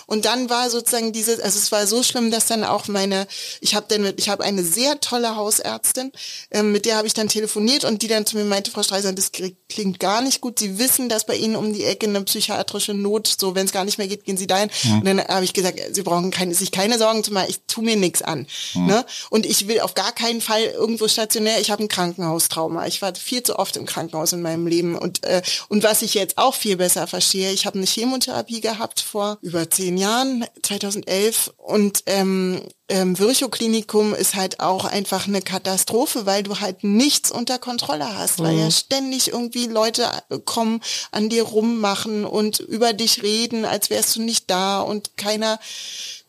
Und 0.07 0.25
dann 0.25 0.51
war 0.51 0.71
sozusagen 0.71 1.13
dieses, 1.13 1.41
also 1.41 1.59
es 1.59 1.73
war 1.73 1.87
so 1.87 2.03
schlimm, 2.03 2.31
dass 2.31 2.47
dann 2.47 2.65
auch 2.65 2.89
meine, 2.89 3.27
ich 3.61 3.75
habe 3.75 3.87
dann, 3.89 4.03
mit- 4.03 4.21
ich 4.21 4.29
habe 4.29 4.45
eine 4.45 4.63
sehr 4.63 5.01
tolle 5.01 5.37
Hausärztin, 5.37 6.13
ähm, 6.51 6.73
mit 6.73 6.85
der 6.87 6.97
habe 6.97 7.07
ich 7.07 7.15
dann 7.15 7.29
telefoniert 7.29 7.85
und 7.85 8.03
die 8.03 8.09
dann 8.09 8.27
zu 8.27 8.37
mir 8.37 8.45
meinte, 8.45 8.71
Frau 8.71 8.83
Streiser, 8.83 9.13
das 9.13 9.33
kli- 9.33 9.57
klingt 9.69 9.99
gar 9.99 10.21
nicht 10.21 10.41
gut. 10.41 10.59
Sie 10.59 10.79
wissen, 10.79 11.09
dass 11.09 11.27
bei 11.27 11.37
Ihnen 11.37 11.57
um 11.57 11.73
die 11.73 11.85
Ecke 11.85 12.07
eine 12.07 12.23
psychiatrische 12.23 12.95
Not, 12.95 13.35
so 13.41 13.55
wenn 13.55 13.67
es 13.67 13.73
gar 13.73 13.85
nicht 13.85 13.99
mehr 13.99 14.07
geht, 14.09 14.25
gehen 14.25 14.37
Sie 14.37 14.47
dahin. 14.47 14.71
Und 14.93 15.05
dann 15.07 15.21
habe 15.27 15.45
ich 15.45 15.53
gesagt, 15.53 15.81
Sie 15.93 16.03
brauchen 16.03 16.31
keine, 16.31 16.55
sich 16.55 16.71
keine 16.73 16.99
Sorgen 16.99 17.25
zu 17.25 17.33
machen, 17.33 17.47
ich 17.49 17.61
tu 17.67 17.81
mir 17.83 17.97
nichts 17.97 18.23
an. 18.23 18.47
Ne? 18.75 19.05
Und 19.31 19.47
ich 19.47 19.69
will 19.69 19.81
auf 19.81 19.95
gar 19.95 20.13
keinen 20.13 20.41
Fall 20.41 20.63
irgendwo 20.65 21.09
stationär, 21.09 21.61
ich 21.61 21.71
habe 21.71 21.83
ein 21.83 21.89
Krankenhaustrauma. 22.03 22.87
Ich 22.87 23.01
war 23.01 23.15
viel 23.15 23.43
zu 23.43 23.59
oft 23.59 23.77
im 23.77 23.87
Krankenhaus 23.87 24.33
in 24.33 24.43
meinem 24.43 24.67
Leben. 24.67 24.97
Und, 24.97 25.25
äh, 25.25 25.43
und 25.69 25.85
was 25.85 26.03
ich 26.03 26.15
jetzt 26.15 26.37
auch 26.37 26.55
viel 26.55 26.77
besser 26.77 27.07
verstehe, 27.07 27.53
ich 27.53 27.65
habe 27.65 27.79
eine 27.79 27.87
Chemotherapie 27.87 28.61
gehabt 28.61 29.01
vor 29.01 29.39
über 29.41 29.71
zehn 29.71 29.97
Jahren, 29.97 30.45
2011. 30.63 31.53
Und 31.57 32.03
ähm, 32.07 32.61
ähm, 32.89 33.17
Virchow-Klinikum 33.17 34.15
ist 34.15 34.35
halt 34.35 34.59
auch 34.59 34.85
einfach 34.85 35.29
eine 35.29 35.43
Katastrophe, 35.43 36.27
weil 36.27 36.43
du 36.43 36.59
halt 36.59 36.83
nichts 36.83 37.31
unter 37.31 37.59
Kontrolle 37.59 38.19
hast, 38.19 38.41
weil 38.41 38.59
ja 38.59 38.71
ständig 38.71 39.29
irgendwie 39.29 39.67
Leute 39.67 40.09
äh, 40.29 40.39
kommen, 40.45 40.81
an 41.13 41.29
dir 41.29 41.45
rummachen 41.45 42.25
und 42.25 42.59
über 42.59 42.93
dich 42.93 43.23
reden, 43.23 43.65
als 43.65 43.91
wärst 43.91 44.17
du 44.17 44.23
nicht 44.23 44.51
da 44.51 44.81
und 44.81 45.17
keiner 45.17 45.61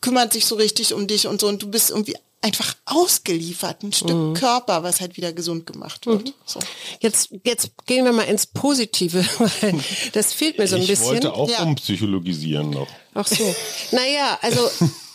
kümmert 0.00 0.32
sich 0.32 0.46
so 0.46 0.54
richtig 0.54 0.94
um 0.94 1.06
dich 1.06 1.26
und 1.26 1.40
so 1.40 1.48
und 1.48 1.62
du 1.62 1.68
bist 1.68 1.90
irgendwie 1.90 2.16
einfach 2.44 2.74
ausgeliefert, 2.84 3.82
ein 3.82 3.92
Stück 3.92 4.34
Körper, 4.38 4.82
was 4.82 5.00
halt 5.00 5.16
wieder 5.16 5.32
gesund 5.32 5.66
gemacht 5.66 6.06
wird. 6.06 6.34
So. 6.44 6.60
Jetzt, 7.00 7.30
jetzt 7.42 7.70
gehen 7.86 8.04
wir 8.04 8.12
mal 8.12 8.24
ins 8.24 8.46
Positive, 8.46 9.24
weil 9.62 9.74
das 10.12 10.32
fehlt 10.34 10.58
mir 10.58 10.68
so 10.68 10.76
ein 10.76 10.82
ich 10.82 10.88
bisschen. 10.88 11.06
wollte 11.06 11.32
auch 11.32 11.48
Ja. 11.48 11.62
umpsychologisieren 11.62 12.70
noch. 12.70 12.88
Ach 13.14 13.26
so. 13.26 13.54
Naja, 13.92 14.38
also 14.42 14.70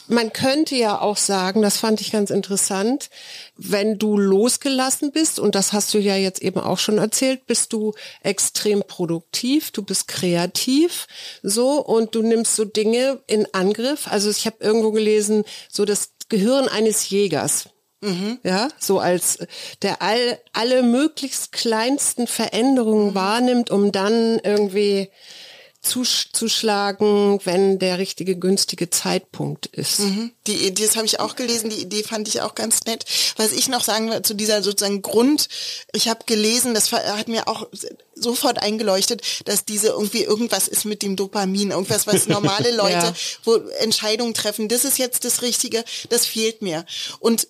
man 0.08 0.34
könnte 0.34 0.76
ja 0.76 1.00
auch 1.00 1.18
sagen, 1.18 1.62
das 1.62 1.78
fand 1.78 2.02
ich 2.02 2.12
ganz 2.12 2.32
interessant, 2.32 3.12
wenn 3.58 4.00
du 4.00 4.18
losgelassen 4.18 5.12
bist, 5.12 5.38
und 5.40 5.54
das 5.54 5.72
hast 5.72 5.94
du 5.94 6.00
ja 6.00 6.16
jetzt 6.16 6.42
eben 6.42 6.60
auch 6.60 6.80
schon 6.80 6.98
erzählt, 6.98 7.46
bist 7.46 7.74
du 7.74 7.94
extrem 8.24 8.82
produktiv, 8.88 9.70
du 9.70 9.84
bist 9.84 10.08
kreativ, 10.08 11.06
so, 11.44 11.74
und 11.86 12.16
du 12.16 12.24
nimmst 12.24 12.56
so 12.56 12.66
Dinge 12.66 13.20
in 13.28 13.46
Angriff. 13.54 14.08
Also 14.08 14.32
ich 14.32 14.48
habe 14.48 14.58
irgendwo 14.62 14.92
gelesen, 14.92 15.44
so 15.72 15.86
das 15.86 16.10
Gehirn 16.30 16.68
eines 16.68 17.10
Jägers. 17.10 17.70
Ja, 18.44 18.70
so 18.80 19.00
als 19.00 19.40
der 19.82 20.02
all, 20.02 20.40
alle 20.54 20.84
möglichst 20.84 21.52
kleinsten 21.52 22.28
Veränderungen 22.28 23.14
wahrnimmt, 23.14 23.72
um 23.72 23.92
dann 23.92 24.40
irgendwie 24.42 25.10
zusch- 25.90 26.28
zuschlagen, 26.34 27.40
wenn 27.46 27.80
der 27.80 27.98
richtige 27.98 28.36
günstige 28.38 28.90
Zeitpunkt 28.90 29.66
ist. 29.68 30.00
Die 30.48 30.68
Idee, 30.68 30.86
das 30.86 30.96
habe 30.96 31.06
ich 31.06 31.20
auch 31.20 31.36
gelesen, 31.36 31.70
die 31.70 31.82
Idee 31.82 32.04
fand 32.04 32.28
ich 32.28 32.42
auch 32.42 32.56
ganz 32.56 32.82
nett. 32.86 33.06
Was 33.38 33.52
ich 33.52 33.68
noch 33.68 33.84
sagen 33.84 34.10
will 34.10 34.22
zu 34.22 34.34
dieser 34.34 34.62
sozusagen 34.64 35.02
Grund, 35.02 35.48
ich 35.94 36.08
habe 36.08 36.26
gelesen, 36.26 36.74
das 36.74 36.92
hat 36.92 37.28
mir 37.28 37.48
auch 37.48 37.68
sofort 38.16 38.62
eingeleuchtet, 38.62 39.22
dass 39.46 39.66
diese 39.66 39.88
irgendwie 39.90 40.24
irgendwas 40.24 40.68
ist 40.68 40.86
mit 40.86 41.02
dem 41.02 41.16
Dopamin, 41.16 41.72
irgendwas, 41.72 42.06
was 42.08 42.28
normale 42.28 42.76
Leute, 42.76 42.94
Ja. 43.08 43.14
wo 43.46 43.56
Entscheidungen 43.80 44.34
treffen, 44.34 44.68
das 44.70 44.84
ist 44.86 44.98
jetzt 44.98 45.26
das 45.26 45.42
Richtige, 45.42 45.84
das 46.10 46.26
fehlt 46.26 46.62
mir. 46.62 46.86
Und 47.20 47.48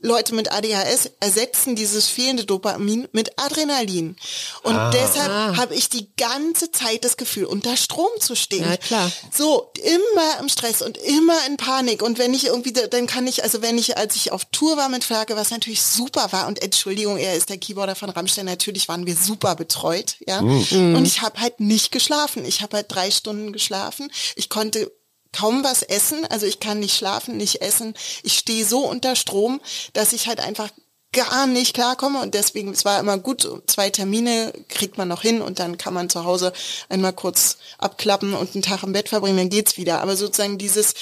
Leute 0.00 0.32
mit 0.34 0.52
ADHS 0.52 1.10
ersetzen 1.18 1.74
dieses 1.74 2.06
fehlende 2.06 2.44
Dopamin 2.44 3.08
mit 3.10 3.36
Adrenalin. 3.36 4.16
Und 4.62 4.76
ah. 4.76 4.90
deshalb 4.90 5.30
ah. 5.30 5.56
habe 5.56 5.74
ich 5.74 5.88
die 5.88 6.08
ganze 6.16 6.70
Zeit 6.70 7.04
das 7.04 7.16
Gefühl, 7.16 7.46
unter 7.46 7.76
Strom 7.76 8.10
zu 8.20 8.36
stehen. 8.36 8.64
Ja, 8.64 8.76
klar. 8.76 9.10
So, 9.36 9.72
immer 9.74 10.38
im 10.40 10.48
Stress 10.48 10.82
und 10.82 10.96
immer 10.98 11.36
in 11.48 11.56
Panik. 11.56 12.02
Und 12.02 12.18
wenn 12.18 12.32
ich 12.32 12.46
irgendwie, 12.46 12.72
dann 12.72 13.08
kann 13.08 13.26
ich, 13.26 13.42
also 13.42 13.60
wenn 13.60 13.76
ich, 13.76 13.96
als 13.96 14.14
ich 14.14 14.30
auf 14.30 14.44
Tour 14.46 14.76
war 14.76 14.88
mit 14.88 15.02
Flagge, 15.02 15.34
was 15.34 15.50
natürlich 15.50 15.82
super 15.82 16.28
war, 16.30 16.46
und 16.46 16.62
Entschuldigung, 16.62 17.16
er 17.16 17.34
ist 17.34 17.48
der 17.48 17.58
Keyboarder 17.58 17.96
von 17.96 18.10
Rammstein, 18.10 18.46
natürlich 18.46 18.86
waren 18.88 19.04
wir 19.04 19.16
super 19.16 19.56
betreut, 19.56 20.14
ja. 20.26 20.40
Mhm. 20.42 20.94
Und 20.94 21.06
ich 21.06 21.22
habe 21.22 21.40
halt 21.40 21.58
nicht 21.58 21.90
geschlafen. 21.90 22.44
Ich 22.44 22.62
habe 22.62 22.76
halt 22.76 22.86
drei 22.88 23.10
Stunden 23.10 23.52
geschlafen. 23.52 24.12
Ich 24.36 24.48
konnte 24.48 24.92
kaum 25.32 25.64
was 25.64 25.82
essen, 25.82 26.24
also 26.26 26.46
ich 26.46 26.60
kann 26.60 26.80
nicht 26.80 26.96
schlafen, 26.96 27.36
nicht 27.36 27.62
essen. 27.62 27.94
Ich 28.22 28.34
stehe 28.34 28.64
so 28.64 28.80
unter 28.80 29.16
Strom, 29.16 29.60
dass 29.92 30.12
ich 30.12 30.28
halt 30.28 30.40
einfach 30.40 30.70
gar 31.12 31.46
nicht 31.46 31.74
klarkomme 31.74 32.20
und 32.20 32.34
deswegen, 32.34 32.72
es 32.72 32.84
war 32.84 33.00
immer 33.00 33.18
gut, 33.18 33.48
zwei 33.66 33.88
Termine 33.88 34.52
kriegt 34.68 34.98
man 34.98 35.08
noch 35.08 35.22
hin 35.22 35.40
und 35.40 35.58
dann 35.58 35.78
kann 35.78 35.94
man 35.94 36.10
zu 36.10 36.24
Hause 36.24 36.52
einmal 36.90 37.14
kurz 37.14 37.56
abklappen 37.78 38.34
und 38.34 38.54
einen 38.54 38.62
Tag 38.62 38.82
im 38.82 38.92
Bett 38.92 39.08
verbringen, 39.08 39.38
dann 39.38 39.48
geht's 39.48 39.78
wieder. 39.78 40.02
Aber 40.02 40.16
sozusagen 40.16 40.58
dieses, 40.58 40.94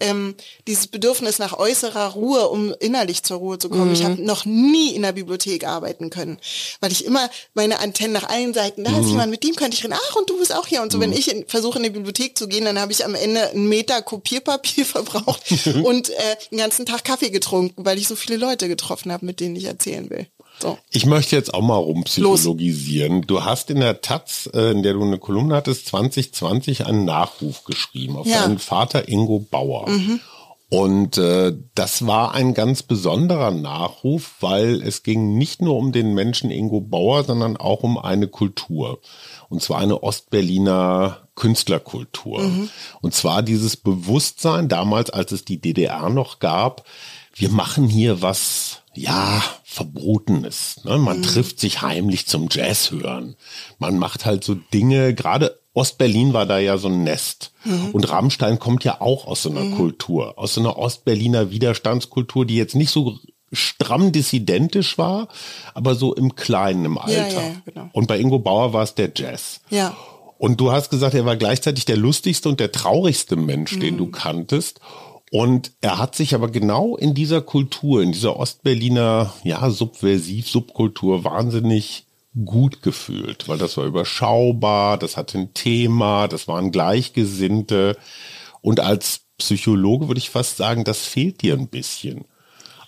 ähm, 0.00 0.34
dieses 0.66 0.88
Bedürfnis 0.88 1.38
nach 1.38 1.58
äußerer 1.58 2.08
Ruhe, 2.08 2.48
um 2.48 2.74
innerlich 2.80 3.22
zur 3.22 3.38
Ruhe 3.38 3.58
zu 3.58 3.68
kommen. 3.68 3.88
Mhm. 3.88 3.92
Ich 3.92 4.04
habe 4.04 4.22
noch 4.22 4.44
nie 4.44 4.94
in 4.94 5.02
der 5.02 5.12
Bibliothek 5.12 5.64
arbeiten 5.64 6.10
können, 6.10 6.38
weil 6.80 6.90
ich 6.90 7.04
immer 7.04 7.30
meine 7.54 7.78
Antennen 7.78 8.12
nach 8.12 8.28
allen 8.28 8.54
Seiten, 8.54 8.82
da 8.84 8.90
mhm. 8.90 9.00
ist 9.00 9.10
jemand, 9.10 9.30
mit 9.30 9.44
dem 9.44 9.54
könnte 9.54 9.76
ich 9.76 9.84
reden, 9.84 9.94
ach 9.94 10.16
und 10.16 10.28
du 10.28 10.38
bist 10.38 10.54
auch 10.54 10.66
hier 10.66 10.82
und 10.82 10.90
so. 10.90 10.98
Mhm. 10.98 11.02
Wenn 11.02 11.12
ich 11.12 11.44
versuche 11.46 11.78
in 11.78 11.84
die 11.84 11.90
Bibliothek 11.90 12.36
zu 12.36 12.48
gehen, 12.48 12.64
dann 12.64 12.80
habe 12.80 12.90
ich 12.90 13.04
am 13.04 13.14
Ende 13.14 13.50
einen 13.50 13.68
Meter 13.68 14.02
Kopierpapier 14.02 14.84
verbraucht 14.86 15.42
und 15.84 16.10
äh, 16.10 16.36
den 16.50 16.58
ganzen 16.58 16.84
Tag 16.84 17.04
Kaffee 17.04 17.30
getrunken, 17.30 17.84
weil 17.84 17.98
ich 17.98 18.08
so 18.08 18.16
viele 18.16 18.36
Leute 18.36 18.68
getroffen 18.68 19.12
habe, 19.12 19.24
mit 19.24 19.40
denen 19.40 19.56
ich 19.56 19.61
erzählen 19.64 20.08
will. 20.10 20.26
So. 20.60 20.78
Ich 20.90 21.06
möchte 21.06 21.34
jetzt 21.34 21.54
auch 21.54 21.62
mal 21.62 21.76
rumpsychologisieren. 21.76 23.18
Los. 23.18 23.26
Du 23.26 23.44
hast 23.44 23.70
in 23.70 23.80
der 23.80 24.00
Taz, 24.00 24.48
äh, 24.52 24.70
in 24.70 24.82
der 24.82 24.92
du 24.92 25.02
eine 25.02 25.18
Kolumne 25.18 25.56
hattest, 25.56 25.86
2020 25.88 26.86
einen 26.86 27.04
Nachruf 27.04 27.64
geschrieben 27.64 28.16
auf 28.16 28.26
ja. 28.26 28.42
deinen 28.42 28.58
Vater 28.58 29.08
Ingo 29.08 29.40
Bauer. 29.40 29.88
Mhm. 29.88 30.20
Und 30.72 31.18
äh, 31.18 31.52
das 31.74 32.06
war 32.06 32.32
ein 32.32 32.54
ganz 32.54 32.82
besonderer 32.82 33.50
Nachruf, 33.50 34.36
weil 34.40 34.80
es 34.80 35.02
ging 35.02 35.36
nicht 35.36 35.60
nur 35.60 35.76
um 35.76 35.92
den 35.92 36.14
Menschen 36.14 36.50
Ingo 36.50 36.80
Bauer, 36.80 37.24
sondern 37.24 37.58
auch 37.58 37.82
um 37.82 37.98
eine 37.98 38.26
Kultur. 38.26 38.98
Und 39.50 39.62
zwar 39.62 39.80
eine 39.80 40.02
Ostberliner 40.02 41.28
Künstlerkultur. 41.34 42.40
Mhm. 42.40 42.70
Und 43.02 43.14
zwar 43.14 43.42
dieses 43.42 43.76
Bewusstsein, 43.76 44.68
damals 44.68 45.10
als 45.10 45.32
es 45.32 45.44
die 45.44 45.60
DDR 45.60 46.08
noch 46.08 46.38
gab, 46.38 46.86
wir 47.34 47.50
machen 47.50 47.88
hier 47.88 48.22
was 48.22 48.71
ja, 48.94 49.42
verboten 49.64 50.44
ist. 50.44 50.84
Ne? 50.84 50.98
Man 50.98 51.18
mhm. 51.18 51.22
trifft 51.22 51.60
sich 51.60 51.82
heimlich 51.82 52.26
zum 52.26 52.48
Jazz 52.50 52.90
hören. 52.90 53.36
Man 53.78 53.98
macht 53.98 54.24
halt 54.26 54.44
so 54.44 54.54
Dinge, 54.54 55.14
gerade 55.14 55.58
Ostberlin 55.74 56.34
war 56.34 56.44
da 56.44 56.58
ja 56.58 56.76
so 56.76 56.88
ein 56.88 57.02
Nest. 57.02 57.52
Mhm. 57.64 57.90
Und 57.92 58.10
Rammstein 58.10 58.58
kommt 58.58 58.84
ja 58.84 59.00
auch 59.00 59.26
aus 59.26 59.42
so 59.42 59.50
einer 59.50 59.62
mhm. 59.62 59.76
Kultur, 59.76 60.38
aus 60.38 60.54
so 60.54 60.60
einer 60.60 60.76
Ostberliner 60.76 61.50
Widerstandskultur, 61.50 62.44
die 62.44 62.56
jetzt 62.56 62.74
nicht 62.74 62.90
so 62.90 63.18
stramm 63.52 64.12
dissidentisch 64.12 64.98
war, 64.98 65.28
aber 65.74 65.94
so 65.94 66.14
im 66.14 66.34
Kleinen, 66.34 66.84
im 66.84 66.98
Alter. 66.98 67.28
Ja, 67.28 67.48
ja, 67.48 67.54
genau. 67.64 67.90
Und 67.92 68.06
bei 68.06 68.18
Ingo 68.18 68.38
Bauer 68.38 68.72
war 68.72 68.82
es 68.82 68.94
der 68.94 69.10
Jazz. 69.14 69.60
Ja. 69.70 69.96
Und 70.38 70.60
du 70.60 70.72
hast 70.72 70.90
gesagt, 70.90 71.14
er 71.14 71.24
war 71.24 71.36
gleichzeitig 71.36 71.84
der 71.84 71.96
lustigste 71.96 72.48
und 72.48 72.60
der 72.60 72.72
traurigste 72.72 73.36
Mensch, 73.36 73.78
den 73.78 73.96
du 73.96 74.06
mhm. 74.06 74.12
kanntest. 74.12 74.80
Und 75.34 75.72
er 75.80 75.96
hat 75.96 76.14
sich 76.14 76.34
aber 76.34 76.50
genau 76.50 76.94
in 76.94 77.14
dieser 77.14 77.40
Kultur, 77.40 78.02
in 78.02 78.12
dieser 78.12 78.36
Ostberliner, 78.36 79.32
ja, 79.44 79.70
subversiv, 79.70 80.46
Subkultur 80.46 81.24
wahnsinnig 81.24 82.04
gut 82.44 82.82
gefühlt, 82.82 83.48
weil 83.48 83.56
das 83.56 83.78
war 83.78 83.86
überschaubar, 83.86 84.98
das 84.98 85.16
hatte 85.16 85.38
ein 85.38 85.54
Thema, 85.54 86.28
das 86.28 86.48
waren 86.48 86.70
Gleichgesinnte. 86.70 87.96
Und 88.60 88.80
als 88.80 89.22
Psychologe 89.38 90.06
würde 90.06 90.18
ich 90.18 90.28
fast 90.28 90.58
sagen, 90.58 90.84
das 90.84 90.98
fehlt 91.06 91.40
dir 91.40 91.54
ein 91.54 91.68
bisschen. 91.68 92.26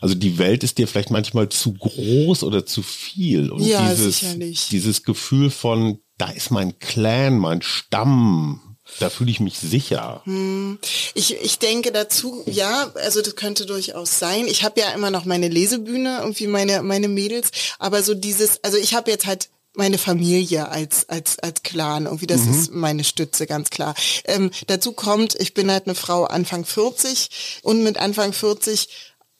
Also 0.02 0.14
die 0.14 0.36
Welt 0.36 0.64
ist 0.64 0.76
dir 0.76 0.86
vielleicht 0.86 1.10
manchmal 1.10 1.48
zu 1.48 1.72
groß 1.72 2.44
oder 2.44 2.66
zu 2.66 2.82
viel. 2.82 3.50
Und 3.52 3.62
ja, 3.62 3.88
dieses, 3.88 4.20
sicherlich. 4.20 4.68
dieses 4.68 5.02
Gefühl 5.02 5.48
von, 5.48 5.98
da 6.18 6.28
ist 6.28 6.50
mein 6.50 6.78
Clan, 6.78 7.38
mein 7.38 7.62
Stamm, 7.62 8.73
da 9.00 9.10
fühle 9.10 9.30
ich 9.30 9.40
mich 9.40 9.58
sicher. 9.58 10.22
Hm. 10.24 10.78
Ich, 11.14 11.36
ich 11.36 11.58
denke 11.58 11.90
dazu, 11.90 12.42
ja, 12.46 12.92
also 12.94 13.22
das 13.22 13.36
könnte 13.36 13.66
durchaus 13.66 14.18
sein. 14.18 14.46
Ich 14.46 14.62
habe 14.62 14.80
ja 14.80 14.90
immer 14.90 15.10
noch 15.10 15.24
meine 15.24 15.48
Lesebühne, 15.48 16.18
irgendwie 16.20 16.46
meine, 16.46 16.82
meine 16.82 17.08
Mädels, 17.08 17.50
aber 17.78 18.02
so 18.02 18.14
dieses, 18.14 18.62
also 18.62 18.76
ich 18.76 18.94
habe 18.94 19.10
jetzt 19.10 19.26
halt 19.26 19.48
meine 19.76 19.98
Familie 19.98 20.68
als 20.68 21.08
als 21.08 21.40
als 21.40 21.64
Clan 21.64 22.04
irgendwie 22.04 22.28
das 22.28 22.42
mhm. 22.42 22.50
ist 22.52 22.70
meine 22.72 23.02
Stütze 23.02 23.46
ganz 23.48 23.70
klar 23.70 23.96
ähm, 24.24 24.52
dazu 24.68 24.92
kommt 24.92 25.34
ich 25.34 25.52
bin 25.52 25.68
halt 25.68 25.86
eine 25.86 25.96
Frau 25.96 26.24
Anfang 26.24 26.64
40 26.64 27.60
und 27.62 27.82
mit 27.82 27.98
Anfang 27.98 28.32
40 28.32 28.88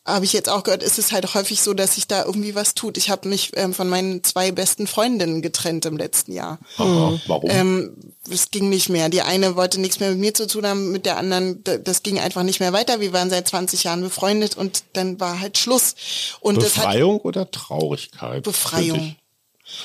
habe 0.06 0.24
ich 0.24 0.34
jetzt 0.34 0.50
auch 0.50 0.64
gehört, 0.64 0.82
ist 0.82 0.98
es 0.98 1.12
halt 1.12 1.32
häufig 1.34 1.62
so, 1.62 1.72
dass 1.72 1.94
sich 1.94 2.06
da 2.06 2.24
irgendwie 2.24 2.54
was 2.54 2.74
tut. 2.74 2.98
Ich 2.98 3.08
habe 3.08 3.28
mich 3.28 3.52
ähm, 3.54 3.72
von 3.72 3.88
meinen 3.88 4.22
zwei 4.22 4.52
besten 4.52 4.86
Freundinnen 4.86 5.40
getrennt 5.40 5.86
im 5.86 5.96
letzten 5.96 6.32
Jahr. 6.32 6.58
Aha, 6.76 7.18
warum? 7.26 7.50
Ähm, 7.50 7.96
es 8.30 8.50
ging 8.50 8.68
nicht 8.68 8.90
mehr. 8.90 9.08
Die 9.08 9.22
eine 9.22 9.56
wollte 9.56 9.80
nichts 9.80 10.00
mehr 10.00 10.10
mit 10.10 10.18
mir 10.18 10.34
zu 10.34 10.46
tun 10.46 10.66
haben, 10.66 10.92
mit 10.92 11.06
der 11.06 11.16
anderen, 11.16 11.64
das 11.64 12.02
ging 12.02 12.18
einfach 12.18 12.42
nicht 12.42 12.60
mehr 12.60 12.72
weiter. 12.74 13.00
Wir 13.00 13.12
waren 13.14 13.30
seit 13.30 13.48
20 13.48 13.84
Jahren 13.84 14.02
befreundet 14.02 14.56
und 14.56 14.84
dann 14.92 15.18
war 15.20 15.40
halt 15.40 15.56
Schluss. 15.56 15.94
Und 16.40 16.58
Befreiung 16.58 17.20
oder 17.20 17.50
Traurigkeit? 17.50 18.42
Befreiung. 18.42 19.16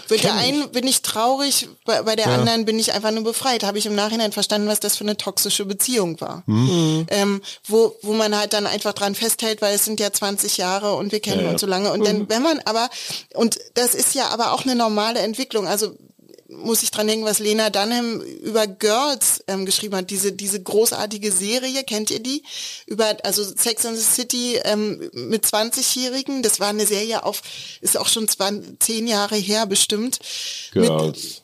Bei 0.08 0.18
der 0.18 0.34
einen 0.36 0.70
bin 0.72 0.88
ich 0.88 1.02
traurig, 1.02 1.68
bei, 1.86 2.02
bei 2.04 2.16
der 2.16 2.28
ja. 2.28 2.36
anderen 2.36 2.66
bin 2.66 2.80
ich 2.80 2.94
einfach 2.94 3.12
nur 3.12 3.24
befreit. 3.24 3.64
Habe 3.64 3.78
ich 3.78 3.86
im 3.86 3.96
Nachhinein 3.96 4.32
verstanden, 4.32 4.68
was 4.68 4.80
das 4.80 4.98
für 4.98 5.04
eine 5.04 5.18
toxische 5.18 5.66
Beziehung 5.66 6.20
war. 6.22 6.44
Mhm. 6.46 7.06
Ähm, 7.10 7.42
wo, 7.68 7.96
wo 8.02 8.14
man 8.14 8.38
halt 8.38 8.54
dann 8.54 8.68
einfach 8.68 8.94
dran 8.94 9.16
festhält, 9.16 9.62
weil 9.62 9.76
es 9.76 9.86
sind 9.86 10.00
ja 10.00 10.12
20 10.12 10.58
Jahre 10.58 10.96
und 10.96 11.12
wir 11.12 11.20
kennen 11.20 11.44
ja, 11.44 11.50
uns 11.50 11.62
so 11.62 11.68
lange. 11.68 11.92
Und 11.92 12.02
mhm. 12.02 12.06
dann, 12.06 12.30
wenn 12.30 12.42
man 12.42 12.60
aber, 12.66 12.90
und 13.34 13.60
das 13.76 13.96
ist 13.96 14.16
ja 14.16 14.30
aber 14.30 14.54
auch 14.54 14.64
eine 14.64 14.76
normale 14.76 15.20
Entwicklung. 15.20 15.68
Also 15.68 15.96
muss 16.50 16.84
ich 16.84 16.92
dran 16.92 17.08
denken, 17.08 17.26
was 17.26 17.40
Lena 17.40 17.70
Dunham 17.70 18.22
über 18.22 18.68
Girls 18.68 19.44
ähm, 19.48 19.66
geschrieben 19.66 19.96
hat. 19.96 20.10
Diese, 20.10 20.32
diese 20.32 20.62
großartige 20.62 21.32
Serie, 21.32 21.84
kennt 21.84 22.12
ihr 22.12 22.20
die? 22.20 22.44
Über, 22.88 23.18
also 23.24 23.44
Sex 23.44 23.86
and 23.86 23.98
the 23.98 24.04
City 24.04 24.60
ähm, 24.64 25.10
mit 25.14 25.46
20-Jährigen. 25.46 26.42
Das 26.42 26.60
war 26.60 26.70
eine 26.70 26.86
Serie 26.86 27.24
auf, 27.24 27.42
ist 27.82 27.98
auch 27.98 28.08
schon 28.08 28.28
zwei, 28.28 28.52
zehn 28.80 29.08
Jahre 29.08 29.36
her 29.36 29.66
bestimmt. 29.66 30.20
Girls. 30.72 31.24
Mit, 31.24 31.44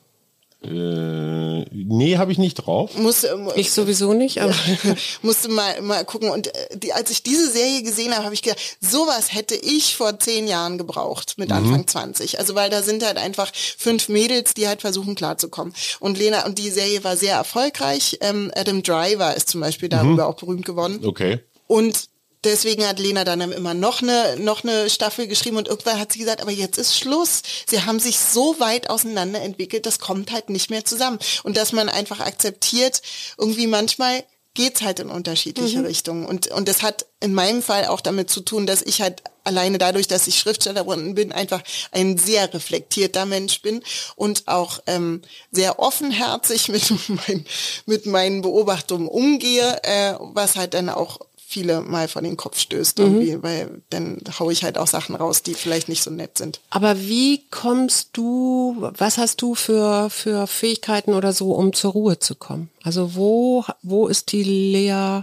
äh, 0.65 1.65
nee, 1.71 2.17
habe 2.17 2.31
ich 2.31 2.37
nicht 2.37 2.55
drauf. 2.55 2.97
Muss, 2.97 3.23
äh, 3.23 3.35
ich 3.55 3.71
sowieso 3.71 4.13
nicht, 4.13 4.41
aber 4.41 4.53
musste 5.21 5.49
mal 5.49 5.81
mal 5.81 6.03
gucken. 6.05 6.29
Und 6.29 6.47
äh, 6.47 6.77
die, 6.77 6.93
als 6.93 7.11
ich 7.11 7.23
diese 7.23 7.51
Serie 7.51 7.83
gesehen 7.83 8.13
habe, 8.13 8.25
habe 8.25 8.33
ich 8.33 8.41
gedacht, 8.41 8.59
sowas 8.81 9.33
hätte 9.33 9.55
ich 9.55 9.95
vor 9.95 10.19
zehn 10.19 10.47
Jahren 10.47 10.77
gebraucht 10.77 11.35
mit 11.37 11.49
mhm. 11.49 11.55
Anfang 11.55 11.79
mhm. 11.81 11.87
20. 11.87 12.39
Also 12.39 12.55
weil 12.55 12.69
da 12.69 12.81
sind 12.81 13.05
halt 13.05 13.17
einfach 13.17 13.51
fünf 13.53 14.09
Mädels, 14.09 14.53
die 14.53 14.67
halt 14.67 14.81
versuchen 14.81 15.15
klarzukommen. 15.15 15.73
Und 15.99 16.17
Lena 16.17 16.45
und 16.45 16.57
die 16.57 16.69
Serie 16.69 17.03
war 17.03 17.17
sehr 17.17 17.35
erfolgreich. 17.35 18.17
Ähm, 18.21 18.51
Adam 18.55 18.83
Driver 18.83 19.35
ist 19.35 19.49
zum 19.49 19.61
Beispiel 19.61 19.89
darüber 19.89 20.23
mhm. 20.25 20.29
auch 20.29 20.35
berühmt 20.35 20.65
geworden. 20.65 21.01
Okay. 21.05 21.39
Und 21.67 22.09
deswegen 22.45 22.87
hat 22.87 22.99
Lena 22.99 23.23
dann 23.23 23.41
immer 23.41 23.73
noch 23.73 24.01
eine, 24.01 24.37
noch 24.39 24.63
eine 24.63 24.89
Staffel 24.89 25.27
geschrieben 25.27 25.57
und 25.57 25.67
irgendwann 25.67 25.99
hat 25.99 26.13
sie 26.13 26.19
gesagt, 26.19 26.41
aber 26.41 26.51
jetzt 26.51 26.77
ist 26.77 26.97
Schluss. 26.97 27.41
Sie 27.67 27.81
haben 27.81 27.99
sich 27.99 28.19
so 28.19 28.59
weit 28.59 28.89
auseinander 28.89 29.41
entwickelt, 29.41 29.85
das 29.85 29.99
kommt 29.99 30.31
halt 30.31 30.49
nicht 30.49 30.69
mehr 30.69 30.85
zusammen. 30.85 31.19
Und 31.43 31.57
dass 31.57 31.71
man 31.71 31.89
einfach 31.89 32.19
akzeptiert, 32.19 33.01
irgendwie 33.37 33.67
manchmal 33.67 34.23
geht's 34.55 34.81
halt 34.81 34.99
in 34.99 35.09
unterschiedliche 35.09 35.79
mhm. 35.79 35.85
Richtungen. 35.85 36.25
Und, 36.25 36.47
und 36.47 36.67
das 36.67 36.81
hat 36.81 37.05
in 37.19 37.33
meinem 37.33 37.61
Fall 37.61 37.85
auch 37.85 38.01
damit 38.01 38.29
zu 38.29 38.41
tun, 38.41 38.65
dass 38.65 38.81
ich 38.81 39.01
halt 39.01 39.21
alleine 39.43 39.77
dadurch, 39.77 40.07
dass 40.07 40.27
ich 40.27 40.39
Schriftstellerin 40.39 41.13
bin, 41.13 41.31
einfach 41.31 41.61
ein 41.91 42.17
sehr 42.17 42.51
reflektierter 42.53 43.25
Mensch 43.25 43.61
bin 43.61 43.83
und 44.15 44.47
auch 44.47 44.79
ähm, 44.87 45.21
sehr 45.51 45.79
offenherzig 45.79 46.69
mit, 46.69 46.91
mein, 47.09 47.45
mit 47.85 48.05
meinen 48.07 48.41
Beobachtungen 48.41 49.07
umgehe, 49.07 49.83
äh, 49.83 50.15
was 50.19 50.55
halt 50.55 50.73
dann 50.73 50.89
auch 50.89 51.19
viele 51.47 51.81
mal 51.81 52.07
vor 52.07 52.21
den 52.21 52.37
Kopf 52.37 52.59
stößt, 52.59 52.97
mhm. 52.97 53.05
irgendwie, 53.05 53.43
weil 53.43 53.81
dann 53.89 54.21
haue 54.39 54.51
ich 54.51 54.63
halt 54.63 54.77
auch 54.77 54.87
Sachen 54.87 55.15
raus, 55.15 55.43
die 55.43 55.53
vielleicht 55.53 55.89
nicht 55.89 56.03
so 56.03 56.11
nett 56.11 56.37
sind. 56.37 56.59
Aber 56.69 56.99
wie 56.99 57.45
kommst 57.49 58.09
du, 58.13 58.75
was 58.97 59.17
hast 59.17 59.41
du 59.41 59.55
für, 59.55 60.09
für 60.09 60.47
Fähigkeiten 60.47 61.13
oder 61.13 61.33
so, 61.33 61.51
um 61.51 61.73
zur 61.73 61.91
Ruhe 61.91 62.19
zu 62.19 62.35
kommen? 62.35 62.69
Also 62.83 63.15
wo, 63.15 63.63
wo 63.83 64.07
ist 64.07 64.31
die 64.31 64.43
Lea 64.43 65.21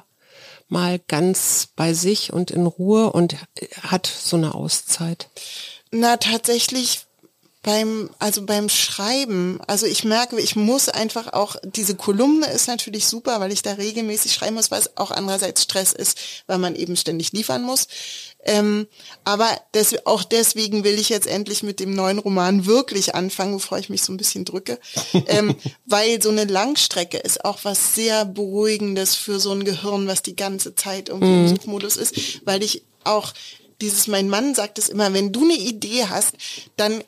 mal 0.69 1.01
ganz 1.07 1.69
bei 1.77 1.93
sich 1.93 2.33
und 2.33 2.51
in 2.51 2.67
Ruhe 2.67 3.13
und 3.13 3.37
hat 3.83 4.07
so 4.07 4.37
eine 4.37 4.55
Auszeit? 4.55 5.29
Na, 5.91 6.17
tatsächlich 6.17 7.05
beim, 7.62 8.11
also 8.18 8.44
beim 8.44 8.68
Schreiben, 8.68 9.61
also 9.68 9.87
ich 9.87 10.03
merke, 10.03 10.40
ich 10.40 10.57
muss 10.57 10.88
einfach 10.88 11.33
auch, 11.33 11.55
diese 11.62 11.94
Kolumne 11.94 12.46
ist 12.46 12.66
natürlich 12.66 13.07
super, 13.07 13.38
weil 13.38 13.53
ich 13.53 13.62
da 13.62 13.75
regelmäßig 13.75 14.33
schreiben 14.33 14.57
muss, 14.57 14.72
was 14.72 14.96
auch 14.96 15.12
andererseits 15.12 15.62
Stress 15.62 15.92
ist, 15.92 16.18
weil 16.48 16.59
man 16.59 16.75
eben 16.75 16.96
ständig 16.96 17.33
liefern 17.33 17.62
muss. 17.62 17.87
Ähm, 18.44 18.88
aber 19.22 19.48
des, 19.75 20.07
auch 20.07 20.25
deswegen 20.25 20.83
will 20.83 20.98
ich 20.98 21.09
jetzt 21.09 21.29
endlich 21.29 21.62
mit 21.62 21.79
dem 21.79 21.94
neuen 21.94 22.18
Roman 22.18 22.66
wirklich 22.66 23.14
anfangen, 23.14 23.55
bevor 23.55 23.79
ich 23.79 23.88
mich 23.88 24.02
so 24.02 24.13
ein 24.13 24.17
bisschen 24.17 24.44
drücke. 24.44 24.81
ähm, 25.27 25.54
weil 25.87 26.21
so 26.21 26.31
eine 26.31 26.44
Langstrecke 26.44 27.19
ist 27.19 27.44
auch 27.44 27.60
was 27.63 27.94
sehr 27.94 28.25
Beruhigendes 28.25 29.15
für 29.15 29.38
so 29.38 29.52
ein 29.52 29.65
Gehirn, 29.65 30.08
was 30.08 30.23
die 30.23 30.35
ganze 30.35 30.75
Zeit 30.75 31.10
irgendwie 31.10 31.29
mhm. 31.29 31.46
im 31.46 31.56
Suchmodus 31.56 31.96
ist, 31.96 32.44
weil 32.44 32.65
ich 32.65 32.83
auch 33.04 33.33
dieses, 33.81 34.08
mein 34.08 34.29
Mann 34.29 34.56
sagt 34.56 34.79
es 34.79 34.88
immer, 34.88 35.13
wenn 35.13 35.33
du 35.33 35.42
eine 35.44 35.56
Idee 35.56 36.06
hast, 36.08 36.35
dann 36.77 37.04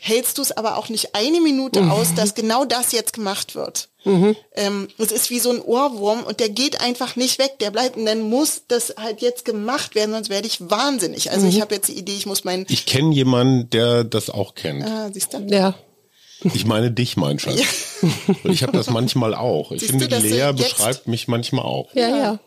hältst 0.00 0.38
du 0.38 0.42
es 0.42 0.52
aber 0.52 0.76
auch 0.76 0.88
nicht 0.88 1.14
eine 1.14 1.40
Minute 1.40 1.82
mhm. 1.82 1.92
aus, 1.92 2.14
dass 2.14 2.34
genau 2.34 2.64
das 2.64 2.92
jetzt 2.92 3.12
gemacht 3.12 3.54
wird. 3.54 3.88
Mhm. 4.04 4.34
Ähm, 4.54 4.88
es 4.98 5.12
ist 5.12 5.30
wie 5.30 5.40
so 5.40 5.50
ein 5.50 5.60
Ohrwurm 5.60 6.22
und 6.24 6.40
der 6.40 6.48
geht 6.48 6.80
einfach 6.80 7.16
nicht 7.16 7.38
weg, 7.38 7.58
der 7.60 7.70
bleibt 7.70 7.96
und 7.96 8.06
dann 8.06 8.22
muss 8.22 8.62
das 8.66 8.94
halt 8.96 9.20
jetzt 9.20 9.44
gemacht 9.44 9.94
werden, 9.94 10.12
sonst 10.12 10.30
werde 10.30 10.46
ich 10.46 10.70
wahnsinnig. 10.70 11.30
Also 11.30 11.44
mhm. 11.44 11.50
ich 11.50 11.60
habe 11.60 11.74
jetzt 11.74 11.88
die 11.88 11.98
Idee, 11.98 12.16
ich 12.16 12.26
muss 12.26 12.44
meinen... 12.44 12.66
Ich 12.68 12.86
kenne 12.86 13.14
jemanden, 13.14 13.68
der 13.70 14.04
das 14.04 14.30
auch 14.30 14.54
kennt. 14.54 14.84
Ah, 14.84 15.10
siehst 15.12 15.34
du? 15.34 15.38
Ja. 15.48 15.74
Ich 16.54 16.64
meine 16.64 16.90
dich, 16.90 17.18
mein 17.18 17.38
Schatz. 17.38 17.60
Ja. 18.02 18.34
Ich 18.44 18.62
habe 18.62 18.72
das 18.72 18.88
manchmal 18.88 19.34
auch. 19.34 19.72
Ich 19.72 19.80
siehst 19.80 19.90
finde, 19.90 20.08
du, 20.08 20.18
Lea 20.18 20.52
beschreibt 20.56 21.06
mich 21.06 21.28
manchmal 21.28 21.66
auch. 21.66 21.94
Ja, 21.94 22.08
ja. 22.08 22.38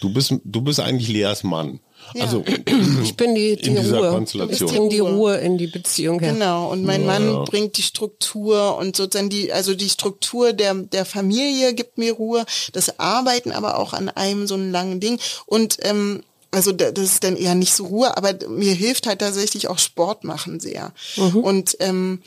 Du 0.00 0.12
bist, 0.12 0.34
du 0.42 0.62
bist 0.62 0.80
eigentlich 0.80 1.08
Leas 1.08 1.42
Mann. 1.42 1.80
Ja. 2.14 2.24
Also 2.24 2.44
ich 3.02 3.16
bin 3.16 3.34
die, 3.34 3.56
die 3.56 3.76
Ruhe. 3.76 4.24
Ich 4.50 4.60
bringe 4.60 4.88
die 4.88 4.98
Ruhe 4.98 5.36
in 5.36 5.58
die 5.58 5.66
Beziehung 5.66 6.20
her. 6.20 6.32
Genau. 6.32 6.70
Und 6.70 6.84
mein 6.84 7.02
ja, 7.02 7.06
Mann 7.06 7.44
bringt 7.44 7.76
die 7.76 7.82
Struktur 7.82 8.76
und 8.76 8.96
sozusagen 8.96 9.30
die, 9.30 9.52
also 9.52 9.74
die 9.74 9.88
Struktur 9.88 10.52
der 10.52 10.74
der 10.74 11.04
Familie 11.04 11.74
gibt 11.74 11.98
mir 11.98 12.12
Ruhe. 12.12 12.44
Das 12.72 12.98
Arbeiten 12.98 13.52
aber 13.52 13.78
auch 13.78 13.92
an 13.92 14.08
einem 14.08 14.46
so 14.46 14.54
einen 14.54 14.70
langen 14.72 15.00
Ding 15.00 15.18
und 15.46 15.78
ähm, 15.82 16.22
also 16.52 16.70
das 16.70 16.92
ist 16.98 17.24
dann 17.24 17.36
eher 17.36 17.54
nicht 17.54 17.72
so 17.72 17.86
Ruhe, 17.86 18.14
aber 18.16 18.34
mir 18.48 18.74
hilft 18.74 19.06
halt 19.06 19.20
tatsächlich 19.20 19.68
auch 19.68 19.78
Sport 19.78 20.22
machen 20.22 20.60
sehr. 20.60 20.92
Mhm. 21.16 21.36
Und 21.38 21.76
ähm, 21.80 22.22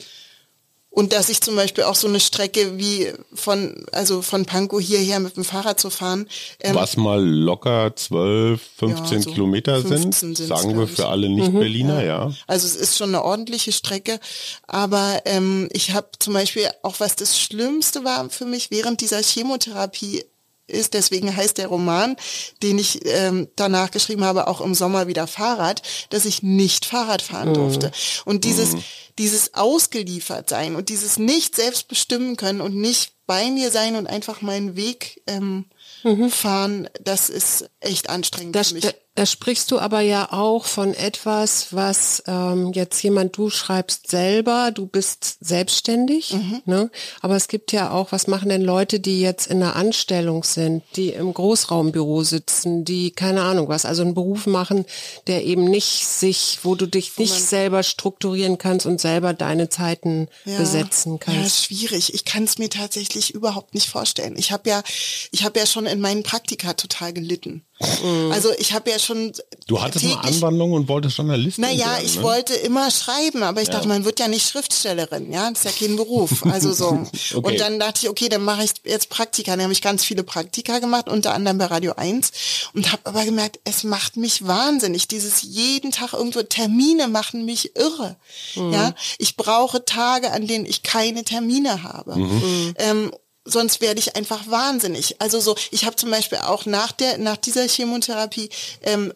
und 0.96 1.12
dass 1.12 1.28
ich 1.28 1.42
zum 1.42 1.56
Beispiel 1.56 1.84
auch 1.84 1.94
so 1.94 2.08
eine 2.08 2.20
Strecke 2.20 2.78
wie 2.78 3.12
von, 3.34 3.84
also 3.92 4.22
von 4.22 4.46
Pankow 4.46 4.80
hierher 4.80 5.20
mit 5.20 5.36
dem 5.36 5.44
Fahrrad 5.44 5.78
zu 5.78 5.90
fahren. 5.90 6.26
Ähm, 6.58 6.74
Was 6.74 6.96
mal 6.96 7.22
locker 7.22 7.94
12, 7.94 8.58
15 8.78 9.18
ja, 9.18 9.22
so 9.22 9.30
Kilometer 9.30 9.82
sind, 9.82 10.14
sagen 10.38 10.78
wir 10.78 10.88
für 10.88 11.06
alle 11.08 11.28
Nicht-Berliner, 11.28 12.00
mhm, 12.00 12.06
ja. 12.06 12.28
ja. 12.28 12.34
Also 12.46 12.66
es 12.66 12.76
ist 12.76 12.96
schon 12.96 13.10
eine 13.10 13.22
ordentliche 13.22 13.72
Strecke. 13.72 14.18
Aber 14.66 15.20
ähm, 15.26 15.68
ich 15.70 15.92
habe 15.92 16.08
zum 16.18 16.32
Beispiel 16.32 16.70
auch, 16.82 16.98
was 16.98 17.14
das 17.14 17.38
Schlimmste 17.38 18.02
war 18.02 18.30
für 18.30 18.46
mich 18.46 18.70
während 18.70 19.02
dieser 19.02 19.20
Chemotherapie, 19.22 20.24
ist, 20.66 20.94
deswegen 20.94 21.34
heißt 21.34 21.58
der 21.58 21.68
Roman, 21.68 22.16
den 22.62 22.78
ich 22.78 23.00
ähm, 23.06 23.48
danach 23.56 23.90
geschrieben 23.90 24.24
habe, 24.24 24.48
auch 24.48 24.60
im 24.60 24.74
Sommer 24.74 25.06
wieder 25.06 25.26
Fahrrad, 25.26 25.82
dass 26.10 26.24
ich 26.24 26.42
nicht 26.42 26.84
Fahrrad 26.84 27.22
fahren 27.22 27.50
mhm. 27.50 27.54
durfte. 27.54 27.92
Und 28.24 28.44
dieses, 28.44 28.72
mhm. 28.72 28.84
dieses 29.18 29.54
ausgeliefert 29.54 30.48
sein 30.48 30.76
und 30.76 30.88
dieses 30.88 31.18
nicht 31.18 31.56
selbst 31.56 31.88
bestimmen 31.88 32.36
können 32.36 32.60
und 32.60 32.74
nicht 32.74 33.12
bei 33.26 33.50
mir 33.50 33.70
sein 33.70 33.96
und 33.96 34.06
einfach 34.06 34.40
meinen 34.40 34.76
Weg 34.76 35.22
ähm, 35.26 35.66
mhm. 36.02 36.30
fahren, 36.30 36.88
das 37.02 37.28
ist 37.28 37.68
echt 37.80 38.08
anstrengend 38.08 38.54
das, 38.54 38.68
für 38.68 38.74
mich. 38.74 38.94
Da 39.16 39.24
sprichst 39.24 39.70
du 39.70 39.78
aber 39.78 40.00
ja 40.00 40.30
auch 40.30 40.66
von 40.66 40.92
etwas, 40.92 41.72
was 41.72 42.22
ähm, 42.26 42.72
jetzt 42.74 43.02
jemand, 43.02 43.34
du 43.38 43.48
schreibst 43.48 44.10
selber, 44.10 44.72
du 44.72 44.86
bist 44.86 45.38
selbstständig, 45.40 46.34
mhm. 46.34 46.62
ne? 46.66 46.90
aber 47.22 47.34
es 47.34 47.48
gibt 47.48 47.72
ja 47.72 47.92
auch, 47.92 48.12
was 48.12 48.26
machen 48.26 48.50
denn 48.50 48.60
Leute, 48.60 49.00
die 49.00 49.22
jetzt 49.22 49.46
in 49.46 49.62
einer 49.62 49.74
Anstellung 49.74 50.44
sind, 50.44 50.82
die 50.96 51.08
im 51.10 51.32
Großraumbüro 51.32 52.24
sitzen, 52.24 52.84
die 52.84 53.10
keine 53.10 53.40
Ahnung 53.40 53.68
was, 53.68 53.86
also 53.86 54.02
einen 54.02 54.12
Beruf 54.12 54.46
machen, 54.46 54.84
der 55.26 55.44
eben 55.46 55.64
nicht 55.64 56.06
sich, 56.06 56.58
wo 56.62 56.74
du 56.74 56.84
dich 56.84 57.16
wo 57.16 57.22
nicht 57.22 57.42
selber 57.42 57.82
strukturieren 57.82 58.58
kannst 58.58 58.84
und 58.84 59.00
selber 59.00 59.32
deine 59.32 59.70
Zeiten 59.70 60.28
ja. 60.44 60.58
besetzen 60.58 61.18
kannst. 61.20 61.40
Ja, 61.40 61.48
schwierig. 61.48 62.12
Ich 62.12 62.26
kann 62.26 62.44
es 62.44 62.58
mir 62.58 62.68
tatsächlich 62.68 63.32
überhaupt 63.32 63.72
nicht 63.72 63.88
vorstellen. 63.88 64.36
Ich 64.36 64.52
habe 64.52 64.68
ja, 64.68 64.82
ich 65.30 65.42
habe 65.42 65.58
ja 65.58 65.64
schon 65.64 65.86
in 65.86 66.00
meinen 66.00 66.22
Praktika 66.22 66.74
total 66.74 67.14
gelitten. 67.14 67.64
Mhm. 67.78 68.32
Also 68.32 68.50
ich 68.58 68.72
habe 68.72 68.90
ja 68.90 68.98
schon. 68.98 69.32
Du 69.66 69.82
hattest 69.82 70.04
täglich, 70.04 70.18
eine 70.18 70.36
Anwandlung 70.36 70.72
und 70.72 70.88
wolltest 70.88 71.18
Journalistin 71.18 71.62
Naja, 71.62 71.92
werden, 71.92 72.06
ich 72.06 72.16
ne? 72.16 72.22
wollte 72.22 72.54
immer 72.54 72.90
schreiben, 72.90 73.42
aber 73.42 73.60
ich 73.60 73.68
ja. 73.68 73.74
dachte, 73.74 73.88
man 73.88 74.04
wird 74.04 74.18
ja 74.18 74.28
nicht 74.28 74.48
Schriftstellerin, 74.48 75.30
ja, 75.32 75.50
das 75.50 75.64
ist 75.64 75.80
ja 75.80 75.86
kein 75.86 75.96
Beruf. 75.96 76.44
Also 76.56 76.72
so. 76.72 76.86
okay. 76.86 77.38
Und 77.42 77.60
dann 77.60 77.78
dachte 77.78 78.00
ich, 78.02 78.08
okay, 78.08 78.30
dann 78.30 78.42
mache 78.42 78.64
ich 78.64 78.70
jetzt 78.84 79.10
Praktika. 79.10 79.52
Dann 79.52 79.62
habe 79.62 79.72
ich 79.74 79.82
ganz 79.82 80.04
viele 80.04 80.22
Praktika 80.22 80.78
gemacht, 80.78 81.08
unter 81.08 81.34
anderem 81.34 81.58
bei 81.58 81.66
Radio 81.66 81.92
1 81.96 82.30
und 82.72 82.92
habe 82.92 83.02
aber 83.04 83.24
gemerkt, 83.24 83.58
es 83.64 83.84
macht 83.84 84.16
mich 84.16 84.46
wahnsinnig. 84.46 85.06
Dieses 85.08 85.42
jeden 85.42 85.92
Tag 85.92 86.14
irgendwo 86.14 86.42
Termine 86.42 87.08
machen 87.08 87.44
mich 87.44 87.76
irre. 87.76 88.16
Mhm. 88.54 88.72
Ja, 88.72 88.94
ich 89.18 89.36
brauche 89.36 89.84
Tage, 89.84 90.32
an 90.32 90.46
denen 90.46 90.64
ich 90.64 90.82
keine 90.82 91.24
Termine 91.24 91.82
habe. 91.82 92.16
Mhm. 92.16 92.74
Ähm, 92.78 93.10
sonst 93.46 93.80
werde 93.80 94.00
ich 94.00 94.16
einfach 94.16 94.48
wahnsinnig. 94.48 95.20
Also 95.20 95.40
so, 95.40 95.56
ich 95.70 95.84
habe 95.84 95.96
zum 95.96 96.10
Beispiel 96.10 96.38
auch 96.38 96.66
nach 96.66 96.92
der, 96.92 97.18
nach 97.18 97.36
dieser 97.36 97.66
Chemotherapie 97.66 98.50
ähm, 98.82 99.12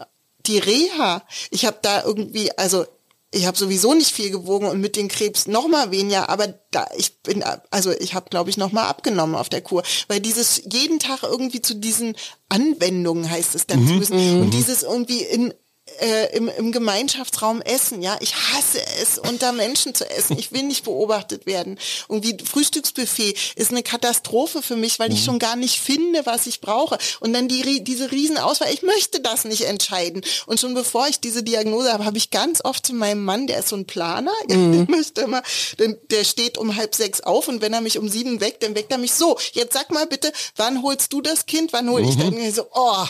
die 0.46 0.58
Reha. 0.58 1.22
Ich 1.50 1.66
habe 1.66 1.78
da 1.82 2.02
irgendwie, 2.04 2.56
also 2.56 2.86
ich 3.32 3.46
habe 3.46 3.56
sowieso 3.56 3.94
nicht 3.94 4.10
viel 4.10 4.30
gewogen 4.30 4.66
und 4.66 4.80
mit 4.80 4.96
den 4.96 5.08
Krebs 5.08 5.46
noch 5.46 5.68
mal 5.68 5.90
weniger, 5.92 6.28
aber 6.28 6.48
da 6.72 6.88
ich 6.96 7.22
bin 7.22 7.44
also 7.70 7.92
ich 7.92 8.14
habe 8.14 8.28
glaube 8.28 8.50
ich 8.50 8.56
noch 8.56 8.72
mal 8.72 8.88
abgenommen 8.88 9.36
auf 9.36 9.48
der 9.48 9.60
Kur, 9.60 9.84
weil 10.08 10.20
dieses 10.20 10.62
jeden 10.70 10.98
Tag 10.98 11.22
irgendwie 11.22 11.62
zu 11.62 11.74
diesen 11.74 12.16
Anwendungen 12.48 13.30
heißt 13.30 13.54
es 13.54 13.66
dann 13.66 13.82
mhm. 13.82 13.86
zu 13.86 13.94
müssen 13.94 14.40
und 14.40 14.46
mhm. 14.46 14.50
dieses 14.50 14.82
irgendwie 14.82 15.22
in 15.22 15.54
äh, 16.00 16.36
im, 16.36 16.48
im 16.48 16.72
Gemeinschaftsraum 16.72 17.60
essen, 17.62 18.02
ja. 18.02 18.16
Ich 18.20 18.34
hasse 18.34 18.80
es, 19.02 19.18
unter 19.18 19.52
Menschen 19.52 19.94
zu 19.94 20.08
essen. 20.08 20.38
Ich 20.38 20.52
will 20.52 20.62
nicht 20.62 20.84
beobachtet 20.84 21.46
werden. 21.46 21.78
Irgendwie 22.08 22.36
Frühstücksbuffet 22.42 23.36
ist 23.56 23.70
eine 23.70 23.82
Katastrophe 23.82 24.62
für 24.62 24.76
mich, 24.76 24.98
weil 24.98 25.12
ich 25.12 25.20
mhm. 25.20 25.24
schon 25.24 25.38
gar 25.38 25.56
nicht 25.56 25.80
finde, 25.80 26.24
was 26.24 26.46
ich 26.46 26.60
brauche. 26.60 26.98
Und 27.20 27.32
dann 27.32 27.48
die, 27.48 27.84
diese 27.84 28.10
Riesenauswahl, 28.10 28.72
ich 28.72 28.82
möchte 28.82 29.20
das 29.20 29.44
nicht 29.44 29.62
entscheiden. 29.62 30.22
Und 30.46 30.58
schon 30.58 30.74
bevor 30.74 31.06
ich 31.08 31.20
diese 31.20 31.42
Diagnose 31.42 31.92
habe, 31.92 32.04
habe 32.04 32.18
ich 32.18 32.30
ganz 32.30 32.64
oft 32.64 32.86
zu 32.86 32.94
meinem 32.94 33.24
Mann, 33.24 33.46
der 33.46 33.58
ist 33.58 33.68
so 33.68 33.76
ein 33.76 33.86
Planer, 33.86 34.32
mhm. 34.48 34.86
der 34.86 34.96
möchte 34.96 35.20
immer, 35.22 35.42
der 35.78 36.24
steht 36.24 36.58
um 36.58 36.76
halb 36.76 36.94
sechs 36.94 37.20
auf 37.20 37.48
und 37.48 37.60
wenn 37.60 37.72
er 37.72 37.80
mich 37.80 37.98
um 37.98 38.08
sieben 38.08 38.40
weckt, 38.40 38.62
dann 38.62 38.74
weckt 38.74 38.90
er 38.90 38.98
mich 38.98 39.12
so. 39.12 39.38
Jetzt 39.52 39.74
sag 39.74 39.90
mal 39.90 40.06
bitte, 40.06 40.32
wann 40.56 40.82
holst 40.82 41.12
du 41.12 41.20
das 41.20 41.46
Kind? 41.46 41.72
Wann 41.72 41.90
hole 41.90 42.04
ich 42.04 42.16
mhm. 42.16 42.36
dann? 42.36 42.52
So, 42.52 42.66
oh, 42.72 43.04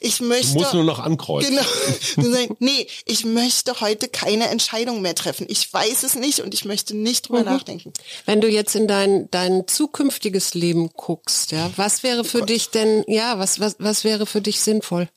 ich 0.00 0.20
möchte. 0.20 0.52
Du 0.52 0.58
musst 0.60 0.74
nur 0.74 0.84
noch 0.84 0.98
ankreuzen. 0.98 1.56
Genau. 1.56 2.25
und 2.26 2.34
sagen, 2.34 2.56
nee, 2.58 2.86
ich 3.04 3.24
möchte 3.24 3.80
heute 3.80 4.08
keine 4.08 4.48
Entscheidung 4.48 5.02
mehr 5.02 5.14
treffen. 5.14 5.46
Ich 5.48 5.72
weiß 5.72 6.02
es 6.02 6.14
nicht 6.14 6.40
und 6.40 6.54
ich 6.54 6.64
möchte 6.64 6.96
nicht 6.96 7.28
drüber 7.28 7.40
mhm. 7.40 7.46
nachdenken. 7.46 7.92
Wenn 8.24 8.40
du 8.40 8.48
jetzt 8.48 8.74
in 8.74 8.88
dein, 8.88 9.30
dein 9.30 9.66
zukünftiges 9.66 10.54
Leben 10.54 10.90
guckst, 10.94 11.52
ja, 11.52 11.70
was 11.76 12.02
wäre 12.02 12.24
für 12.24 12.42
oh 12.42 12.44
dich 12.44 12.70
denn, 12.70 13.04
ja, 13.06 13.38
was, 13.38 13.60
was, 13.60 13.76
was 13.78 14.04
wäre 14.04 14.26
für 14.26 14.40
dich 14.40 14.60
sinnvoll? 14.60 15.08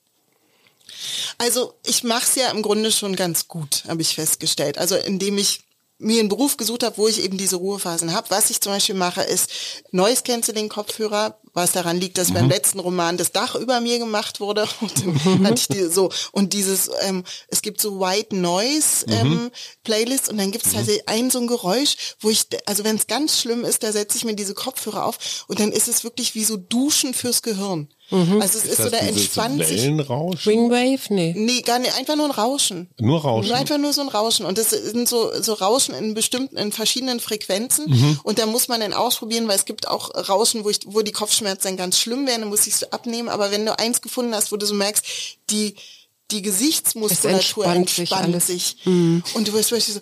Also 1.37 1.73
ich 1.85 2.03
mache 2.03 2.23
es 2.23 2.35
ja 2.35 2.49
im 2.51 2.61
Grunde 2.61 2.91
schon 2.91 3.15
ganz 3.15 3.47
gut, 3.47 3.83
habe 3.87 4.01
ich 4.01 4.15
festgestellt. 4.15 4.77
Also 4.77 4.95
indem 4.95 5.37
ich 5.37 5.61
mir 5.99 6.21
einen 6.21 6.29
Beruf 6.29 6.55
gesucht 6.55 6.83
habe, 6.83 6.97
wo 6.97 7.07
ich 7.07 7.21
eben 7.21 7.37
diese 7.37 7.57
Ruhephasen 7.57 8.13
habe. 8.13 8.29
Was 8.29 8.49
ich 8.49 8.61
zum 8.61 8.71
Beispiel 8.71 8.95
mache, 8.95 9.21
ist 9.21 9.51
Noise 9.91 10.23
Cancelling 10.23 10.69
Kopfhörer, 10.69 11.37
was 11.53 11.73
daran 11.73 11.99
liegt, 11.99 12.17
dass 12.17 12.29
mhm. 12.29 12.35
beim 12.35 12.49
letzten 12.49 12.79
Roman 12.79 13.17
das 13.17 13.33
Dach 13.33 13.55
über 13.55 13.81
mir 13.81 13.99
gemacht 13.99 14.39
wurde 14.39 14.67
und 14.81 15.05
dann 15.05 15.45
hatte 15.45 15.59
ich 15.59 15.67
die 15.67 15.85
so 15.85 16.09
und 16.31 16.53
dieses 16.53 16.89
ähm, 17.01 17.23
es 17.49 17.61
gibt 17.61 17.81
so 17.81 17.99
White 17.99 18.35
Noise 18.35 19.05
mhm. 19.07 19.13
ähm, 19.13 19.29
mhm. 19.29 19.51
Playlists 19.83 20.29
und 20.29 20.37
dann 20.37 20.51
gibt 20.51 20.65
es 20.65 20.73
tatsächlich 20.73 21.03
mhm. 21.05 21.13
ein 21.13 21.31
so 21.31 21.39
ein 21.39 21.47
Geräusch, 21.47 22.15
wo 22.21 22.29
ich 22.29 22.45
also 22.65 22.83
wenn 22.85 22.95
es 22.95 23.07
ganz 23.07 23.39
schlimm 23.39 23.65
ist, 23.65 23.83
da 23.83 23.91
setze 23.91 24.17
ich 24.17 24.23
mir 24.23 24.35
diese 24.35 24.53
Kopfhörer 24.53 25.05
auf 25.05 25.45
und 25.47 25.59
dann 25.59 25.71
ist 25.71 25.89
es 25.89 26.03
wirklich 26.03 26.33
wie 26.33 26.45
so 26.45 26.55
Duschen 26.55 27.13
fürs 27.13 27.41
Gehirn. 27.41 27.89
Mhm. 28.11 28.41
Also 28.41 28.57
es 28.57 28.65
ist, 28.65 28.71
ist 28.71 28.83
so, 28.83 28.89
der 28.89 29.03
entspannt 29.03 29.63
sich. 29.65 29.83
Wingwave? 29.83 30.99
Nee. 31.09 31.33
Nee, 31.37 31.61
gar 31.61 31.79
nicht, 31.79 31.95
einfach 31.95 32.15
nur 32.15 32.25
ein 32.25 32.31
Rauschen. 32.31 32.89
Nur 32.99 33.21
Rauschen. 33.21 33.49
Nur 33.49 33.57
einfach 33.57 33.77
nur 33.77 33.93
so 33.93 34.01
ein 34.01 34.07
Rauschen. 34.07 34.45
Und 34.45 34.57
das 34.57 34.71
sind 34.71 35.07
so, 35.07 35.31
so 35.41 35.53
Rauschen 35.53 35.93
in 35.95 36.13
bestimmten, 36.13 36.57
in 36.57 36.71
verschiedenen 36.71 37.19
Frequenzen. 37.19 37.85
Mhm. 37.89 38.19
Und 38.23 38.39
da 38.39 38.45
muss 38.45 38.67
man 38.67 38.79
dann 38.79 38.93
ausprobieren, 38.93 39.47
weil 39.47 39.55
es 39.55 39.65
gibt 39.65 39.87
auch 39.87 40.09
Rauschen, 40.29 40.63
wo 40.63 40.69
ich, 40.69 40.79
wo 40.85 41.01
die 41.01 41.11
Kopfschmerzen 41.11 41.67
dann 41.67 41.77
ganz 41.77 41.99
schlimm 41.99 42.25
werden, 42.27 42.41
dann 42.41 42.49
muss 42.49 42.67
ich 42.67 42.73
es 42.75 42.91
abnehmen. 42.91 43.29
Aber 43.29 43.51
wenn 43.51 43.65
du 43.65 43.77
eins 43.77 44.01
gefunden 44.01 44.33
hast, 44.33 44.51
wo 44.51 44.57
du 44.57 44.65
so 44.65 44.73
merkst, 44.73 45.05
die, 45.49 45.75
die 46.31 46.41
Gesichtsmuskulatur 46.41 47.65
entspannt, 47.65 47.99
entspannt 47.99 48.43
sich. 48.43 48.63
sich. 48.63 48.85
Mhm. 48.85 49.23
Und 49.33 49.47
du 49.47 49.53
wirst 49.53 49.71
wirklich 49.71 49.93
so, 49.93 50.01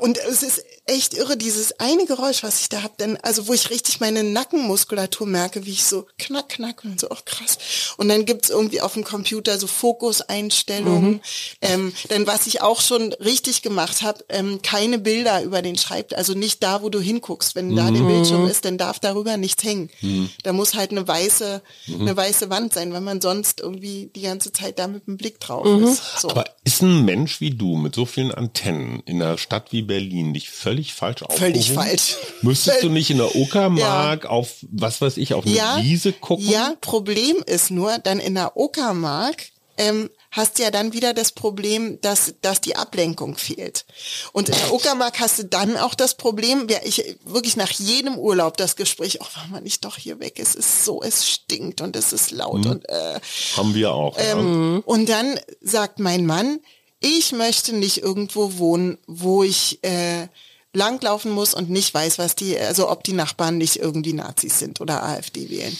und 0.00 0.18
es 0.18 0.42
ist 0.42 0.64
echt 0.86 1.14
irre, 1.14 1.36
dieses 1.36 1.78
eine 1.78 2.06
Geräusch, 2.06 2.42
was 2.42 2.60
ich 2.60 2.68
da 2.68 2.82
hab, 2.82 2.98
denn 2.98 3.16
also 3.18 3.46
wo 3.46 3.54
ich 3.54 3.70
richtig 3.70 4.00
meine 4.00 4.24
Nackenmuskulatur 4.24 5.26
merke, 5.26 5.64
wie 5.64 5.70
ich 5.70 5.84
so 5.84 6.06
knack, 6.18 6.48
knack 6.50 6.84
und 6.84 6.98
so, 6.98 7.08
ach 7.10 7.24
krass. 7.24 7.94
Und 7.98 8.08
dann 8.08 8.24
gibt's 8.24 8.50
irgendwie 8.50 8.80
auf 8.80 8.94
dem 8.94 9.04
Computer 9.04 9.58
so 9.58 9.68
Fokuseinstellungen. 9.68 11.12
Mhm. 11.12 11.20
Ähm, 11.60 11.92
denn 12.10 12.26
was 12.26 12.48
ich 12.48 12.62
auch 12.62 12.80
schon 12.80 13.12
richtig 13.14 13.62
gemacht 13.62 14.02
habe, 14.02 14.24
ähm, 14.28 14.60
keine 14.62 14.98
Bilder 14.98 15.42
über 15.42 15.62
den 15.62 15.78
Schreibtisch, 15.78 16.18
also 16.18 16.34
nicht 16.34 16.62
da, 16.62 16.82
wo 16.82 16.88
du 16.88 17.00
hinguckst. 17.00 17.54
Wenn 17.54 17.76
da 17.76 17.90
mhm. 17.90 17.94
der 17.94 18.02
Bildschirm 18.14 18.48
ist, 18.48 18.64
dann 18.64 18.76
darf 18.76 18.98
darüber 18.98 19.36
nichts 19.36 19.62
hängen. 19.62 19.88
Mhm. 20.00 20.30
Da 20.42 20.52
muss 20.52 20.74
halt 20.74 20.90
eine 20.90 21.06
weiße, 21.06 21.62
mhm. 21.86 22.00
eine 22.00 22.16
weiße 22.16 22.50
Wand 22.50 22.74
sein, 22.74 22.92
weil 22.92 23.00
man 23.00 23.20
sonst 23.20 23.60
irgendwie 23.60 24.10
die 24.16 24.22
ganze 24.22 24.52
Zeit 24.52 24.80
da 24.80 24.88
mit 24.88 25.06
dem 25.06 25.16
Blick 25.16 25.38
drauf 25.38 25.64
mhm. 25.64 25.84
ist. 25.84 26.02
So. 26.20 26.30
Aber 26.30 26.44
ist 26.64 26.82
ein 26.82 27.04
Mensch 27.04 27.40
wie 27.40 27.50
du 27.50 27.76
mit 27.76 27.94
so 27.94 28.04
vielen 28.04 28.32
Antennen 28.32 29.00
in 29.06 29.22
einer 29.22 29.38
Stadt 29.38 29.70
wie 29.70 29.82
Berlin 29.82 30.32
nicht 30.32 30.50
völlig 30.50 30.71
falsch 30.94 31.22
aufgehoben? 31.22 31.52
Völlig 31.52 31.72
falsch. 31.72 32.16
Müsstest 32.42 32.82
du 32.82 32.88
nicht 32.88 33.10
in 33.10 33.18
der 33.18 33.34
Uckermark 33.36 34.24
ja. 34.24 34.30
auf, 34.30 34.48
was 34.62 35.00
weiß 35.00 35.16
ich, 35.16 35.34
auf 35.34 35.46
eine 35.46 35.54
ja, 35.54 35.78
Wiese 35.82 36.12
gucken? 36.12 36.48
Ja, 36.48 36.74
Problem 36.80 37.36
ist 37.46 37.70
nur, 37.70 37.98
dann 37.98 38.18
in 38.18 38.34
der 38.34 38.56
Uckermark 38.56 39.52
ähm, 39.78 40.10
hast 40.30 40.58
ja 40.58 40.70
dann 40.70 40.92
wieder 40.92 41.14
das 41.14 41.32
Problem, 41.32 42.00
dass, 42.00 42.34
dass 42.40 42.60
die 42.60 42.76
Ablenkung 42.76 43.36
fehlt. 43.36 43.84
Und 44.32 44.48
in 44.48 44.54
der 44.54 44.72
Uckermark 44.72 45.20
hast 45.20 45.38
du 45.38 45.44
dann 45.44 45.76
auch 45.76 45.94
das 45.94 46.16
Problem, 46.16 46.66
ja, 46.68 46.78
ich 46.84 47.16
wirklich 47.24 47.56
nach 47.56 47.70
jedem 47.70 48.18
Urlaub 48.18 48.56
das 48.56 48.76
Gespräch, 48.76 49.20
ach, 49.22 49.30
oh, 49.30 49.40
war 49.40 49.48
man 49.48 49.62
nicht 49.62 49.84
doch 49.84 49.96
hier 49.96 50.20
weg, 50.20 50.38
es 50.38 50.54
ist 50.54 50.84
so, 50.84 51.02
es 51.02 51.28
stinkt 51.28 51.80
und 51.80 51.96
es 51.96 52.12
ist 52.12 52.30
laut 52.30 52.64
mhm. 52.64 52.70
und 52.70 52.88
äh, 52.88 53.20
haben 53.56 53.74
wir 53.74 53.92
auch. 53.92 54.16
Ähm, 54.18 54.76
ja. 54.76 54.82
Und 54.84 55.08
dann 55.08 55.38
sagt 55.60 55.98
mein 55.98 56.26
Mann, 56.26 56.60
ich 57.00 57.32
möchte 57.32 57.74
nicht 57.74 57.98
irgendwo 57.98 58.58
wohnen, 58.58 58.98
wo 59.06 59.42
ich 59.42 59.82
äh, 59.82 60.28
langlaufen 60.74 61.30
muss 61.30 61.54
und 61.54 61.70
nicht 61.70 61.92
weiß, 61.92 62.18
was 62.18 62.34
die, 62.34 62.58
also 62.58 62.90
ob 62.90 63.04
die 63.04 63.12
Nachbarn 63.12 63.58
nicht 63.58 63.76
irgendwie 63.76 64.12
Nazis 64.14 64.58
sind 64.58 64.80
oder 64.80 65.02
AfD 65.02 65.50
wählen. 65.50 65.76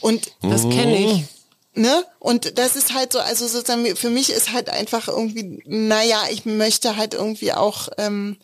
Und 0.00 0.32
das 0.42 0.62
kenne 0.62 0.98
ich. 0.98 1.24
Ne? 1.76 2.04
Und 2.20 2.56
das 2.58 2.76
ist 2.76 2.94
halt 2.94 3.12
so, 3.12 3.18
also 3.18 3.48
sozusagen 3.48 3.96
für 3.96 4.10
mich 4.10 4.30
ist 4.30 4.52
halt 4.52 4.68
einfach 4.68 5.08
irgendwie, 5.08 5.60
naja, 5.66 6.22
ich 6.30 6.44
möchte 6.44 6.96
halt 6.96 7.14
irgendwie 7.14 7.52
auch 7.52 7.88
ähm, 7.98 8.36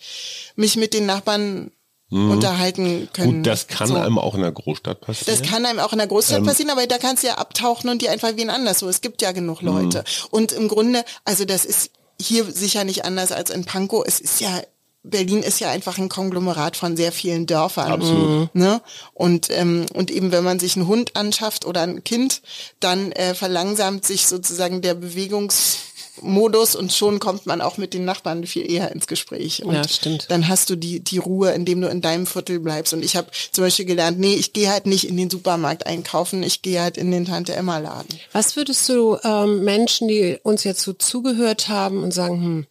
mich 0.56 0.76
mit 0.76 0.94
den 0.94 1.06
Nachbarn 1.06 1.70
mhm. 2.08 2.32
unterhalten 2.32 3.08
können. 3.12 3.36
Gut, 3.38 3.46
das 3.46 3.68
kann 3.68 3.86
so. 3.86 3.94
einem 3.94 4.18
auch 4.18 4.34
in 4.34 4.42
der 4.42 4.50
Großstadt 4.50 5.00
passieren. 5.00 5.38
Das 5.38 5.48
kann 5.48 5.64
einem 5.64 5.78
auch 5.78 5.92
in 5.92 5.98
der 5.98 6.08
Großstadt 6.08 6.38
ähm. 6.38 6.46
passieren, 6.46 6.70
aber 6.70 6.86
da 6.88 6.98
kannst 6.98 7.22
du 7.22 7.28
ja 7.28 7.34
abtauchen 7.36 7.88
und 7.88 8.02
die 8.02 8.08
einfach 8.08 8.36
wie 8.36 8.42
ein 8.42 8.50
anders 8.50 8.80
so. 8.80 8.88
Es 8.88 9.00
gibt 9.00 9.22
ja 9.22 9.30
genug 9.30 9.62
Leute. 9.62 9.98
Mhm. 9.98 10.26
Und 10.30 10.52
im 10.52 10.66
Grunde, 10.66 11.04
also 11.24 11.44
das 11.44 11.64
ist 11.64 11.92
hier 12.20 12.44
sicher 12.44 12.82
nicht 12.82 13.04
anders 13.04 13.30
als 13.30 13.50
in 13.50 13.64
Pankow. 13.64 14.04
Es 14.04 14.18
ist 14.18 14.40
ja 14.40 14.60
Berlin 15.02 15.42
ist 15.42 15.60
ja 15.60 15.70
einfach 15.70 15.96
ein 15.96 16.10
Konglomerat 16.10 16.76
von 16.76 16.96
sehr 16.96 17.10
vielen 17.10 17.46
Dörfern. 17.46 17.90
Absolut. 17.90 18.54
Ne? 18.54 18.82
Und, 19.14 19.48
ähm, 19.50 19.86
und 19.94 20.10
eben 20.10 20.30
wenn 20.30 20.44
man 20.44 20.58
sich 20.58 20.76
einen 20.76 20.86
Hund 20.86 21.16
anschafft 21.16 21.64
oder 21.64 21.82
ein 21.82 22.04
Kind, 22.04 22.42
dann 22.80 23.10
äh, 23.12 23.34
verlangsamt 23.34 24.04
sich 24.04 24.26
sozusagen 24.26 24.82
der 24.82 24.92
Bewegungsmodus 24.92 26.76
und 26.76 26.92
schon 26.92 27.18
kommt 27.18 27.46
man 27.46 27.62
auch 27.62 27.78
mit 27.78 27.94
den 27.94 28.04
Nachbarn 28.04 28.46
viel 28.46 28.70
eher 28.70 28.92
ins 28.92 29.06
Gespräch. 29.06 29.64
Und 29.64 29.72
ja, 29.72 29.88
stimmt. 29.88 30.26
dann 30.28 30.48
hast 30.48 30.68
du 30.68 30.76
die, 30.76 31.00
die 31.00 31.18
Ruhe, 31.18 31.52
indem 31.52 31.80
du 31.80 31.88
in 31.88 32.02
deinem 32.02 32.26
Viertel 32.26 32.60
bleibst. 32.60 32.92
Und 32.92 33.02
ich 33.02 33.16
habe 33.16 33.30
zum 33.52 33.64
Beispiel 33.64 33.86
gelernt, 33.86 34.18
nee, 34.18 34.34
ich 34.34 34.52
gehe 34.52 34.70
halt 34.70 34.84
nicht 34.84 35.08
in 35.08 35.16
den 35.16 35.30
Supermarkt 35.30 35.86
einkaufen, 35.86 36.42
ich 36.42 36.60
gehe 36.60 36.82
halt 36.82 36.98
in 36.98 37.10
den 37.10 37.24
Tante-Emma-Laden. 37.24 38.20
Was 38.32 38.54
würdest 38.54 38.86
du 38.90 39.16
ähm, 39.24 39.64
Menschen, 39.64 40.08
die 40.08 40.38
uns 40.42 40.62
jetzt 40.64 40.82
so 40.82 40.92
zugehört 40.92 41.70
haben 41.70 42.02
und 42.02 42.12
sagen, 42.12 42.42
hm, 42.42 42.66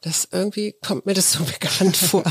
das 0.00 0.28
irgendwie 0.30 0.74
kommt 0.84 1.06
mir 1.06 1.14
das 1.14 1.32
so 1.32 1.44
bekannt 1.44 1.96
vor. 1.96 2.24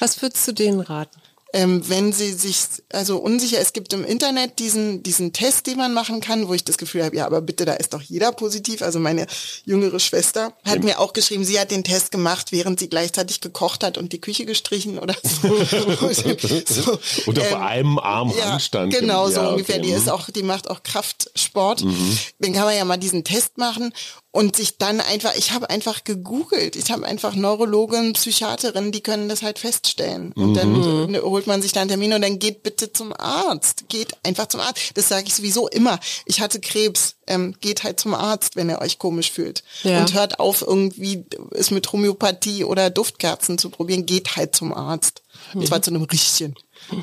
Was 0.00 0.20
würdest 0.20 0.46
du 0.48 0.52
denen 0.52 0.80
raten? 0.80 1.21
Ähm, 1.52 1.86
wenn 1.88 2.12
sie 2.12 2.32
sich 2.32 2.58
also 2.92 3.18
unsicher, 3.18 3.58
es 3.58 3.72
gibt 3.72 3.92
im 3.92 4.04
Internet 4.04 4.58
diesen, 4.58 5.02
diesen 5.02 5.32
Test, 5.32 5.66
den 5.66 5.76
man 5.76 5.92
machen 5.92 6.20
kann, 6.20 6.48
wo 6.48 6.54
ich 6.54 6.64
das 6.64 6.78
Gefühl 6.78 7.04
habe, 7.04 7.16
ja, 7.16 7.26
aber 7.26 7.42
bitte, 7.42 7.64
da 7.64 7.74
ist 7.74 7.92
doch 7.92 8.00
jeder 8.00 8.32
positiv. 8.32 8.82
Also 8.82 8.98
meine 8.98 9.26
jüngere 9.64 10.00
Schwester 10.00 10.52
hat 10.64 10.76
ja. 10.76 10.82
mir 10.82 10.98
auch 10.98 11.12
geschrieben, 11.12 11.44
sie 11.44 11.60
hat 11.60 11.70
den 11.70 11.84
Test 11.84 12.10
gemacht, 12.10 12.52
während 12.52 12.80
sie 12.80 12.88
gleichzeitig 12.88 13.40
gekocht 13.40 13.84
hat 13.84 13.98
und 13.98 14.12
die 14.12 14.20
Küche 14.20 14.46
gestrichen 14.46 14.98
oder 14.98 15.14
so. 15.22 15.64
so 16.64 16.98
und 17.26 17.38
auf 17.38 17.50
ähm, 17.50 17.58
einem 17.58 17.98
Arm 17.98 18.32
ja, 18.36 18.52
Handstand. 18.52 18.94
Genau, 18.94 19.28
so 19.28 19.40
ungefähr. 19.40 19.76
Okay. 19.76 19.86
Die 19.86 19.92
ist 19.92 20.08
auch, 20.08 20.30
die 20.30 20.42
macht 20.42 20.70
auch 20.70 20.82
Kraftsport. 20.82 21.84
Mhm. 21.84 22.18
Dann 22.38 22.52
kann 22.52 22.64
man 22.64 22.76
ja 22.76 22.84
mal 22.84 22.96
diesen 22.96 23.24
Test 23.24 23.58
machen 23.58 23.92
und 24.30 24.56
sich 24.56 24.78
dann 24.78 25.00
einfach, 25.00 25.34
ich 25.36 25.52
habe 25.52 25.68
einfach 25.68 26.04
gegoogelt, 26.04 26.74
ich 26.74 26.90
habe 26.90 27.04
einfach 27.04 27.34
Neurologen, 27.34 28.14
Psychiaterinnen, 28.14 28.90
die 28.90 29.02
können 29.02 29.28
das 29.28 29.42
halt 29.42 29.58
feststellen. 29.58 30.32
Und 30.32 30.52
mhm. 30.52 30.54
dann 30.54 31.14
holt 31.42 31.46
man 31.48 31.62
sich 31.62 31.72
da 31.72 31.80
einen 31.80 31.88
Termin 31.88 32.12
und 32.12 32.22
dann 32.22 32.38
geht 32.38 32.62
bitte 32.62 32.92
zum 32.92 33.12
Arzt. 33.12 33.88
Geht 33.88 34.12
einfach 34.22 34.46
zum 34.46 34.60
Arzt. 34.60 34.92
Das 34.94 35.08
sage 35.08 35.24
ich 35.26 35.34
sowieso 35.34 35.68
immer. 35.68 35.98
Ich 36.24 36.40
hatte 36.40 36.60
Krebs, 36.60 37.16
ähm, 37.26 37.56
geht 37.60 37.82
halt 37.82 37.98
zum 37.98 38.14
Arzt, 38.14 38.54
wenn 38.54 38.70
ihr 38.70 38.80
euch 38.80 38.98
komisch 38.98 39.32
fühlt. 39.32 39.64
Ja. 39.82 40.00
Und 40.00 40.14
hört 40.14 40.38
auf, 40.38 40.62
irgendwie 40.62 41.24
es 41.50 41.72
mit 41.72 41.92
Homöopathie 41.92 42.64
oder 42.64 42.90
Duftkerzen 42.90 43.58
zu 43.58 43.70
probieren, 43.70 44.06
geht 44.06 44.36
halt 44.36 44.54
zum 44.54 44.72
Arzt. 44.72 45.22
Mhm. 45.52 45.60
Und 45.60 45.66
zwar 45.66 45.82
zu 45.82 45.90
einem 45.90 46.04
richtigen. 46.04 46.54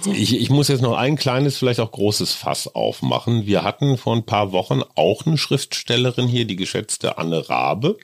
Ich, 0.05 0.35
ich 0.35 0.49
muss 0.49 0.67
jetzt 0.69 0.81
noch 0.81 0.97
ein 0.97 1.17
kleines, 1.17 1.57
vielleicht 1.57 1.79
auch 1.79 1.91
großes 1.91 2.33
Fass 2.33 2.73
aufmachen. 2.73 3.45
Wir 3.45 3.63
hatten 3.63 3.97
vor 3.97 4.15
ein 4.15 4.25
paar 4.25 4.53
Wochen 4.53 4.81
auch 4.95 5.25
eine 5.25 5.37
Schriftstellerin 5.37 6.27
hier, 6.27 6.45
die 6.45 6.57
geschätzte 6.57 7.17
Anne 7.17 7.49
Rabe 7.49 7.97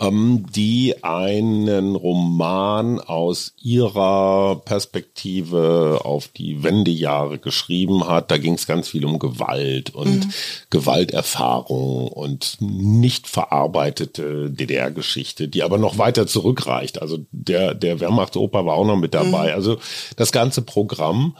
ähm, 0.00 0.46
die 0.50 1.04
einen 1.04 1.94
Roman 1.94 3.00
aus 3.00 3.52
ihrer 3.62 4.56
Perspektive 4.64 6.00
auf 6.04 6.28
die 6.28 6.62
Wendejahre 6.62 7.38
geschrieben 7.38 8.08
hat. 8.08 8.30
Da 8.30 8.38
ging 8.38 8.54
es 8.54 8.66
ganz 8.66 8.88
viel 8.88 9.04
um 9.04 9.18
Gewalt 9.18 9.94
und 9.94 10.26
mhm. 10.26 10.32
Gewalterfahrung 10.70 12.08
und 12.08 12.56
nicht 12.60 13.28
verarbeitete 13.28 14.50
DDR-Geschichte, 14.50 15.48
die 15.48 15.62
aber 15.62 15.76
noch 15.76 15.98
weiter 15.98 16.26
zurückreicht. 16.26 17.02
Also 17.02 17.18
der, 17.30 17.74
der 17.74 18.00
Wehrmachtsoper 18.00 18.64
war 18.64 18.76
auch 18.76 18.86
noch 18.86 18.96
mit 18.96 19.12
dabei. 19.12 19.48
Mhm. 19.48 19.54
Also 19.54 19.78
das 20.16 20.32
ganze 20.32 20.62
Programm. 20.62 21.36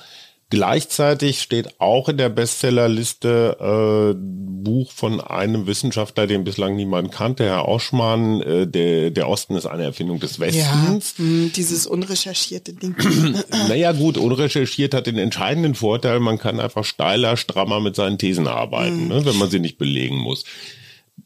Gleichzeitig 0.50 1.42
steht 1.42 1.80
auch 1.80 2.08
in 2.08 2.18
der 2.18 2.28
Bestsellerliste 2.28 3.56
äh, 3.60 4.16
Buch 4.18 4.90
von 4.90 5.20
einem 5.20 5.68
Wissenschaftler, 5.68 6.26
den 6.26 6.42
bislang 6.42 6.74
niemand 6.74 7.12
kannte, 7.12 7.44
Herr 7.44 7.68
Oschmann, 7.68 8.42
äh, 8.42 8.66
der, 8.66 9.12
der 9.12 9.28
Osten 9.28 9.54
ist 9.54 9.66
eine 9.66 9.84
Erfindung 9.84 10.18
des 10.18 10.40
Westens. 10.40 11.14
Ja, 11.16 11.24
mh, 11.24 11.50
dieses 11.54 11.86
unrecherchierte 11.86 12.72
Ding. 12.72 12.96
naja 13.68 13.92
gut, 13.92 14.18
unrecherchiert 14.18 14.92
hat 14.92 15.06
den 15.06 15.18
entscheidenden 15.18 15.76
Vorteil, 15.76 16.18
man 16.18 16.38
kann 16.38 16.58
einfach 16.58 16.84
steiler, 16.84 17.36
strammer 17.36 17.78
mit 17.78 17.94
seinen 17.94 18.18
Thesen 18.18 18.48
arbeiten, 18.48 19.04
mhm. 19.04 19.08
ne, 19.08 19.24
wenn 19.24 19.38
man 19.38 19.50
sie 19.50 19.60
nicht 19.60 19.78
belegen 19.78 20.16
muss. 20.16 20.42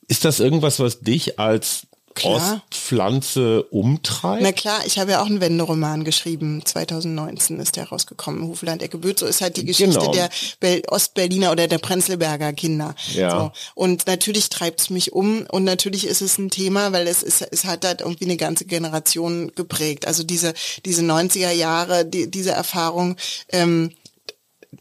Ist 0.06 0.26
das 0.26 0.38
irgendwas, 0.38 0.80
was 0.80 1.00
dich 1.00 1.38
als 1.38 1.86
Klar. 2.14 2.62
Ostpflanze 2.70 3.64
umtreibt? 3.64 4.42
Na 4.42 4.52
klar, 4.52 4.80
ich 4.86 4.98
habe 5.00 5.12
ja 5.12 5.22
auch 5.22 5.26
einen 5.26 5.40
Wenderoman 5.40 6.04
geschrieben. 6.04 6.64
2019 6.64 7.58
ist 7.58 7.74
der 7.74 7.88
rausgekommen. 7.88 8.46
Hufland 8.46 8.82
Ecke 8.82 8.98
Böth. 8.98 9.18
So 9.18 9.26
ist 9.26 9.40
halt 9.40 9.56
die 9.56 9.64
Geschichte 9.64 9.98
genau. 9.98 10.12
der 10.12 10.30
Be 10.60 10.82
Ostberliner 10.88 11.50
oder 11.50 11.66
der 11.66 11.78
Prenzlberger 11.78 12.52
Kinder. 12.52 12.94
Ja. 13.14 13.30
So. 13.30 13.52
Und 13.74 14.06
natürlich 14.06 14.48
treibt 14.48 14.80
es 14.80 14.90
mich 14.90 15.12
um. 15.12 15.44
Und 15.50 15.64
natürlich 15.64 16.06
ist 16.06 16.22
es 16.22 16.38
ein 16.38 16.50
Thema, 16.50 16.92
weil 16.92 17.08
es 17.08 17.24
ist, 17.24 17.42
es 17.50 17.64
hat 17.64 17.84
halt 17.84 18.00
irgendwie 18.00 18.26
eine 18.26 18.36
ganze 18.36 18.64
Generation 18.64 19.50
geprägt. 19.56 20.06
Also 20.06 20.22
diese, 20.22 20.54
diese 20.84 21.02
90er 21.02 21.50
Jahre, 21.50 22.04
die, 22.04 22.30
diese 22.30 22.52
Erfahrung, 22.52 23.16
ähm, 23.50 23.90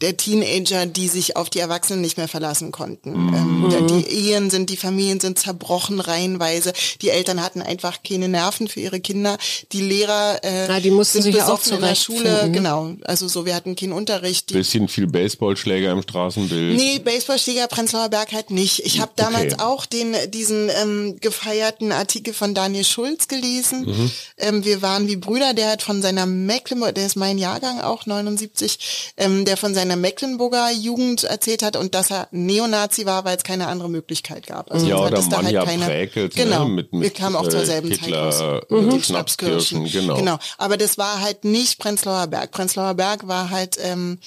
der 0.00 0.16
Teenager, 0.16 0.86
die 0.86 1.08
sich 1.08 1.36
auf 1.36 1.50
die 1.50 1.58
Erwachsenen 1.58 2.00
nicht 2.00 2.16
mehr 2.16 2.28
verlassen 2.28 2.72
konnten. 2.72 3.12
Mhm. 3.12 3.34
Ähm, 3.34 3.86
die 3.88 4.30
Ehen 4.30 4.50
sind, 4.50 4.70
die 4.70 4.76
Familien 4.76 5.20
sind 5.20 5.38
zerbrochen 5.38 6.00
reihenweise. 6.00 6.72
Die 7.00 7.10
Eltern 7.10 7.42
hatten 7.42 7.62
einfach 7.62 7.98
keine 8.06 8.28
Nerven 8.28 8.68
für 8.68 8.80
ihre 8.80 9.00
Kinder. 9.00 9.38
Die 9.72 9.80
Lehrer 9.80 10.40
äh, 10.42 10.68
ja, 10.68 10.80
die 10.80 10.90
mussten 10.90 11.22
sind 11.22 11.32
sich 11.32 11.42
auch 11.42 11.64
in 11.66 11.80
der 11.80 11.94
Schule. 11.94 12.38
Finden. 12.38 12.52
Genau, 12.52 12.94
also 13.04 13.28
so, 13.28 13.46
wir 13.46 13.54
hatten 13.54 13.76
keinen 13.76 13.92
Unterricht. 13.92 14.50
Die, 14.50 14.54
Bisschen 14.54 14.88
viel 14.88 15.06
Baseballschläger 15.06 15.92
im 15.92 16.02
Straßenbild. 16.02 16.76
Nee, 16.76 16.98
Baseballschläger 16.98 17.68
Prenzlauer 17.68 18.08
Berg 18.08 18.32
halt 18.32 18.50
nicht. 18.50 18.80
Ich 18.80 19.00
habe 19.00 19.12
damals 19.16 19.54
okay. 19.54 19.62
auch 19.62 19.86
den 19.86 20.14
diesen 20.28 20.70
ähm, 20.80 21.16
gefeierten 21.20 21.92
Artikel 21.92 22.34
von 22.34 22.54
Daniel 22.54 22.84
Schulz 22.84 23.28
gelesen. 23.28 23.86
Mhm. 23.86 24.10
Ähm, 24.38 24.64
wir 24.64 24.82
waren 24.82 25.08
wie 25.08 25.16
Brüder, 25.16 25.54
der 25.54 25.70
hat 25.70 25.82
von 25.82 26.02
seiner 26.02 26.26
Mecklenburg, 26.26 26.94
der 26.94 27.06
ist 27.06 27.16
mein 27.16 27.38
Jahrgang 27.38 27.80
auch 27.80 28.06
79, 28.06 29.12
ähm, 29.16 29.44
der 29.44 29.56
von 29.56 29.74
seiner 29.74 29.83
seiner 29.84 29.96
Mecklenburger 29.96 30.70
Jugend 30.70 31.24
erzählt 31.24 31.62
hat 31.62 31.76
und 31.76 31.94
dass 31.94 32.10
er 32.10 32.28
Neonazi 32.30 33.04
war, 33.04 33.24
weil 33.26 33.36
es 33.36 33.44
keine 33.44 33.66
andere 33.66 33.90
Möglichkeit 33.90 34.46
gab. 34.46 34.70
Also 34.70 34.86
ja, 34.86 34.96
oder 34.96 35.20
man 35.20 35.44
halt 35.44 35.64
keine, 35.66 35.84
präkelt, 35.84 36.36
ne, 36.36 36.44
genau, 36.44 36.64
ne? 36.64 36.70
mit, 36.70 36.92
mit, 36.92 37.02
wir 37.02 37.10
kamen 37.10 37.36
auch 37.36 37.48
zur 37.48 37.60
äh, 37.60 37.66
selben 37.66 37.90
Hitler, 37.90 38.30
Zeit 38.30 38.42
aus. 38.42 38.70
Mhm. 38.70 38.86
Mit 38.86 39.04
Schnapskirchen, 39.04 39.84
genau. 39.84 40.16
genau. 40.16 40.38
Aber 40.56 40.78
das 40.78 40.96
war 40.96 41.20
halt 41.20 41.44
nicht 41.44 41.78
Prenzlauer 41.78 42.26
Berg. 42.28 42.50
Prenzlauer 42.50 42.94
Berg 42.94 43.28
war 43.28 43.50
halt 43.50 43.76
ähm, 43.82 44.18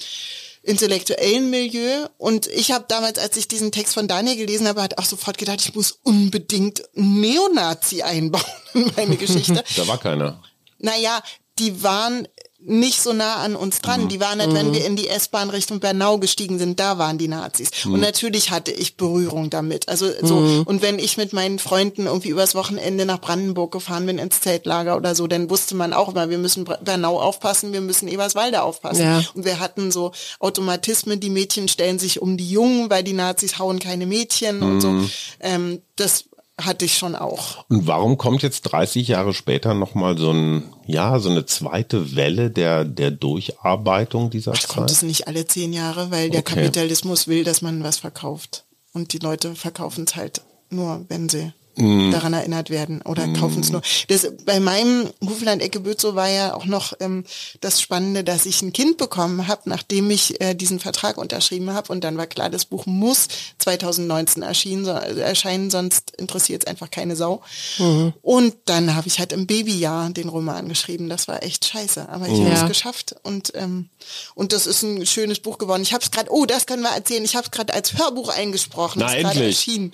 intellektuellen 0.62 1.50
Milieu. 1.50 2.06
Und 2.18 2.46
ich 2.46 2.70
habe 2.70 2.84
damals, 2.86 3.18
als 3.18 3.36
ich 3.36 3.48
diesen 3.48 3.72
Text 3.72 3.94
von 3.94 4.06
Daniel 4.06 4.36
gelesen 4.36 4.68
habe, 4.68 4.80
hat 4.80 4.98
auch 4.98 5.04
sofort 5.04 5.38
gedacht, 5.38 5.60
ich 5.60 5.74
muss 5.74 5.98
unbedingt 6.04 6.82
Neonazi 6.94 8.02
einbauen 8.02 8.44
in 8.74 8.92
meine 8.96 9.16
Geschichte. 9.16 9.64
da 9.76 9.88
war 9.88 9.98
keiner. 9.98 10.40
Naja, 10.78 11.20
die 11.58 11.82
waren 11.82 12.28
nicht 12.60 13.00
so 13.00 13.12
nah 13.12 13.36
an 13.36 13.54
uns 13.54 13.80
dran. 13.80 14.08
Die 14.08 14.18
waren 14.18 14.40
halt, 14.40 14.52
wenn 14.52 14.72
wir 14.72 14.84
in 14.84 14.96
die 14.96 15.08
S-Bahn 15.08 15.48
Richtung 15.50 15.78
Bernau 15.78 16.18
gestiegen 16.18 16.58
sind, 16.58 16.80
da 16.80 16.98
waren 16.98 17.16
die 17.16 17.28
Nazis. 17.28 17.70
Und 17.86 18.00
natürlich 18.00 18.50
hatte 18.50 18.72
ich 18.72 18.96
Berührung 18.96 19.48
damit. 19.48 19.88
Also 19.88 20.10
so, 20.22 20.64
und 20.64 20.82
wenn 20.82 20.98
ich 20.98 21.16
mit 21.16 21.32
meinen 21.32 21.60
Freunden 21.60 22.06
irgendwie 22.06 22.30
übers 22.30 22.56
Wochenende 22.56 23.06
nach 23.06 23.20
Brandenburg 23.20 23.70
gefahren 23.70 24.06
bin 24.06 24.18
ins 24.18 24.40
Zeltlager 24.40 24.96
oder 24.96 25.14
so, 25.14 25.28
dann 25.28 25.48
wusste 25.50 25.76
man 25.76 25.92
auch 25.92 26.08
immer, 26.08 26.30
wir 26.30 26.38
müssen 26.38 26.64
Bernau 26.64 27.20
aufpassen, 27.20 27.72
wir 27.72 27.80
müssen 27.80 28.08
Eberswalde 28.08 28.62
aufpassen. 28.62 29.02
Ja. 29.02 29.22
Und 29.34 29.44
wir 29.44 29.60
hatten 29.60 29.92
so 29.92 30.10
Automatismen, 30.40 31.20
die 31.20 31.30
Mädchen 31.30 31.68
stellen 31.68 32.00
sich 32.00 32.20
um 32.20 32.36
die 32.36 32.50
Jungen, 32.50 32.90
weil 32.90 33.04
die 33.04 33.12
Nazis 33.12 33.58
hauen 33.58 33.78
keine 33.78 34.06
Mädchen 34.06 34.62
und 34.62 34.80
so. 34.80 34.94
Ähm, 35.40 35.80
das 35.94 36.24
hatte 36.60 36.84
ich 36.84 36.98
schon 36.98 37.14
auch. 37.14 37.64
Und 37.68 37.86
warum 37.86 38.18
kommt 38.18 38.42
jetzt 38.42 38.62
30 38.62 39.08
Jahre 39.08 39.32
später 39.32 39.74
nochmal 39.74 40.18
so 40.18 40.30
ein, 40.32 40.64
ja, 40.86 41.18
so 41.20 41.30
eine 41.30 41.46
zweite 41.46 42.16
Welle 42.16 42.50
der, 42.50 42.84
der 42.84 43.10
Durcharbeitung 43.10 44.30
dieser 44.30 44.52
Ach, 44.56 44.68
kommt 44.68 44.88
Zeit? 44.88 44.96
es 44.96 45.02
nicht 45.02 45.28
alle 45.28 45.46
zehn 45.46 45.72
Jahre, 45.72 46.10
weil 46.10 46.30
der 46.30 46.40
Okay. 46.40 46.54
Kapitalismus 46.56 47.28
will, 47.28 47.44
dass 47.44 47.62
man 47.62 47.82
was 47.84 47.98
verkauft. 47.98 48.64
Und 48.92 49.12
die 49.12 49.18
Leute 49.18 49.54
verkaufen 49.54 50.04
es 50.08 50.16
halt 50.16 50.40
nur, 50.70 51.04
wenn 51.08 51.28
sie 51.28 51.52
Mhm. 51.78 52.10
daran 52.12 52.32
erinnert 52.32 52.70
werden 52.70 53.02
oder 53.02 53.26
kaufen 53.34 53.60
es 53.60 53.70
nur. 53.70 53.82
Das, 54.08 54.26
bei 54.44 54.60
meinem 54.60 55.08
Hufland 55.24 55.62
Ecke 55.62 55.80
Bötzow 55.80 56.14
war 56.14 56.28
ja 56.28 56.54
auch 56.54 56.64
noch 56.64 56.92
ähm, 57.00 57.24
das 57.60 57.80
Spannende, 57.80 58.24
dass 58.24 58.46
ich 58.46 58.62
ein 58.62 58.72
Kind 58.72 58.96
bekommen 58.96 59.46
habe, 59.48 59.62
nachdem 59.66 60.10
ich 60.10 60.40
äh, 60.40 60.54
diesen 60.54 60.80
Vertrag 60.80 61.16
unterschrieben 61.18 61.72
habe. 61.72 61.92
Und 61.92 62.02
dann 62.04 62.16
war 62.16 62.26
klar, 62.26 62.50
das 62.50 62.64
Buch 62.64 62.86
muss 62.86 63.28
2019 63.58 64.42
erschienen, 64.42 64.84
so, 64.84 64.92
also 64.92 65.20
erscheinen, 65.20 65.70
sonst 65.70 66.12
interessiert 66.18 66.64
es 66.64 66.66
einfach 66.66 66.90
keine 66.90 67.16
Sau. 67.16 67.42
Mhm. 67.78 68.12
Und 68.22 68.54
dann 68.64 68.94
habe 68.94 69.06
ich 69.08 69.18
halt 69.18 69.32
im 69.32 69.46
Babyjahr 69.46 70.10
den 70.10 70.28
Roman 70.28 70.68
geschrieben. 70.68 71.08
Das 71.08 71.28
war 71.28 71.42
echt 71.42 71.64
scheiße, 71.64 72.08
aber 72.08 72.26
ich 72.26 72.32
Mhm. 72.32 72.44
habe 72.46 72.54
Ja. 72.54 72.62
es 72.62 72.68
geschafft. 72.68 73.14
Und, 73.22 73.52
ähm, 73.54 73.88
und 74.34 74.52
das 74.52 74.66
ist 74.66 74.82
ein 74.82 75.06
schönes 75.06 75.40
Buch 75.40 75.58
geworden. 75.58 75.82
Ich 75.82 75.92
habe 75.92 76.02
es 76.02 76.10
gerade, 76.10 76.30
oh, 76.32 76.44
das 76.46 76.66
können 76.66 76.82
wir 76.82 76.90
erzählen, 76.90 77.24
ich 77.24 77.36
habe 77.36 77.44
es 77.44 77.50
gerade 77.50 77.72
als 77.74 77.96
Hörbuch 77.98 78.28
eingesprochen. 78.30 79.00
Na, 79.00 79.14
endlich. 79.14 79.56
erschienen. 79.68 79.92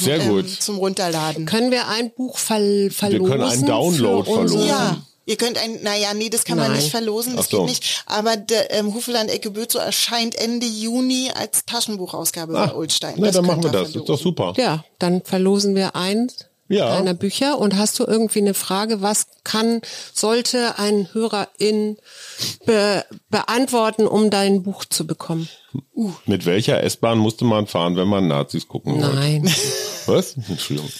Sehr 0.00 0.20
gut. 0.20 0.46
Ähm, 0.46 0.56
zum 0.60 0.76
Runterladen. 0.78 1.17
Können 1.46 1.70
wir 1.70 1.88
ein 1.88 2.10
Buch 2.10 2.38
ver 2.38 2.56
verlosen? 2.90 3.26
können 3.30 3.42
einen 3.42 3.66
Download 3.66 4.30
verlosen. 4.30 4.66
Ja. 4.66 4.96
Ihr 5.26 5.36
könnt 5.36 5.58
ein, 5.58 5.82
naja, 5.82 6.14
nee, 6.14 6.30
das 6.30 6.44
kann 6.44 6.56
man 6.56 6.68
Nein. 6.70 6.80
nicht 6.80 6.90
verlosen, 6.90 7.36
das 7.36 7.46
Ach 7.46 7.50
so. 7.50 7.58
geht 7.58 7.68
nicht. 7.68 8.02
Aber 8.06 8.36
der 8.38 8.72
ähm, 8.72 8.94
Hufeland 8.94 9.30
Ecke 9.30 9.50
Bötzow 9.50 9.82
erscheint 9.82 10.34
Ende 10.36 10.66
Juni 10.66 11.30
als 11.34 11.66
Taschenbuchausgabe 11.66 12.54
bei 12.54 12.72
Ulstein. 12.72 13.14
Na, 13.18 13.26
Das 13.26 13.36
dann 13.36 13.44
machen 13.44 13.62
wir 13.62 13.70
das. 13.70 13.88
Das 13.88 13.88
ist 13.88 13.96
doch 13.96 14.04
verlosen. 14.18 14.22
super. 14.24 14.54
Ja, 14.56 14.84
dann 14.98 15.20
verlosen 15.22 15.74
wir 15.74 15.94
eins 15.94 16.46
Ja. 16.68 16.90
deiner 16.96 17.14
Bücher. 17.14 17.58
Und 17.58 17.76
hast 17.76 17.98
du 17.98 18.04
irgendwie 18.04 18.40
eine 18.40 18.54
Frage, 18.54 19.02
was 19.02 19.26
kann, 19.44 19.80
sollte 20.12 20.78
ein 20.78 21.08
Hörerin 21.12 21.96
be 22.66 23.04
beantworten, 23.30 24.06
um 24.06 24.30
dein 24.30 24.62
Buch 24.62 24.84
zu 24.84 25.06
bekommen? 25.06 25.48
Mit 26.26 26.46
welcher 26.46 26.82
S-Bahn 26.82 27.18
musste 27.18 27.44
man 27.44 27.66
fahren, 27.66 27.96
wenn 27.96 28.08
man 28.08 28.28
Nazis 28.28 28.68
gucken 28.68 29.00
wollte? 29.02 29.16
Nein. 29.16 29.54
Was? 30.06 30.36
Entschuldigung. 30.36 30.90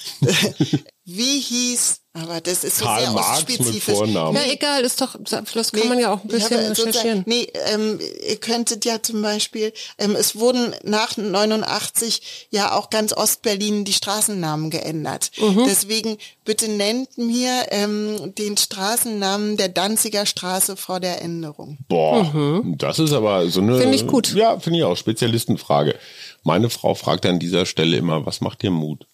Wie 1.05 1.41
hieß, 1.41 2.01
aber 2.23 2.41
das 2.41 2.64
ist 2.64 2.79
so 2.79 2.85
Karl 2.85 3.03
sehr 3.03 3.12
Marx 3.12 3.47
mit. 3.49 3.83
Vornamen. 3.83 4.39
Egal, 4.51 4.83
ist 4.83 5.01
doch, 5.01 5.16
das 5.19 5.73
kann 5.73 5.83
Nee, 5.83 5.89
man 5.89 5.99
ja 5.99 6.12
auch 6.12 6.23
ein 6.23 6.29
bisschen 6.29 6.59
recherchieren. 6.59 7.23
Nee, 7.27 7.49
ähm, 7.73 7.99
ihr 8.27 8.37
könntet 8.37 8.85
ja 8.85 9.03
zum 9.03 9.23
Beispiel, 9.23 9.73
ähm, 9.99 10.16
es 10.16 10.37
wurden 10.37 10.75
nach 10.85 11.16
89 11.16 12.49
ja 12.51 12.73
auch 12.73 12.91
ganz 12.91 13.12
Ostberlin 13.12 13.85
die 13.85 13.93
Straßennamen 13.93 14.71
geändert. 14.71 15.31
Mhm. 15.39 15.64
Deswegen 15.66 16.19
bitte 16.45 16.69
nennt 16.69 17.19
mir 17.19 17.66
ähm, 17.71 18.35
den 18.37 18.57
Straßennamen 18.57 19.57
der 19.57 19.69
Danziger 19.69 20.27
Straße 20.27 20.77
vor 20.77 21.01
der 21.01 21.23
Änderung. 21.23 21.79
Boah, 21.89 22.62
das 22.64 22.99
ist 22.99 23.12
aber 23.12 23.49
so 23.49 23.61
eine. 23.61 23.73
Mhm. 23.73 23.81
Finde 23.81 23.97
ich 23.97 24.07
gut. 24.07 24.35
Ja, 24.35 24.59
finde 24.59 24.81
ich 24.81 24.85
auch. 24.85 24.97
Spezialistenfrage. 24.97 25.95
Meine 26.43 26.71
Frau 26.71 26.95
fragt 26.95 27.27
an 27.27 27.39
dieser 27.39 27.66
Stelle 27.66 27.97
immer, 27.97 28.25
was 28.27 28.41
macht 28.41 28.62
dir 28.62 28.71
Mut? 28.71 29.07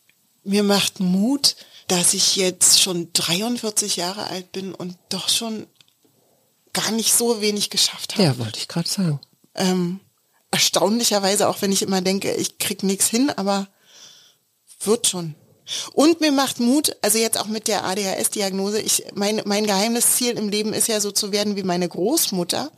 Mir 0.45 0.63
macht 0.63 1.01
Mut, 1.01 1.57
dass 1.89 2.14
ich 2.14 2.37
jetzt 2.37 2.80
schon 2.80 3.12
43 3.12 3.97
Jahre 3.97 4.26
alt 4.28 4.53
bin 4.53 4.74
und 4.74 4.97
doch 5.09 5.28
schon 5.28 5.66
gar 6.72 6.91
nicht 6.91 7.14
so 7.14 7.41
wenig 7.41 7.70
geschafft 7.70 8.14
habe. 8.14 8.24
Ja, 8.24 8.39
wollte 8.39 8.59
ich 8.59 8.68
gerade 8.68 8.89
sagen. 8.89 9.20
ähm, 9.55 10.01
erstaunlicherweise, 10.51 11.49
auch 11.49 11.62
wenn 11.62 11.72
ich 11.72 11.82
immer 11.82 12.01
denke, 12.01 12.32
ich 12.35 12.59
krieg 12.59 12.82
nichts 12.85 13.09
hin, 13.09 13.30
aber 13.30 13.66
wird 14.85 15.09
schon. 15.09 15.35
Und 15.95 16.20
mir 16.20 16.30
macht 16.30 16.61
Mut, 16.61 16.95
also 17.03 17.18
jetzt 17.18 17.39
auch 17.41 17.47
mit 17.47 17.68
der 17.68 17.85
ADHS-Diagnose, 17.85 18.80
ich, 18.80 19.05
mein, 19.14 19.41
mein 19.47 19.66
geheimes 19.66 20.16
Ziel 20.16 20.37
im 20.39 20.49
Leben 20.49 20.72
ist 20.74 20.89
ja 20.89 21.01
so 21.01 21.11
zu 21.11 21.32
werden 21.32 21.57
wie 21.57 21.62
meine 21.62 21.89
Großmutter. 21.89 22.70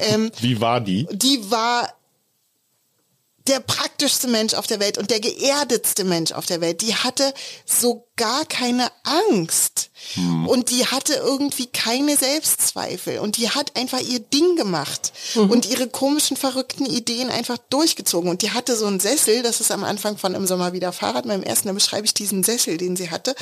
Ähm, 0.00 0.30
Wie 0.40 0.60
war 0.60 0.80
die? 0.80 1.08
die 1.10 1.50
war 1.50 1.92
der 3.48 3.60
praktischste 3.60 4.28
Mensch 4.28 4.54
auf 4.54 4.66
der 4.66 4.80
Welt 4.80 4.98
und 4.98 5.10
der 5.10 5.20
geerdetste 5.20 6.04
Mensch 6.04 6.32
auf 6.32 6.46
der 6.46 6.60
Welt. 6.60 6.82
Die 6.82 6.94
hatte 6.94 7.32
so 7.64 8.06
gar 8.16 8.44
keine 8.44 8.90
Angst. 9.04 9.87
Und 10.46 10.70
die 10.70 10.86
hatte 10.86 11.14
irgendwie 11.14 11.66
keine 11.66 12.16
Selbstzweifel. 12.16 13.18
Und 13.18 13.36
die 13.36 13.50
hat 13.50 13.76
einfach 13.76 14.00
ihr 14.00 14.20
Ding 14.20 14.56
gemacht. 14.56 15.12
Und 15.34 15.68
ihre 15.70 15.88
komischen, 15.88 16.36
verrückten 16.36 16.86
Ideen 16.86 17.30
einfach 17.30 17.58
durchgezogen. 17.70 18.30
Und 18.30 18.42
die 18.42 18.52
hatte 18.52 18.76
so 18.76 18.86
einen 18.86 19.00
Sessel, 19.00 19.42
das 19.42 19.60
ist 19.60 19.70
am 19.70 19.84
Anfang 19.84 20.16
von 20.18 20.34
Im 20.34 20.46
Sommer 20.46 20.72
wieder 20.72 20.92
Fahrrad, 20.92 21.26
beim 21.26 21.42
ersten, 21.42 21.68
da 21.68 21.74
beschreibe 21.74 22.06
ich 22.06 22.14
diesen 22.14 22.42
Sessel, 22.42 22.76
den 22.76 22.96
sie 22.96 23.10
hatte, 23.10 23.34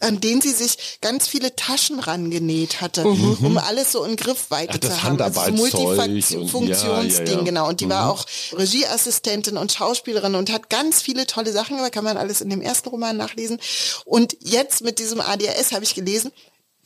an 0.00 0.20
den 0.20 0.40
sie 0.40 0.52
sich 0.52 0.98
ganz 1.00 1.26
viele 1.26 1.56
Taschen 1.56 1.98
rangenäht 1.98 2.80
hatte, 2.80 3.04
um 3.04 3.58
alles 3.58 3.92
so 3.92 4.04
in 4.04 4.16
Griffweite 4.16 4.74
Ach, 4.74 4.78
das 4.78 4.94
zu 4.94 5.02
haben. 5.02 5.20
Also 5.20 5.40
und- 5.40 5.56
Multifunktionsding, 5.56 6.68
ja, 6.68 7.32
ja, 7.32 7.38
ja. 7.38 7.42
genau. 7.42 7.68
Und 7.68 7.80
die 7.80 7.88
war 7.88 8.10
auch 8.10 8.24
Regieassistentin 8.52 9.56
und 9.56 9.72
Schauspielerin 9.72 10.34
und 10.34 10.52
hat 10.52 10.70
ganz 10.70 11.02
viele 11.02 11.26
tolle 11.26 11.52
Sachen 11.52 11.76
gemacht, 11.76 11.92
kann 11.92 12.04
man 12.04 12.16
alles 12.16 12.40
in 12.40 12.50
dem 12.50 12.60
ersten 12.60 12.88
Roman 12.90 13.16
nachlesen. 13.16 13.58
Und 14.04 14.36
jetzt 14.40 14.82
mit 14.82 14.98
diesem 14.98 15.20
ADHS 15.20 15.72
habe 15.72 15.84
ich 15.84 15.94
gelesen, 15.98 16.32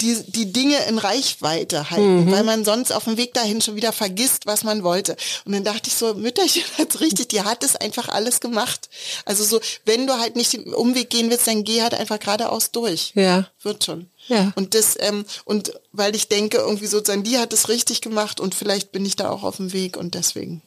die, 0.01 0.21
die 0.27 0.53
Dinge 0.53 0.77
in 0.89 0.99
Reichweite 0.99 1.91
halten, 1.91 2.33
weil 2.33 2.43
man 2.43 2.65
sonst 2.65 2.91
auf 2.93 3.05
dem 3.05 3.17
Weg 3.17 3.35
dahin 3.35 3.61
schon 3.61 3.77
wieder 3.77 3.93
vergisst, 3.93 4.47
was 4.47 4.65
man 4.65 4.83
wollte. 4.83 5.17
Und 5.45 5.53
dann 5.53 5.63
dachte 5.63 5.83
ich 5.89 5.95
so, 5.95 6.15
Mütterchen 6.15 6.65
hat's 6.79 7.01
richtig, 7.01 7.29
die 7.29 7.43
hat 7.43 7.63
es 7.63 7.77
einfach 7.77 8.09
alles 8.09 8.41
gemacht. 8.41 8.89
Also 9.27 9.45
so, 9.45 9.61
wenn 9.85 10.09
du 10.09 10.19
halt 10.19 10.35
nicht 10.35 10.55
den 10.55 10.75
Umweg 10.75 11.09
gehen 11.09 11.31
willst, 11.31 11.47
dann 11.47 11.63
geh 11.63 11.83
halt 11.83 11.95
einfach 11.95 12.19
geradeaus 12.19 12.73
durch. 12.73 13.13
Ja. 13.15 13.47
Wird 13.63 13.85
schon. 13.85 14.11
Ja. 14.27 14.53
Und 14.57 14.75
das, 14.75 14.97
ähm, 14.99 15.25
und 15.45 15.73
weil 15.93 16.17
ich 16.17 16.27
denke, 16.29 16.57
irgendwie 16.57 16.87
sozusagen, 16.89 17.23
die 17.23 17.39
hat 17.39 17.53
es 17.53 17.69
richtig 17.69 18.01
gemacht 18.01 18.41
und 18.41 18.57
vielleicht 18.57 18.91
bin 18.91 19.05
ich 19.07 19.15
da 19.15 19.31
auch 19.31 19.45
auf 19.45 19.59
dem 19.59 19.73
Weg 19.73 19.97
und 19.97 20.15
deswegen 20.17 20.63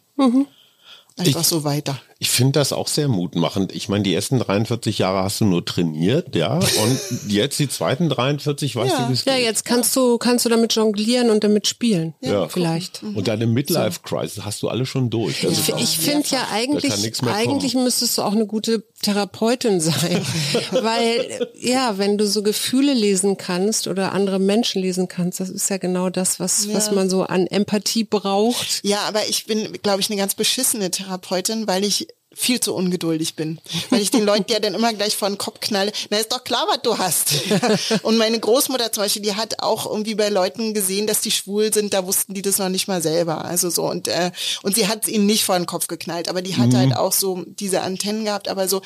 einfach 1.18 1.42
Ich- 1.42 1.48
so 1.48 1.66
weiter. 1.66 2.02
Ich 2.18 2.30
finde 2.30 2.54
das 2.60 2.72
auch 2.72 2.88
sehr 2.88 3.10
mutmachend. 3.10 3.74
Ich 3.76 3.90
meine, 3.90 4.04
die 4.04 4.14
ersten 4.14 4.40
43 4.40 5.00
Jahre 5.00 5.24
hast 5.24 5.42
du 5.42 5.46
nur 5.46 5.66
trainiert, 5.66 6.34
ja, 6.36 6.54
und 6.56 7.00
jetzt 7.28 7.60
die 7.60 7.68
zweiten 7.68 8.08
43, 8.08 8.76
weißt 8.76 8.94
Ja. 8.94 9.04
du, 9.04 9.10
wie 9.10 9.14
es 9.14 9.26
Ja, 9.26 9.36
jetzt 9.36 9.66
kannst 9.66 9.94
du, 9.98 10.18
kannst 10.18 10.46
du 10.46 10.50
damit 10.50 10.74
jonglieren 10.76 11.30
und 11.30 11.44
damit 11.44 11.68
spielen. 11.68 12.14
Ja. 12.22 12.48
Vielleicht. 12.48 13.04
Und 13.04 13.28
deine 13.28 13.48
Midlife-Crisis 13.48 14.46
hast 14.46 14.64
du 14.64 14.70
alle 14.70 14.86
schon 14.86 15.10
durch. 15.10 15.42
Das 15.42 15.52
Ich, 15.68 15.70
ich 15.76 15.98
finde 15.98 16.26
ja 16.30 16.48
eigentlich, 16.54 16.94
eigentlich 17.26 17.74
müsstest 17.74 18.18
du 18.18 18.22
auch 18.22 18.32
eine 18.32 18.46
gute 18.46 18.86
Therapeutin 19.02 19.82
sein. 19.82 20.26
Weil, 20.72 21.50
ja, 21.60 21.98
wenn 21.98 22.18
du 22.18 22.26
so 22.28 22.44
Gefühle 22.44 22.94
lesen 22.94 23.36
kannst 23.38 23.88
oder 23.88 24.14
andere 24.14 24.40
Menschen 24.40 24.82
lesen 24.82 25.08
kannst, 25.10 25.42
das 25.42 25.50
ist 25.50 25.70
ja 25.70 25.78
genau 25.78 26.10
das, 26.10 26.40
was, 26.40 26.72
was 26.74 26.92
man 26.92 27.10
so 27.10 27.24
an 27.24 27.46
Empathie 27.48 28.06
braucht. 28.06 28.80
Ja, 28.84 29.00
aber 29.08 29.28
ich 29.28 29.46
bin, 29.46 29.74
glaube 29.84 30.00
ich, 30.00 30.10
eine 30.10 30.18
ganz 30.18 30.34
beschissene 30.34 30.92
Therapeutin, 30.92 31.68
weil 31.68 31.84
ich 31.84 32.06
viel 32.36 32.60
zu 32.60 32.76
ungeduldig 32.76 33.36
bin. 33.36 33.60
Weil 33.90 34.02
ich 34.02 34.12
den 34.12 34.26
Leuten 34.26 34.52
ja 34.52 34.60
dann 34.60 34.76
immer 34.76 34.94
gleich 34.94 35.16
vor 35.16 35.30
den 35.30 35.38
Kopf 35.38 35.60
knalle, 35.60 35.92
na 36.10 36.18
ist 36.18 36.32
doch 36.32 36.44
klar, 36.44 36.66
was 36.70 36.82
du 36.84 36.98
hast. 36.98 37.34
Und 38.04 38.18
meine 38.18 38.40
Großmutter 38.40 38.92
zum 38.92 39.04
Beispiel, 39.04 39.22
die 39.22 39.36
hat 39.36 39.64
auch 39.64 39.86
irgendwie 39.86 40.16
bei 40.16 40.30
Leuten 40.30 40.74
gesehen, 40.74 41.08
dass 41.08 41.22
die 41.22 41.32
schwul 41.32 41.74
sind, 41.74 41.94
da 41.94 42.06
wussten 42.06 42.34
die 42.34 42.42
das 42.42 42.58
noch 42.58 42.70
nicht 42.70 42.88
mal 42.88 43.02
selber. 43.02 43.46
Also 43.46 43.70
so 43.70 43.90
und 43.90 44.08
äh, 44.08 44.32
und 44.64 44.76
sie 44.76 44.88
hat 44.88 45.04
es 45.04 45.10
ihnen 45.10 45.26
nicht 45.26 45.44
vor 45.44 45.58
den 45.58 45.66
Kopf 45.66 45.88
geknallt, 45.88 46.30
aber 46.30 46.42
die 46.42 46.56
hat 46.56 46.74
halt 46.74 46.96
auch 46.96 47.12
so 47.12 47.44
diese 47.46 47.82
Antennen 47.82 48.26
gehabt, 48.26 48.48
aber 48.48 48.68
so 48.68 48.82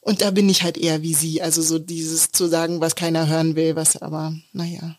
und 0.00 0.22
da 0.22 0.30
bin 0.30 0.48
ich 0.48 0.62
halt 0.62 0.78
eher 0.78 1.02
wie 1.02 1.14
sie, 1.14 1.42
also 1.42 1.60
so 1.60 1.78
dieses 1.78 2.32
zu 2.32 2.46
sagen, 2.46 2.80
was 2.80 2.94
keiner 2.94 3.28
hören 3.28 3.56
will, 3.56 3.76
was 3.76 4.00
aber 4.00 4.32
naja. 4.52 4.96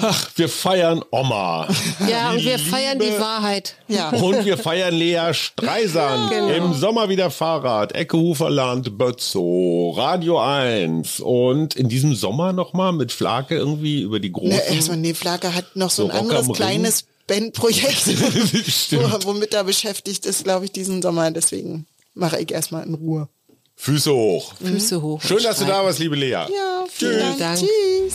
Ach, 0.00 0.30
wir 0.36 0.48
feiern 0.48 1.02
Oma. 1.10 1.68
Ja, 2.08 2.30
und 2.32 2.44
wir 2.44 2.56
Die 2.56 2.64
feiern 2.64 2.98
die 2.98 3.06
Liebe- 3.06 3.20
Wahrheit. 3.20 3.74
Ja. 3.88 4.10
Und 4.10 4.44
wir 4.44 4.56
feiern 4.58 4.94
Lea 4.94 5.32
Streisand. 5.32 6.30
Genau. 6.30 6.48
Im 6.48 6.74
Sommer 6.74 7.08
wieder 7.08 7.30
Fahrrad. 7.30 7.92
Ecke 7.94 8.16
Huferland, 8.16 8.96
Bötzow, 8.98 9.96
Radio 9.96 10.40
1. 10.40 11.20
Und 11.20 11.74
in 11.76 11.88
diesem 11.88 12.14
Sommer 12.14 12.52
nochmal 12.52 12.92
mit 12.92 13.12
Flake 13.12 13.54
irgendwie 13.56 14.02
über 14.02 14.20
die 14.20 14.32
großen. 14.32 14.48
Ne, 14.50 14.62
erstmal, 14.74 14.96
nee, 14.98 15.14
Flake 15.14 15.54
hat 15.54 15.76
noch 15.76 15.90
so, 15.90 16.04
So 16.06 16.10
ein 16.10 16.18
anderes 16.18 16.48
kleines 16.52 17.04
Bandprojekt, 17.26 18.06
womit 19.24 19.54
er 19.54 19.64
beschäftigt 19.64 20.26
ist, 20.26 20.44
glaube 20.44 20.66
ich, 20.66 20.72
diesen 20.72 21.00
Sommer. 21.02 21.30
Deswegen 21.30 21.86
mache 22.14 22.38
ich 22.40 22.50
erstmal 22.50 22.86
in 22.86 22.94
Ruhe. 22.94 23.28
Füße 23.76 24.12
hoch. 24.12 24.52
Füße 24.62 25.02
hoch. 25.02 25.20
Schön, 25.20 25.42
dass 25.42 25.58
du 25.58 25.64
da 25.64 25.84
warst, 25.84 25.98
liebe 25.98 26.14
Lea. 26.14 26.30
Ja, 26.30 26.46
vielen 26.88 27.20
Tschüss. 27.30 27.38
Dank. 27.38 27.58
Tschüss. 27.58 28.14